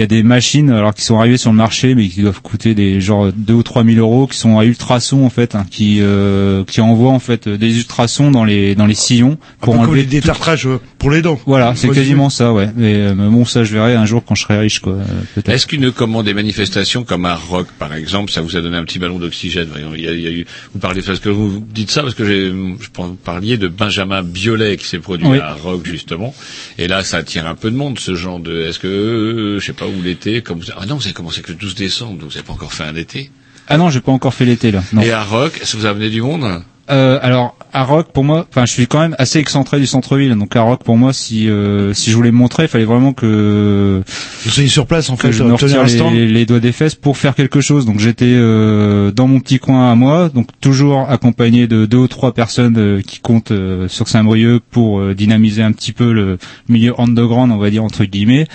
[0.00, 2.40] il y a des machines alors qui sont arrivées sur le marché mais qui doivent
[2.40, 5.66] coûter des genre 2 ou 3 000 euros qui sont à ultrasons en fait hein,
[5.70, 9.76] qui euh, qui envoient en fait des ultrasons dans les dans les sillons pour Un
[9.78, 11.38] peu comme enlever les détartrages euh, pour les dents.
[11.46, 12.70] Voilà, c'est quasiment ça, ouais.
[12.76, 14.92] Mais, euh, mais bon, ça, je verrai un jour quand je serai riche, quoi.
[14.92, 15.04] euh,
[15.34, 15.48] Peut-être.
[15.48, 18.84] Est-ce qu'une commande des manifestations comme un rock, par exemple, ça vous a donné un
[18.84, 19.68] petit ballon d'oxygène?
[19.70, 22.02] Voyons, il y a, il y a eu, Vous parlez parce que vous dites ça
[22.02, 22.88] parce que j'ai, je
[23.24, 25.38] parliez de Benjamin Biolay qui s'est produit Oui.
[25.38, 26.34] à rock justement,
[26.78, 28.60] et là ça attire un peu de monde ce genre de.
[28.66, 30.66] Est-ce que euh, je sais pas où l'été, comme vous...
[30.76, 32.84] ah non, vous avez commencé que le 12 décembre, donc vous n'avez pas encore fait
[32.84, 33.30] un été.
[33.68, 34.82] Ah non, j'ai pas encore fait l'été là.
[34.92, 35.02] Non.
[35.02, 36.62] Et à rock, est-ce que vous amenez du monde?
[36.90, 40.34] Euh, alors à Rock pour moi, enfin je suis quand même assez excentré du centre-ville,
[40.34, 43.12] donc à Rock pour moi si euh, si je voulais me montrer, il fallait vraiment
[43.12, 44.02] que
[44.44, 46.96] Vous soyez sur place en fait, je me tenir retire les, les doigts des fesses
[46.96, 47.86] pour faire quelque chose.
[47.86, 52.08] Donc j'étais euh, dans mon petit coin à moi, donc toujours accompagné de deux ou
[52.08, 56.38] trois personnes euh, qui comptent euh, sur Saint-Brieuc pour euh, dynamiser un petit peu le
[56.68, 58.46] milieu underground, on va dire entre guillemets.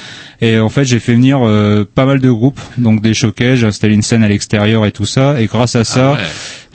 [0.42, 3.68] Et en fait j'ai fait venir euh, pas mal de groupes, donc des showcases, j'ai
[3.68, 5.40] installé une scène à l'extérieur et tout ça.
[5.40, 6.28] Et grâce à ça, Ah ouais.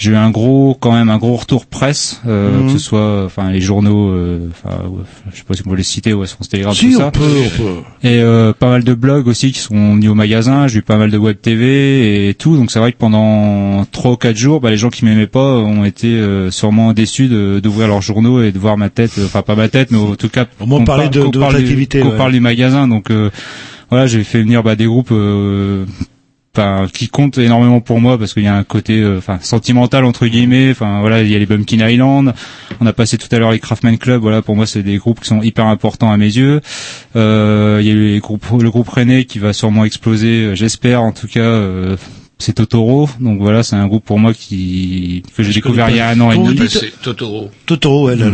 [0.02, 2.66] J'ai eu un gros, quand même un gros retour presse, euh, Mhm.
[2.66, 5.76] que ce soit, enfin les journaux, euh, enfin ouais, je sais pas si on peut
[5.76, 7.10] les citer, ouais, France Télégraphe, Si, tout on ça.
[7.10, 7.74] peut, on peut.
[8.02, 10.68] Et euh, pas mal de blogs aussi qui sont venus au magasin.
[10.68, 12.56] J'ai eu pas mal de web TV et tout.
[12.56, 15.56] Donc c'est vrai que pendant trois ou quatre jours, bah, les gens qui m'aimaient pas
[15.58, 19.12] ont été euh, sûrement déçus de- d'ouvrir leurs journaux et de voir ma tête.
[19.22, 21.56] Enfin pas ma tête, mais en tout cas Au moins parler parle- de- de votre
[21.56, 22.16] activité, ouais.
[22.16, 22.88] parle du magasin.
[22.88, 23.28] Donc euh,
[23.90, 25.12] voilà, j'ai fait venir bah, des groupes.
[25.12, 25.84] euh,
[26.52, 30.04] Enfin, qui comptent énormément pour moi parce qu'il y a un côté euh, enfin sentimental
[30.04, 32.34] entre guillemets enfin voilà il y a les Bumpkin Island
[32.80, 35.20] on a passé tout à l'heure les Craftman Club voilà pour moi c'est des groupes
[35.20, 36.60] qui sont hyper importants à mes yeux.
[37.14, 40.54] Euh, il y a eu les groupes, le groupe René qui va sûrement exploser euh,
[40.56, 41.96] j'espère en tout cas euh,
[42.38, 43.08] c'est Totoro.
[43.20, 46.20] Donc voilà c'est un groupe pour moi qui que j'ai découvert il y a un
[46.20, 46.68] an et demi.
[46.68, 47.50] C'est Totoro.
[47.66, 48.28] Totoro, elle, nom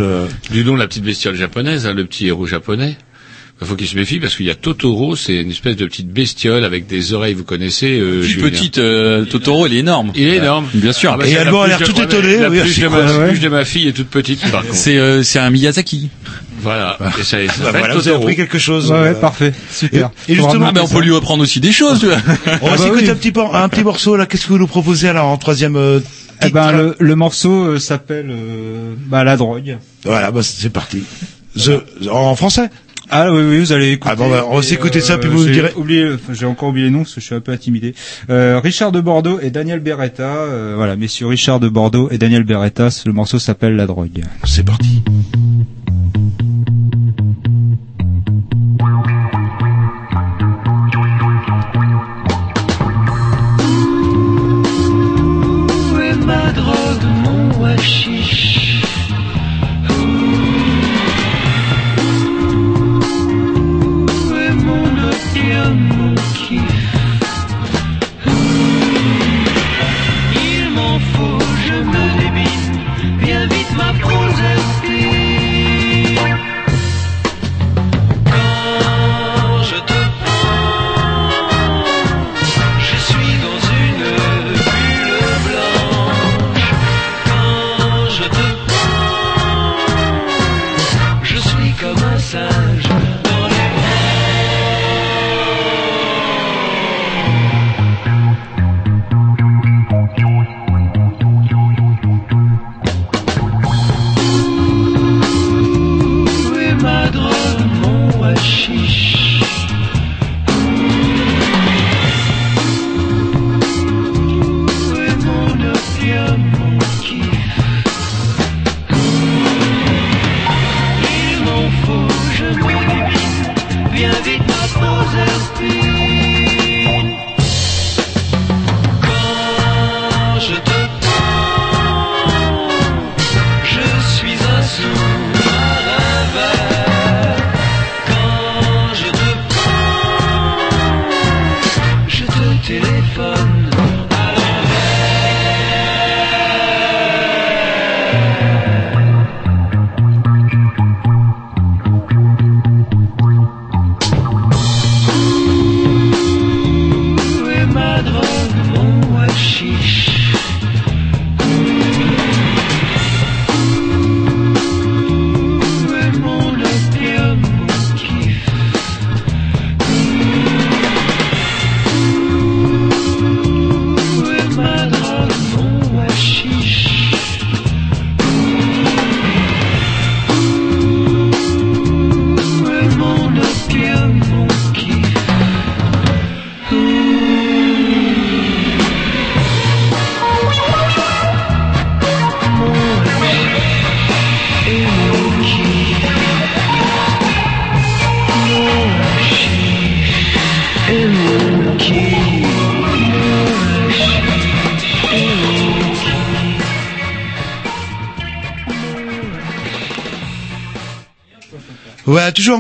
[0.75, 2.97] de la petite bestiole japonaise, hein, le petit héros japonais.
[3.63, 6.09] Il faut qu'il se méfie parce qu'il y a Totoro, c'est une espèce de petite
[6.09, 7.99] bestiole avec des oreilles, vous connaissez.
[7.99, 8.51] Euh, Plus Julien.
[8.51, 10.13] petite, euh, Totoro, il est énorme.
[10.15, 10.67] Il est énorme.
[10.75, 11.13] Bien sûr.
[11.15, 13.39] Ah bah, Et Alban a l'air tout étonné, La oui, pluche de, ma, ouais.
[13.39, 14.75] de ma fille est toute petite, par contre.
[14.75, 16.11] C'est euh, c'est un Miyazaki.
[16.61, 16.99] Voilà.
[17.19, 18.23] Et ça, ça bah voilà, vous avez Totoro.
[18.25, 18.91] appris quelque chose.
[18.91, 21.61] ouais, ouais, euh, parfait super Et, et justement, Ah mais on peut lui apprendre aussi
[21.61, 22.01] des choses.
[22.01, 22.17] tu vois.
[22.61, 23.11] on va Ah bah s'écouter oui.
[23.11, 24.27] un petit, un petit morceau là.
[24.27, 26.01] Qu'est-ce que vous nous proposez alors en troisième euh,
[26.45, 31.03] eh ben le, le morceau euh, s'appelle euh, bah la drogue Voilà, bah, c'est parti.
[31.57, 31.81] The-
[32.11, 32.69] en français?
[33.11, 34.13] Ah oui, oui, vous allez écouter.
[34.13, 36.71] Ah bon, bah, on va Et, s'écouter ça, puis vous nous direz- Oublié, j'ai encore
[36.71, 37.95] oublié le nom parce que je suis un peu intimidé.
[38.31, 40.25] Euh, Richard de Bordeaux et Daniel Beretta.
[40.25, 42.89] euh, voilà, messieurs Richard de Bordeaux et Daniel Beretta.
[43.07, 44.23] Le morceau s'appelle La drogue.
[44.45, 45.03] C'est parti.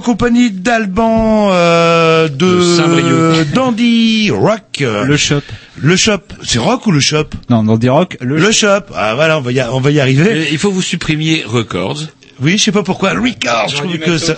[0.06, 3.42] Compagnie d'Alban euh, de.
[3.54, 4.80] Dandy Rock.
[4.80, 5.40] euh, Le shop.
[5.78, 7.24] le shop, c'est rock ou le shop?
[7.50, 8.16] Non, dans des rock.
[8.20, 8.82] Le, Le shop.
[8.94, 10.46] Ah voilà, on va y, on va y arriver.
[10.52, 12.02] Il faut vous supprimiez Records.
[12.40, 13.10] Oui, je sais pas pourquoi.
[13.12, 14.36] Record, je trouve que ça.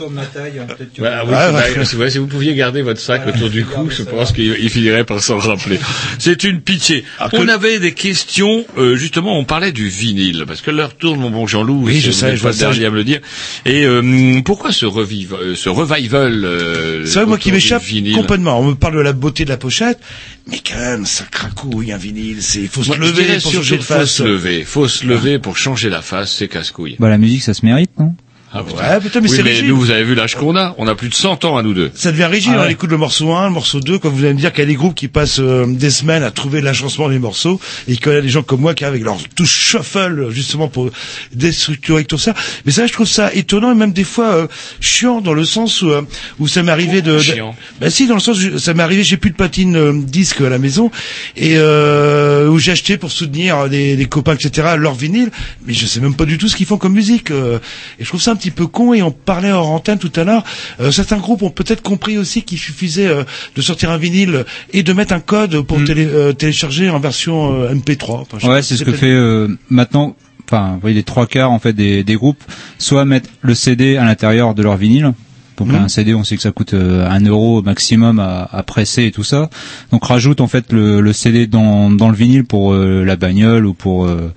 [0.96, 4.56] Voilà, oui, bah, si vous pouviez garder votre sac autour du cou, je pense qu'il
[4.60, 5.78] il finirait par s'en rappeler.
[6.18, 7.04] C'est une pitié.
[7.32, 11.30] On avait des questions, euh, justement, on parlait du vinyle, parce que l'heure tourne, mon
[11.30, 13.20] bon Jean-Loup, Oui, je vous sais, je vois dernier à me le dire.
[13.64, 17.82] Et euh, pourquoi ce, revive, euh, ce revival euh, C'est vrai, moi qui m'échappe
[18.14, 18.60] complètement.
[18.60, 19.98] On me parle de la beauté de la pochette,
[20.47, 22.43] mais quand même, ça cracouille un vinyle.
[22.43, 24.10] C'est, il faut se Moi, lever pour changer de faut face.
[24.10, 26.97] se lever, faut se lever pour changer la face, c'est casse-couille.
[26.98, 28.14] Bah la musique ça se mérite, non?
[28.52, 28.78] Ah, putain.
[28.78, 29.66] Ouais, putain, mais oui, c'est mais rigide.
[29.68, 30.74] nous, vous avez vu l'âge qu'on a.
[30.78, 31.90] On a plus de 100 ans à nous deux.
[31.94, 32.72] Ça devient rigide, Ah on ouais.
[32.72, 34.66] écoute le morceau 1, le morceau 2, quand vous allez me dire qu'il y a
[34.66, 38.16] des groupes qui passent euh, des semaines à trouver l'agencement des morceaux, et qu'il y
[38.16, 40.90] a des gens comme moi qui avec leur touche shuffle, justement pour
[41.34, 42.34] déstructurer tout ça.
[42.64, 44.46] Mais ça, je trouve ça étonnant, et même des fois euh,
[44.80, 46.02] chiant, dans le sens où, euh,
[46.38, 47.12] où ça m'est arrivé de...
[47.12, 47.54] de- Chiant.
[47.80, 50.40] Bah si, dans le sens où ça m'est arrivé, j'ai plus de platine euh, disque
[50.40, 50.90] à la maison,
[51.36, 55.30] et euh, où j'ai acheté pour soutenir des, des copains, etc., leur vinyle,
[55.66, 57.30] mais je sais même pas du tout ce qu'ils font comme musique.
[57.30, 57.58] euh,
[58.00, 60.24] et je trouve ça un petit peu con, et on parlait hors antenne tout à
[60.24, 60.43] l'heure,
[60.81, 63.24] euh, certains groupes ont peut-être compris aussi qu'il suffisait euh,
[63.55, 67.52] de sortir un vinyle et de mettre un code pour télé- euh, télécharger en version
[67.62, 68.12] euh, MP3.
[68.23, 70.16] Enfin, je sais Ouais, c'est ce que fait euh, maintenant.
[70.51, 72.43] Enfin, oui, les trois quarts en fait des, des groupes,
[72.78, 75.12] soit mettre le CD à l'intérieur de leur vinyle.
[75.59, 75.74] Donc Mhm.
[75.74, 79.24] un CD, on sait que ça coûte un euro maximum à, à presser et tout
[79.24, 79.51] ça.
[79.90, 83.66] Donc rajoute en fait le, le CD dans, dans le vinyle pour euh, la bagnole
[83.66, 84.32] ou pour euh,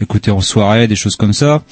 [0.00, 1.62] écouter en soirée, des choses comme ça.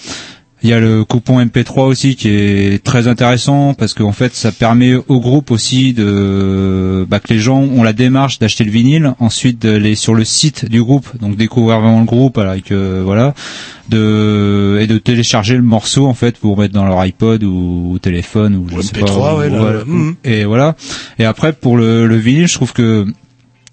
[0.65, 4.51] Il y a le coupon MP3 aussi qui est très intéressant parce qu'en fait ça
[4.51, 9.15] permet au groupe aussi de bah, que les gens ont la démarche d'acheter le vinyle,
[9.21, 13.35] ensuite d'aller sur le site du groupe, donc découvrir vraiment le groupe avec euh, voilà,
[13.89, 17.99] de et de télécharger le morceau en fait pour mettre dans leur iPod ou, ou
[18.01, 19.79] téléphone ou, je Ou sais MP3, pas, ouais, ou- là, voilà.
[19.79, 19.85] là.
[19.87, 20.15] Mhm.
[20.25, 20.75] et voilà.
[21.21, 23.07] Et après pour le, le vinyle, je trouve que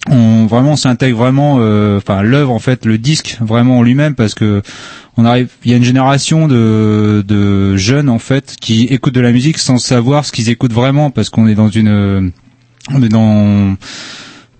[0.09, 4.35] on vraiment s'intègre vraiment euh, enfin l'œuvre en fait le disque vraiment en lui-même parce
[4.35, 4.61] que
[5.17, 9.21] on arrive il y a une génération de de jeunes en fait qui écoutent de
[9.21, 12.31] la musique sans savoir ce qu'ils écoutent vraiment parce qu'on est dans une
[12.93, 13.75] on est dans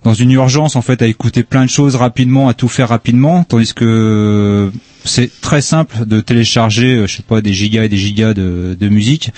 [0.02, 3.44] dans une urgence en fait à écouter plein de choses rapidement à tout faire rapidement
[3.44, 4.70] tandis que
[5.04, 8.76] c'est très simple de télécharger euh, je sais pas des gigas et des gigas de
[8.78, 9.30] de musique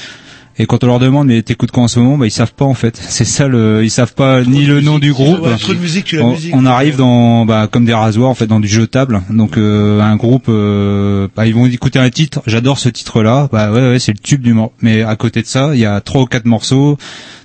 [0.59, 2.65] et quand on leur demande mais t'écoutes quoi en ce moment, bah ils savent pas
[2.65, 2.97] en fait.
[2.97, 5.41] C'est ça le, ils savent pas ni le nom du groupe.
[5.43, 6.55] Ouais, trop de musique, tu la on, musique.
[6.55, 9.23] on arrive dans bah, comme des rasoirs en fait dans du jetable.
[9.31, 12.43] Donc euh, un groupe, euh, bah, ils vont écouter un titre.
[12.47, 13.49] J'adore ce titre-là.
[13.53, 14.73] Bah ouais, ouais c'est le tube du morceau.
[14.83, 16.99] Mais à côté de ça, il y a trois ou quatre morceaux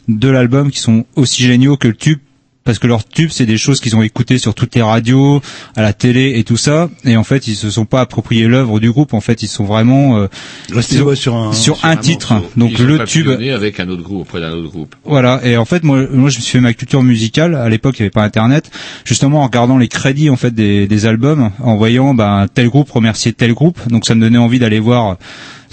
[0.08, 2.20] de l'album qui sont aussi géniaux que le tube.
[2.66, 5.42] Parce que leur tube, c'est des choses qu'ils ont écoutées sur toutes les radios,
[5.76, 6.90] à la télé et tout ça.
[7.04, 9.14] Et en fait, ils se sont pas appropriés l'œuvre du groupe.
[9.14, 10.28] En fait, ils sont vraiment euh,
[10.74, 12.34] ouais, sur un- sur Sur un titre.
[12.34, 12.50] morceau.
[12.56, 14.96] Donc Ils le tube, avec un autre groupe, auprès d'un autre groupe.
[15.04, 18.00] voilà, et en fait moi moi je me suis fait ma culture musicale, à l'époque
[18.00, 18.72] il n'y avait pas internet,
[19.06, 22.90] justement en regardant les crédits en fait des, des albums, en voyant ben tel groupe
[22.92, 25.18] remercier tel groupe, donc ça me donnait envie d'aller voir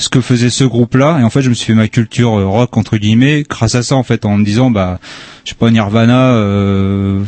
[0.00, 2.46] ce que faisait ce groupe-là et en fait je me suis fait ma culture euh,
[2.46, 4.98] rock entre guillemets grâce à ça en fait en me disant bah
[5.44, 7.22] je sais pas Nirvana euh,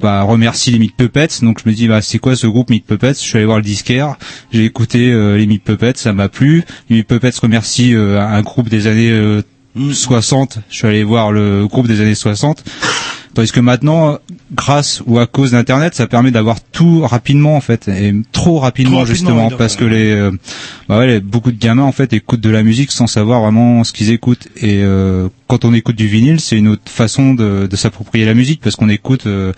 [0.00, 1.42] bah, remercie les Meat Puppets.
[1.42, 3.14] Donc je me dis bah c'est quoi ce groupe Meat Puppets?
[3.14, 4.16] Je suis allé voir le disquaire,
[4.52, 6.64] j'ai écouté euh, les Meat Puppets, ça m'a plu.
[6.90, 9.42] Les Meat Puppets remercie euh, un groupe des années euh,
[9.92, 10.58] 60.
[10.70, 12.62] Je suis allé voir le groupe des années 60.
[13.36, 14.18] Tandis que maintenant,
[14.54, 18.92] grâce ou à cause d'Internet, ça permet d'avoir tout rapidement en fait, et trop rapidement,
[18.92, 20.30] Trop rapidement, justement, oui, parce que les, euh,
[20.88, 23.84] bah ouais, les- beaucoup de gamins en fait écoutent de la musique sans savoir vraiment
[23.84, 24.48] ce qu'ils écoutent.
[24.56, 28.32] Et euh, quand on écoute du vinyle, c'est une autre façon de, de s'approprier la
[28.32, 29.26] musique parce qu'on écoute.
[29.26, 29.52] euh,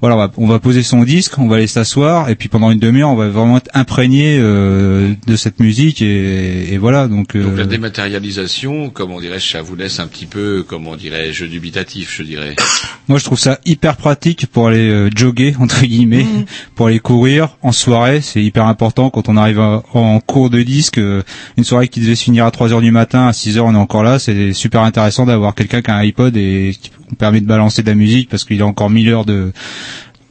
[0.00, 2.70] voilà, on va, on va poser son disque, on va aller s'asseoir, et puis pendant
[2.70, 7.06] une demi-heure, on va vraiment être imprégné euh, de cette musique, et, et voilà.
[7.08, 11.44] Donc, euh, Donc la dématérialisation, comment dirais-je, ça vous laisse un petit peu, comment dirais-je,
[11.44, 12.56] dubitatif, je dirais.
[13.08, 16.44] Moi, je trouve ça hyper pratique pour aller euh, jogger entre guillemets, Mhm.
[16.74, 18.20] pour aller courir en soirée.
[18.20, 20.98] C'est hyper important quand on arrive à- en cours de disque.
[20.98, 21.22] euh,
[21.56, 23.74] une soirée qui devait se finir à 3 heures du matin, à 6 heures, on
[23.74, 24.18] est encore là.
[24.18, 27.88] C'est super intéressant d'avoir quelqu'un qui a un iPod et qui permet de balancer de
[27.88, 29.52] la musique parce qu'il a encore 1000 heures de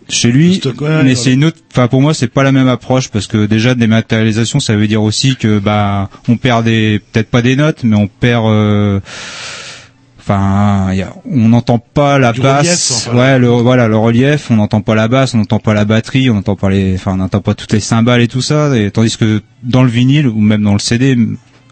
[0.10, 0.60] chez lui.
[1.03, 1.57] Mais c'est une autre.
[1.72, 5.02] Enfin, pour moi, c'est pas la même approche parce que déjà dématérialisation, ça veut dire
[5.03, 8.45] aussi que bah on perd des peut-être pas des notes, mais on perd.
[8.48, 8.99] euh,
[10.22, 13.18] Enfin, il y a- on n'entend pas la basse, relief, enfin.
[13.18, 16.30] ouais, le voilà le relief, on n'entend pas la basse, on n'entend pas la batterie,
[16.30, 18.77] on n'entend pas les, enfin, on n'entend pas toutes les cymbales et tout ça.
[18.77, 21.18] Et, tandis que dans le vinyle ou même dans le CD,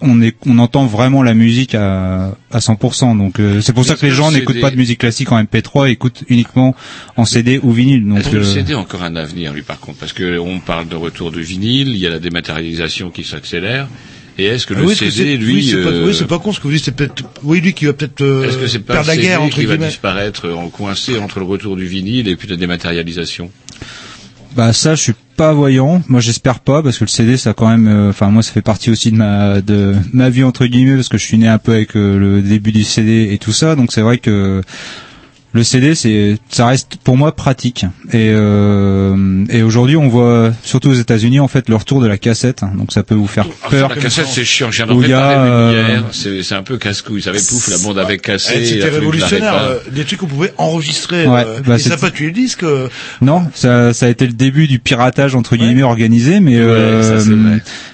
[0.02, 3.18] on est, on entend vraiment la musique à à 100%.
[3.18, 5.90] Donc euh, c'est pour ça que les gens n'écoutent pas de musique classique en MP3,
[5.90, 6.76] écoutent uniquement
[7.16, 8.08] en CD ou vinyle.
[8.08, 9.98] Donc Est-ce que le euh, CD a encore un avenir, lui, par contre?
[10.00, 13.88] Parce que on parle de retour du vinyle, il y a la dématérialisation qui s'accélère.
[14.40, 16.06] Et est-ce que Ah le oui, parce que CD, c'est- lui, oui, c'est pas, euh,
[16.08, 18.22] oui, c'est pas con ce que vous dites, c'est peut-être, oui, lui qui va peut-être
[18.22, 21.18] euh, est-ce que c'est pas perdre la CD guerre entre qui va disparaître en coincé
[21.18, 23.50] entre le retour du vinyle et puis la dématérialisation?
[24.56, 26.02] Bah ça, je suis pas voyant.
[26.10, 28.64] Moi, j'espère pas parce que le CD, ça quand même, euh, enfin moi, ça fait
[28.64, 31.60] partie aussi de ma de ma vie entre guillemets parce que je suis né un
[31.60, 33.76] peu avec euh, le début du CD et tout ça.
[33.76, 34.62] Donc c'est vrai que
[35.54, 37.86] le CD, c'est, ça reste pour moi pratique.
[38.14, 42.18] Et, euh, et aujourd'hui, on voit surtout aux États-Unis en fait le retour de la
[42.18, 42.64] cassette.
[42.76, 43.90] Donc ça peut vous faire Ah, peur.
[43.90, 44.72] la cassette, c'est chiant.
[44.72, 46.40] J'ai Où il y a, préparé une euh, hier.
[46.44, 47.22] C'est un peu casse-couille.
[47.22, 48.54] Ça avait pouf, la bande avait cassé.
[48.56, 49.56] Eh, il a C'était révolutionnaire.
[49.60, 51.26] euh, Des trucs qu'on pouvait enregistrer.
[51.28, 52.64] Ouais, euh, bah, et ça c'est- n'a pas tué le disque.
[52.64, 52.88] euh,
[53.22, 57.32] Non, ça, ça a été le début du piratage entre guillemets organisé, mais euh, ça.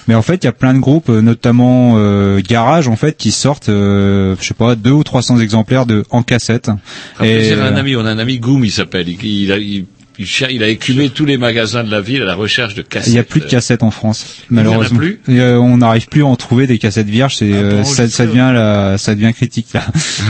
[0.07, 3.17] Mais en fait il y a plein de groupes, euh, notamment euh, Garage en fait,
[3.17, 6.69] qui sortent, euh, je sais pas, deux ou 300 exemplaires de en cassette.
[7.15, 9.09] Après, c'est euh, un ami, on a un ami Goum, il s'appelle.
[9.09, 9.85] Il, il a, il,
[10.19, 12.81] il, cher- il a écumé tous les magasins de la ville à la recherche de
[12.81, 13.07] cassettes.
[13.11, 14.97] il y a plus de cassettes en France, Il y en a malheureusement.
[14.99, 17.83] plus Et, euh, on n'arrive plus à en trouver des cassettes vierges, c'est euh, bon,
[17.83, 19.81] ça, devient la, ça devient critique là.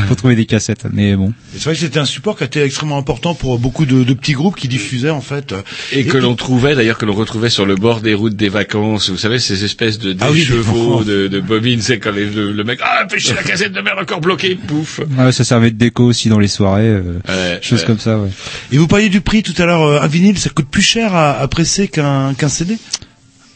[0.07, 1.33] Faut trouver des cassettes, mais bon.
[1.53, 4.13] C'est vrai que c'était un support qui a été extrêmement important pour beaucoup de, de
[4.13, 5.53] petits groupes qui diffusaient en fait.
[5.91, 9.09] Et que l'on trouvait, d'ailleurs, que l'on retrouvait sur le bord des routes des vacances.
[9.09, 12.51] Vous savez, ces espèces de Ah oui, chevaux, de, de bobines, c'est quand les- le,
[12.51, 14.99] le mec, ah, chier la cassette de merde encore bloquée, pouf.
[15.17, 17.85] Ouais, ça servait de déco aussi dans les soirées, euh, Ouais, choses ouais.
[17.87, 18.17] comme ça.
[18.17, 18.29] Ouais.
[18.71, 19.72] Et vous parliez du prix tout à l'heure.
[19.81, 22.77] Euh, Un vinyle, ça coûte plus cher à, à presser qu'un qu'un CD.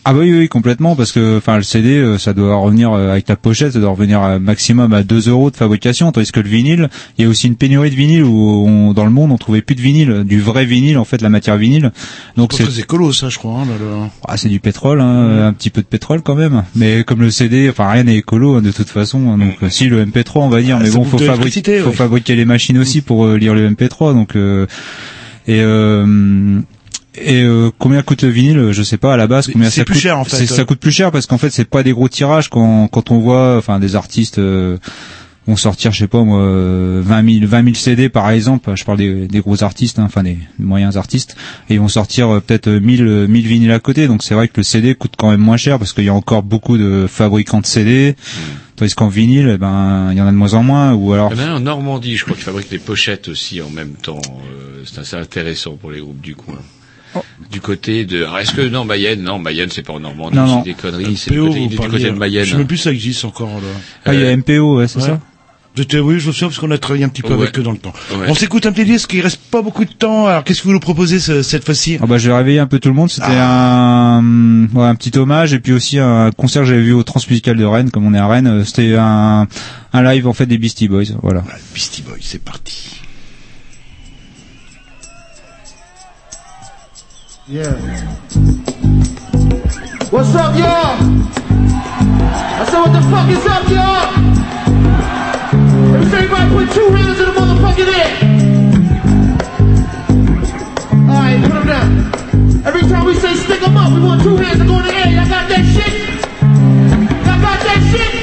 [0.10, 3.12] Ah bah oui, oui, complètement, parce que enfin le CD, euh, ça doit revenir euh,
[3.12, 6.40] avec la pochette, ça doit revenir à maximum à 2 euros de fabrication, tandis que
[6.40, 6.88] le vinyle,
[7.18, 9.62] il y a aussi une pénurie de vinyle où on- dans le monde on trouvait
[9.62, 11.92] plus de vinyle, du vrai vinyle en fait, la matière vinyle.
[12.38, 13.60] Donc C'est très écolo, ça, je crois.
[13.60, 14.10] Hein, là, là.
[14.26, 16.64] ah, c'est du pétrole, hein, un petit peu de pétrole quand même.
[16.74, 19.32] Mais comme le CD, enfin rien n'est écolo hein, de toute façon.
[19.34, 21.90] hein, donc euh, si le MP3 on va dire, Ah, mais bon, faut fabriquer, faut
[21.90, 21.94] ouais.
[21.96, 24.14] fabriquer les machines aussi pour euh, lire le MP3.
[24.14, 24.68] Donc euh,
[25.48, 26.60] et euh,
[27.20, 28.72] et euh, combien coûte le vinyle?
[28.72, 30.02] Je sais pas à la base combien c'est ça plus coûte.
[30.04, 30.36] cher, en fait.
[30.38, 33.10] C'est- Ça coûte plus cher parce qu'en fait c'est pas des gros tirages quand quand
[33.12, 34.78] on voit enfin des artistes euh,
[35.48, 38.72] vont sortir je sais pas moi euh, 20 000 20 000 CD par exemple.
[38.76, 41.36] Je parle des, des gros artistes, hein, enfin des moyens artistes
[41.70, 44.08] et ils vont sortir euh, peut-être 1000 euh, 1000 vinyles à côté.
[44.08, 46.14] Donc c'est vrai que le CD coûte quand même moins cher parce qu'il y a
[46.14, 48.16] encore beaucoup de fabricants de CD.
[48.76, 51.32] Tandis qu'en vinyle, eh ben il y en a de moins en moins ou alors
[51.34, 54.22] Eh ben, en Normandie, je crois qu'ils fabriquent des pochettes aussi en même temps.
[54.28, 56.60] Euh, c'est assez intéressant pour les groupes du coin.
[57.16, 57.22] Oh.
[57.52, 60.46] Du côté de, alors, est-ce que non Mayenne, non Mayenne c'est pas en Normandie, Non,
[60.46, 60.64] non.
[60.64, 62.46] c'est des conneries, c'est du PO, côté, du côté de euh, Mayenne.
[62.46, 63.48] Je sais même plus ça existe encore.
[63.48, 63.62] Là.
[64.06, 65.06] ah, il y a Euh, MPO, ouais, c'est ouais.
[65.08, 65.20] ça.
[65.78, 67.44] J'étais- oui, je me souviens parce qu'on a travaillé un petit peu Ouais.
[67.44, 67.94] avec eux dans le temps.
[68.12, 68.26] Ouais.
[68.28, 70.26] On s'écoute un petit disque, il reste pas beaucoup de temps.
[70.26, 72.00] Alors qu'est-ce que vous nous proposez ce- cette fois-ci?
[72.02, 73.10] Ah bah je vais réveiller un peu tout le monde.
[73.12, 77.04] C'était un, ouais, un petit hommage et puis aussi un concert que j'avais vu au
[77.04, 78.66] Transmusical de Rennes, comme on est à Rennes.
[78.66, 79.48] C'était un,
[79.94, 81.04] un live en fait des Beastie Boys.
[81.22, 81.42] Voilà.
[81.42, 82.96] Voilà, Beastie Boys, c'est parti.
[87.50, 87.72] Yeah.
[90.12, 90.98] What's up, y'all?
[92.60, 94.37] I said, what the fuck is up, y'all?
[95.88, 98.12] Everybody put two hands in the motherfucking air.
[101.08, 101.92] Alright, put them down.
[102.68, 105.08] Every time we say stick up, we want two hands in the air.
[105.08, 105.94] Y'all got that shit?
[107.24, 108.14] Y'all got that shit?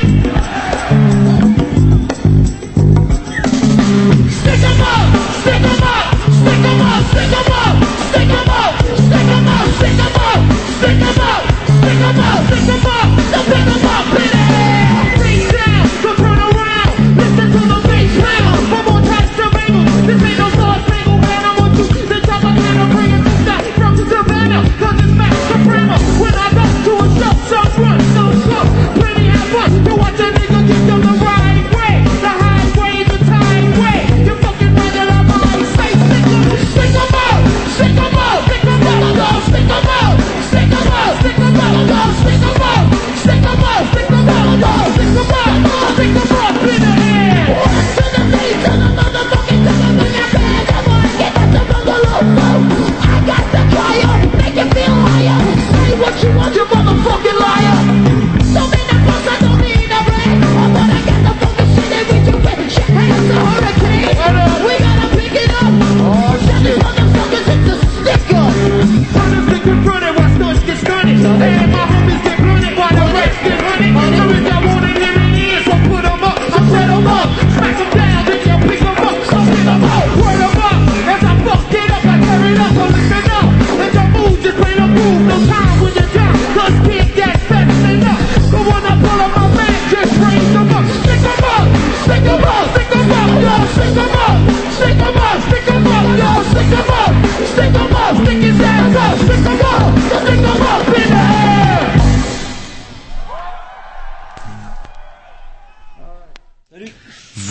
[4.31, 5.09] Stick up!
[5.41, 6.05] Stick up!
[6.36, 7.03] Stick up!
[7.11, 7.74] Stick up!
[8.12, 8.74] Stick up!
[8.95, 9.73] Stick up!
[9.78, 10.41] Stick up!
[10.77, 11.15] Stick up!
[11.15, 11.43] Stick up!
[11.65, 13.09] Stick 'em up!
[13.32, 13.84] Now pick 'em up!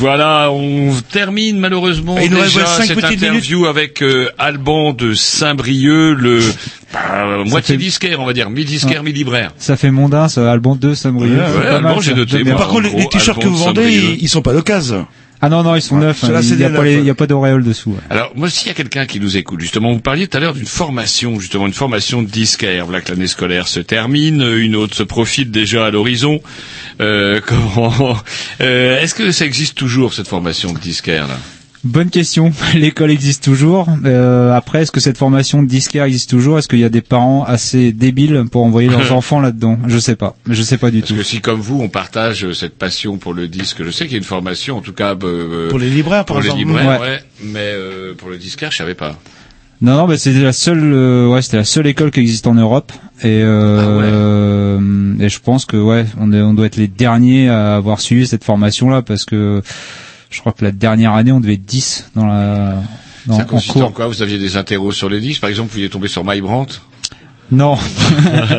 [0.03, 6.41] Voilà, on termine malheureusement Ah, déjà cette interview avec euh, Alban de Saint-Brieuc, le
[6.93, 9.51] Euh, moitié disquaire, on va dire, mi-disquaire, mi-libraire.
[9.57, 11.37] Ça fait mondain, ça, Alban 2, Saint-Brieuc.
[11.37, 12.57] Ouais, ouais, Alban, j'ai noté, moi.
[12.57, 15.07] Par contre, les, t-shirts que vous de vendez, ils, ils sont pas d'occasion.
[15.45, 16.23] Ah non, non, ils sont neufs.
[16.23, 17.21] Hein, c'est Il n'y a, pas neufs.
[17.21, 17.89] a d'auréole dessous.
[17.89, 17.97] ouais.
[18.09, 20.53] Alors, moi, s'il y a quelqu'un qui nous écoute, justement, vous parliez tout à l'heure
[20.53, 22.85] d'une formation, justement, une formation de disquaire.
[22.85, 26.39] Voilà que l'année scolaire se termine, une autre se profile déjà à l'horizon.
[27.01, 28.15] Euh, comment,
[28.61, 31.37] euh, est-ce que ça existe toujours, cette formation de disquaire, là?
[31.83, 32.51] Bonne question.
[32.75, 33.87] L'école existe toujours.
[34.05, 36.57] Euh, après, est-ce que cette formation de disquaire existe toujours?
[36.57, 39.77] Est-ce qu'il y a des parents assez débiles pour envoyer leurs enfants là-dedans?
[39.87, 40.35] Je sais pas.
[40.49, 41.17] Je sais pas du Parce tout.
[41.17, 44.13] que si, comme vous, on partage euh, cette passion pour le disque, je sais qu'il
[44.13, 46.65] y a une formation, en tout cas, euh, Pour les libraires, par pour les exemple.
[46.67, 47.07] libraires, Ouais.
[47.07, 47.19] ouais.
[47.43, 49.17] Mais euh, pour le disquaire, je savais pas.
[49.81, 52.53] Non, non, mais c'était la seule, euh, ouais, c'était la seule école qui existe en
[52.53, 52.93] Europe.
[53.23, 57.75] Et, euh, et je pense que ouais, on, est- on doit être les derniers à
[57.75, 59.61] avoir suivi cette formation-là parce que
[60.33, 62.81] je crois que la dernière année, on devait être 10 dans la
[63.25, 64.07] dans, ça consiste en quoi?
[64.07, 66.81] Vous aviez des interros sur les disques, par exemple, vous pouviez tomber sur My Brandt
[67.51, 67.77] Non.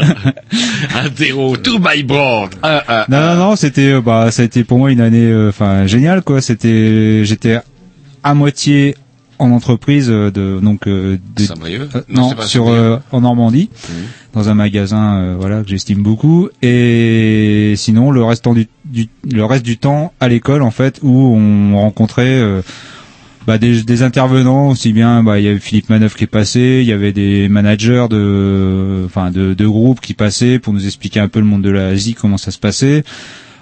[0.95, 4.65] Interro, tout My Brandt Ah, ah, Non, non, non, c'était, euh, bah, ça a été
[4.65, 6.41] pour moi une année, euh, enfin, géniale, quoi.
[6.41, 7.59] C'était, j'étais
[8.23, 8.97] à moitié
[9.39, 11.43] en entreprise euh, de, donc, euh, de,
[11.97, 13.94] euh, Non, sur, euh, en Normandie, Mhm.
[14.35, 16.48] dans un magasin, euh, voilà, que j'estime beaucoup.
[16.62, 21.35] Et sinon, le restant du, du, le reste du temps à l'école, en fait, où
[21.36, 22.62] on rencontrait, euh,
[23.47, 26.78] bah, des, des intervenants aussi bien bah il y avait Philippe Manœuvre qui est passé
[26.81, 31.20] il y avait des managers de enfin de, de groupes qui passaient pour nous expliquer
[31.20, 33.05] un peu le monde de l'Asie comment ça se passait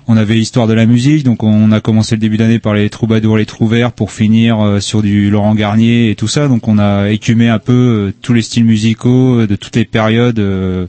[0.09, 2.91] on avait l'histoire de la musique donc on a commencé le début d'année par les
[2.91, 6.79] troubadours les trouverts pour finir euh, sur du Laurent Garnier et tout ça donc on
[6.79, 10.87] a écumé un peu euh, tous les styles musicaux euh, de toutes les périodes euh,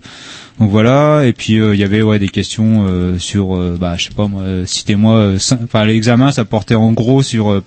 [0.59, 4.05] donc voilà et puis euh, il y avait ouais des questions euh, sur bah je
[4.05, 7.63] sais pas moi citez-moi euh, enfin l'examen ça portait en gros sur euh,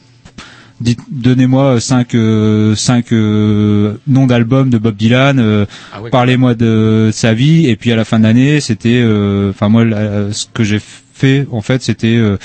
[1.10, 5.38] donnez-moi cinq euh, cinq euh, noms d'albums de Bob Dylan.
[5.38, 7.66] euh, Ah Parlez-moi de sa vie.
[7.66, 10.78] Et puis à la fin de l'année, c'était, euh, enfin moi, la- ce que j'ai
[11.16, 12.36] fait en fait, c'était euh,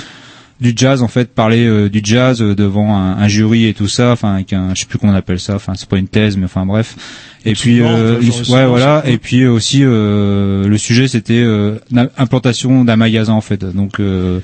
[0.60, 3.88] du jazz en fait, parler euh, du jazz euh, devant un, un jury et tout
[3.88, 4.12] ça.
[4.12, 5.56] Enfin, avec un, je sais plus comment on appelle ça.
[5.56, 6.96] Enfin, c'est pas une thèse, mais enfin bref.
[7.46, 8.20] Et puis, euh,
[8.50, 9.02] ouais, voilà.
[9.08, 13.64] Et puis aussi, euh, le sujet, c'était euh, l'implantation d'un magasin en fait.
[13.66, 14.40] Donc, euh,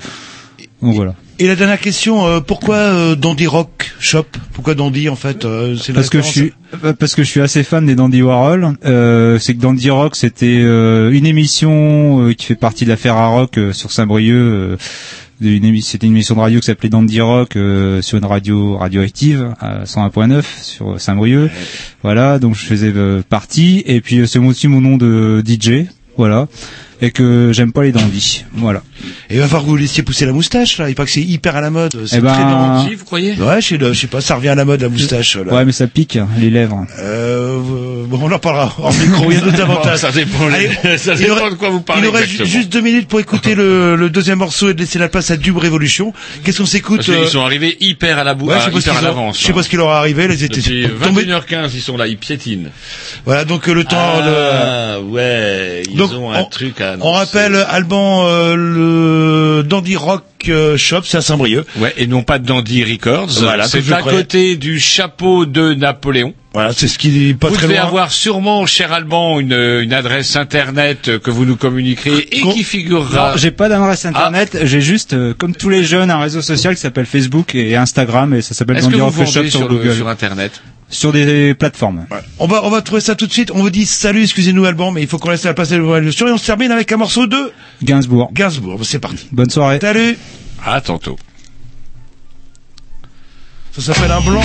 [0.82, 1.14] donc voilà.
[1.40, 4.24] Et la dernière question, euh, pourquoi euh, Dandy Rock Shop?
[4.52, 6.52] Pourquoi Dandy en fait euh, c'est parce que je suis
[6.84, 8.76] euh, parce que je suis assez fan des Dandy Warhol.
[8.84, 13.16] Euh, c'est que Dandy Rock c'était euh, une émission euh, qui fait partie de l'affaire
[13.16, 14.34] à rock euh, sur Saint-Brieuc.
[14.36, 14.76] euh,
[15.40, 19.84] c'était une émission de radio qui s'appelait Dandy Rock euh, sur une radio radioactive à
[19.84, 21.50] 101.9 sur Saint-Brieuc.
[22.02, 25.86] Voilà, donc je faisais euh, partie et puis euh, c'est aussi mon nom de DJ.
[26.16, 26.48] Voilà.
[27.00, 28.44] Et que j'aime pas les dandys.
[28.54, 28.82] Voilà.
[29.30, 30.88] Et il va falloir que vous laissiez pousser la moustache là.
[30.88, 31.92] Il paraît que c'est hyper à la mode.
[32.06, 32.32] C'est Eh ben,
[32.80, 34.80] très Si, vous croyez Ouais, je sais, je sais pas, ça revient à la mode
[34.82, 35.36] la moustache.
[35.36, 35.52] Là.
[35.54, 36.84] Ouais, mais ça pique hein, les lèvres.
[36.98, 39.30] Euh, bon, on en parlera en micro.
[39.30, 39.98] Il y a d'autres avantages.
[40.00, 42.50] Ça dépend, Allez, ça dépend aurait- de quoi vous parlez Il nous reste exactement.
[42.50, 45.36] juste deux minutes pour écouter le, le deuxième morceau et de laisser la place à
[45.36, 46.12] Dube Révolution.
[46.42, 49.02] Qu'est-ce qu'on s'écoute Parce qu'ils euh, sont arrivés hyper à la boue, Ouais, hyper à
[49.02, 49.38] l'avance.
[49.40, 50.26] je sais pas ce qui leur est arrivé.
[50.26, 51.24] Les étaient Depuis tombés.
[51.26, 52.70] 21h15, ils sont là, ils piétinent.
[53.24, 54.18] Voilà, donc euh, le temps.
[54.18, 54.32] de...
[54.34, 59.96] Ah, ouais, ils Donc, ont un on- truc à On rappelle Alban euh, le Dandy
[59.96, 61.66] Rock euh, Shop, c'est à Saint-Brieuc.
[61.78, 63.28] Ouais, et non pas de Dandy Records.
[63.40, 66.34] Voilà, c'est à côté du chapeau de Napoléon.
[66.54, 67.86] Voilà, c'est ce qui est pas vous très devez loin.
[67.86, 73.32] avoir sûrement, cher Alban, une, une adresse internet que vous nous communiquerez et qui figurera.
[73.32, 76.74] Non, j'ai pas d'adresse internet, j'ai juste, euh, comme tous les jeunes, un réseau social
[76.74, 79.76] qui s'appelle Facebook et Instagram et ça s'appelle Dandy vous Rock Shop sur, sur, le-
[79.76, 79.94] Google.
[79.94, 80.62] sur Internet?
[80.90, 82.06] Sur des plateformes.
[82.38, 83.50] On va, on va trouver ça tout de suite.
[83.54, 86.26] On vous dit salut, excusez-nous Alban, mais il faut qu'on laisse la place à l'évolution
[86.28, 87.52] et on se termine avec un morceau de
[87.82, 88.30] Gainsbourg.
[88.32, 88.80] Gainsbourg.
[88.84, 89.26] C'est parti.
[89.30, 89.78] Bonne soirée.
[89.80, 90.16] Salut.
[90.64, 91.18] À tantôt.
[93.72, 94.42] Ça s'appelle un blanc.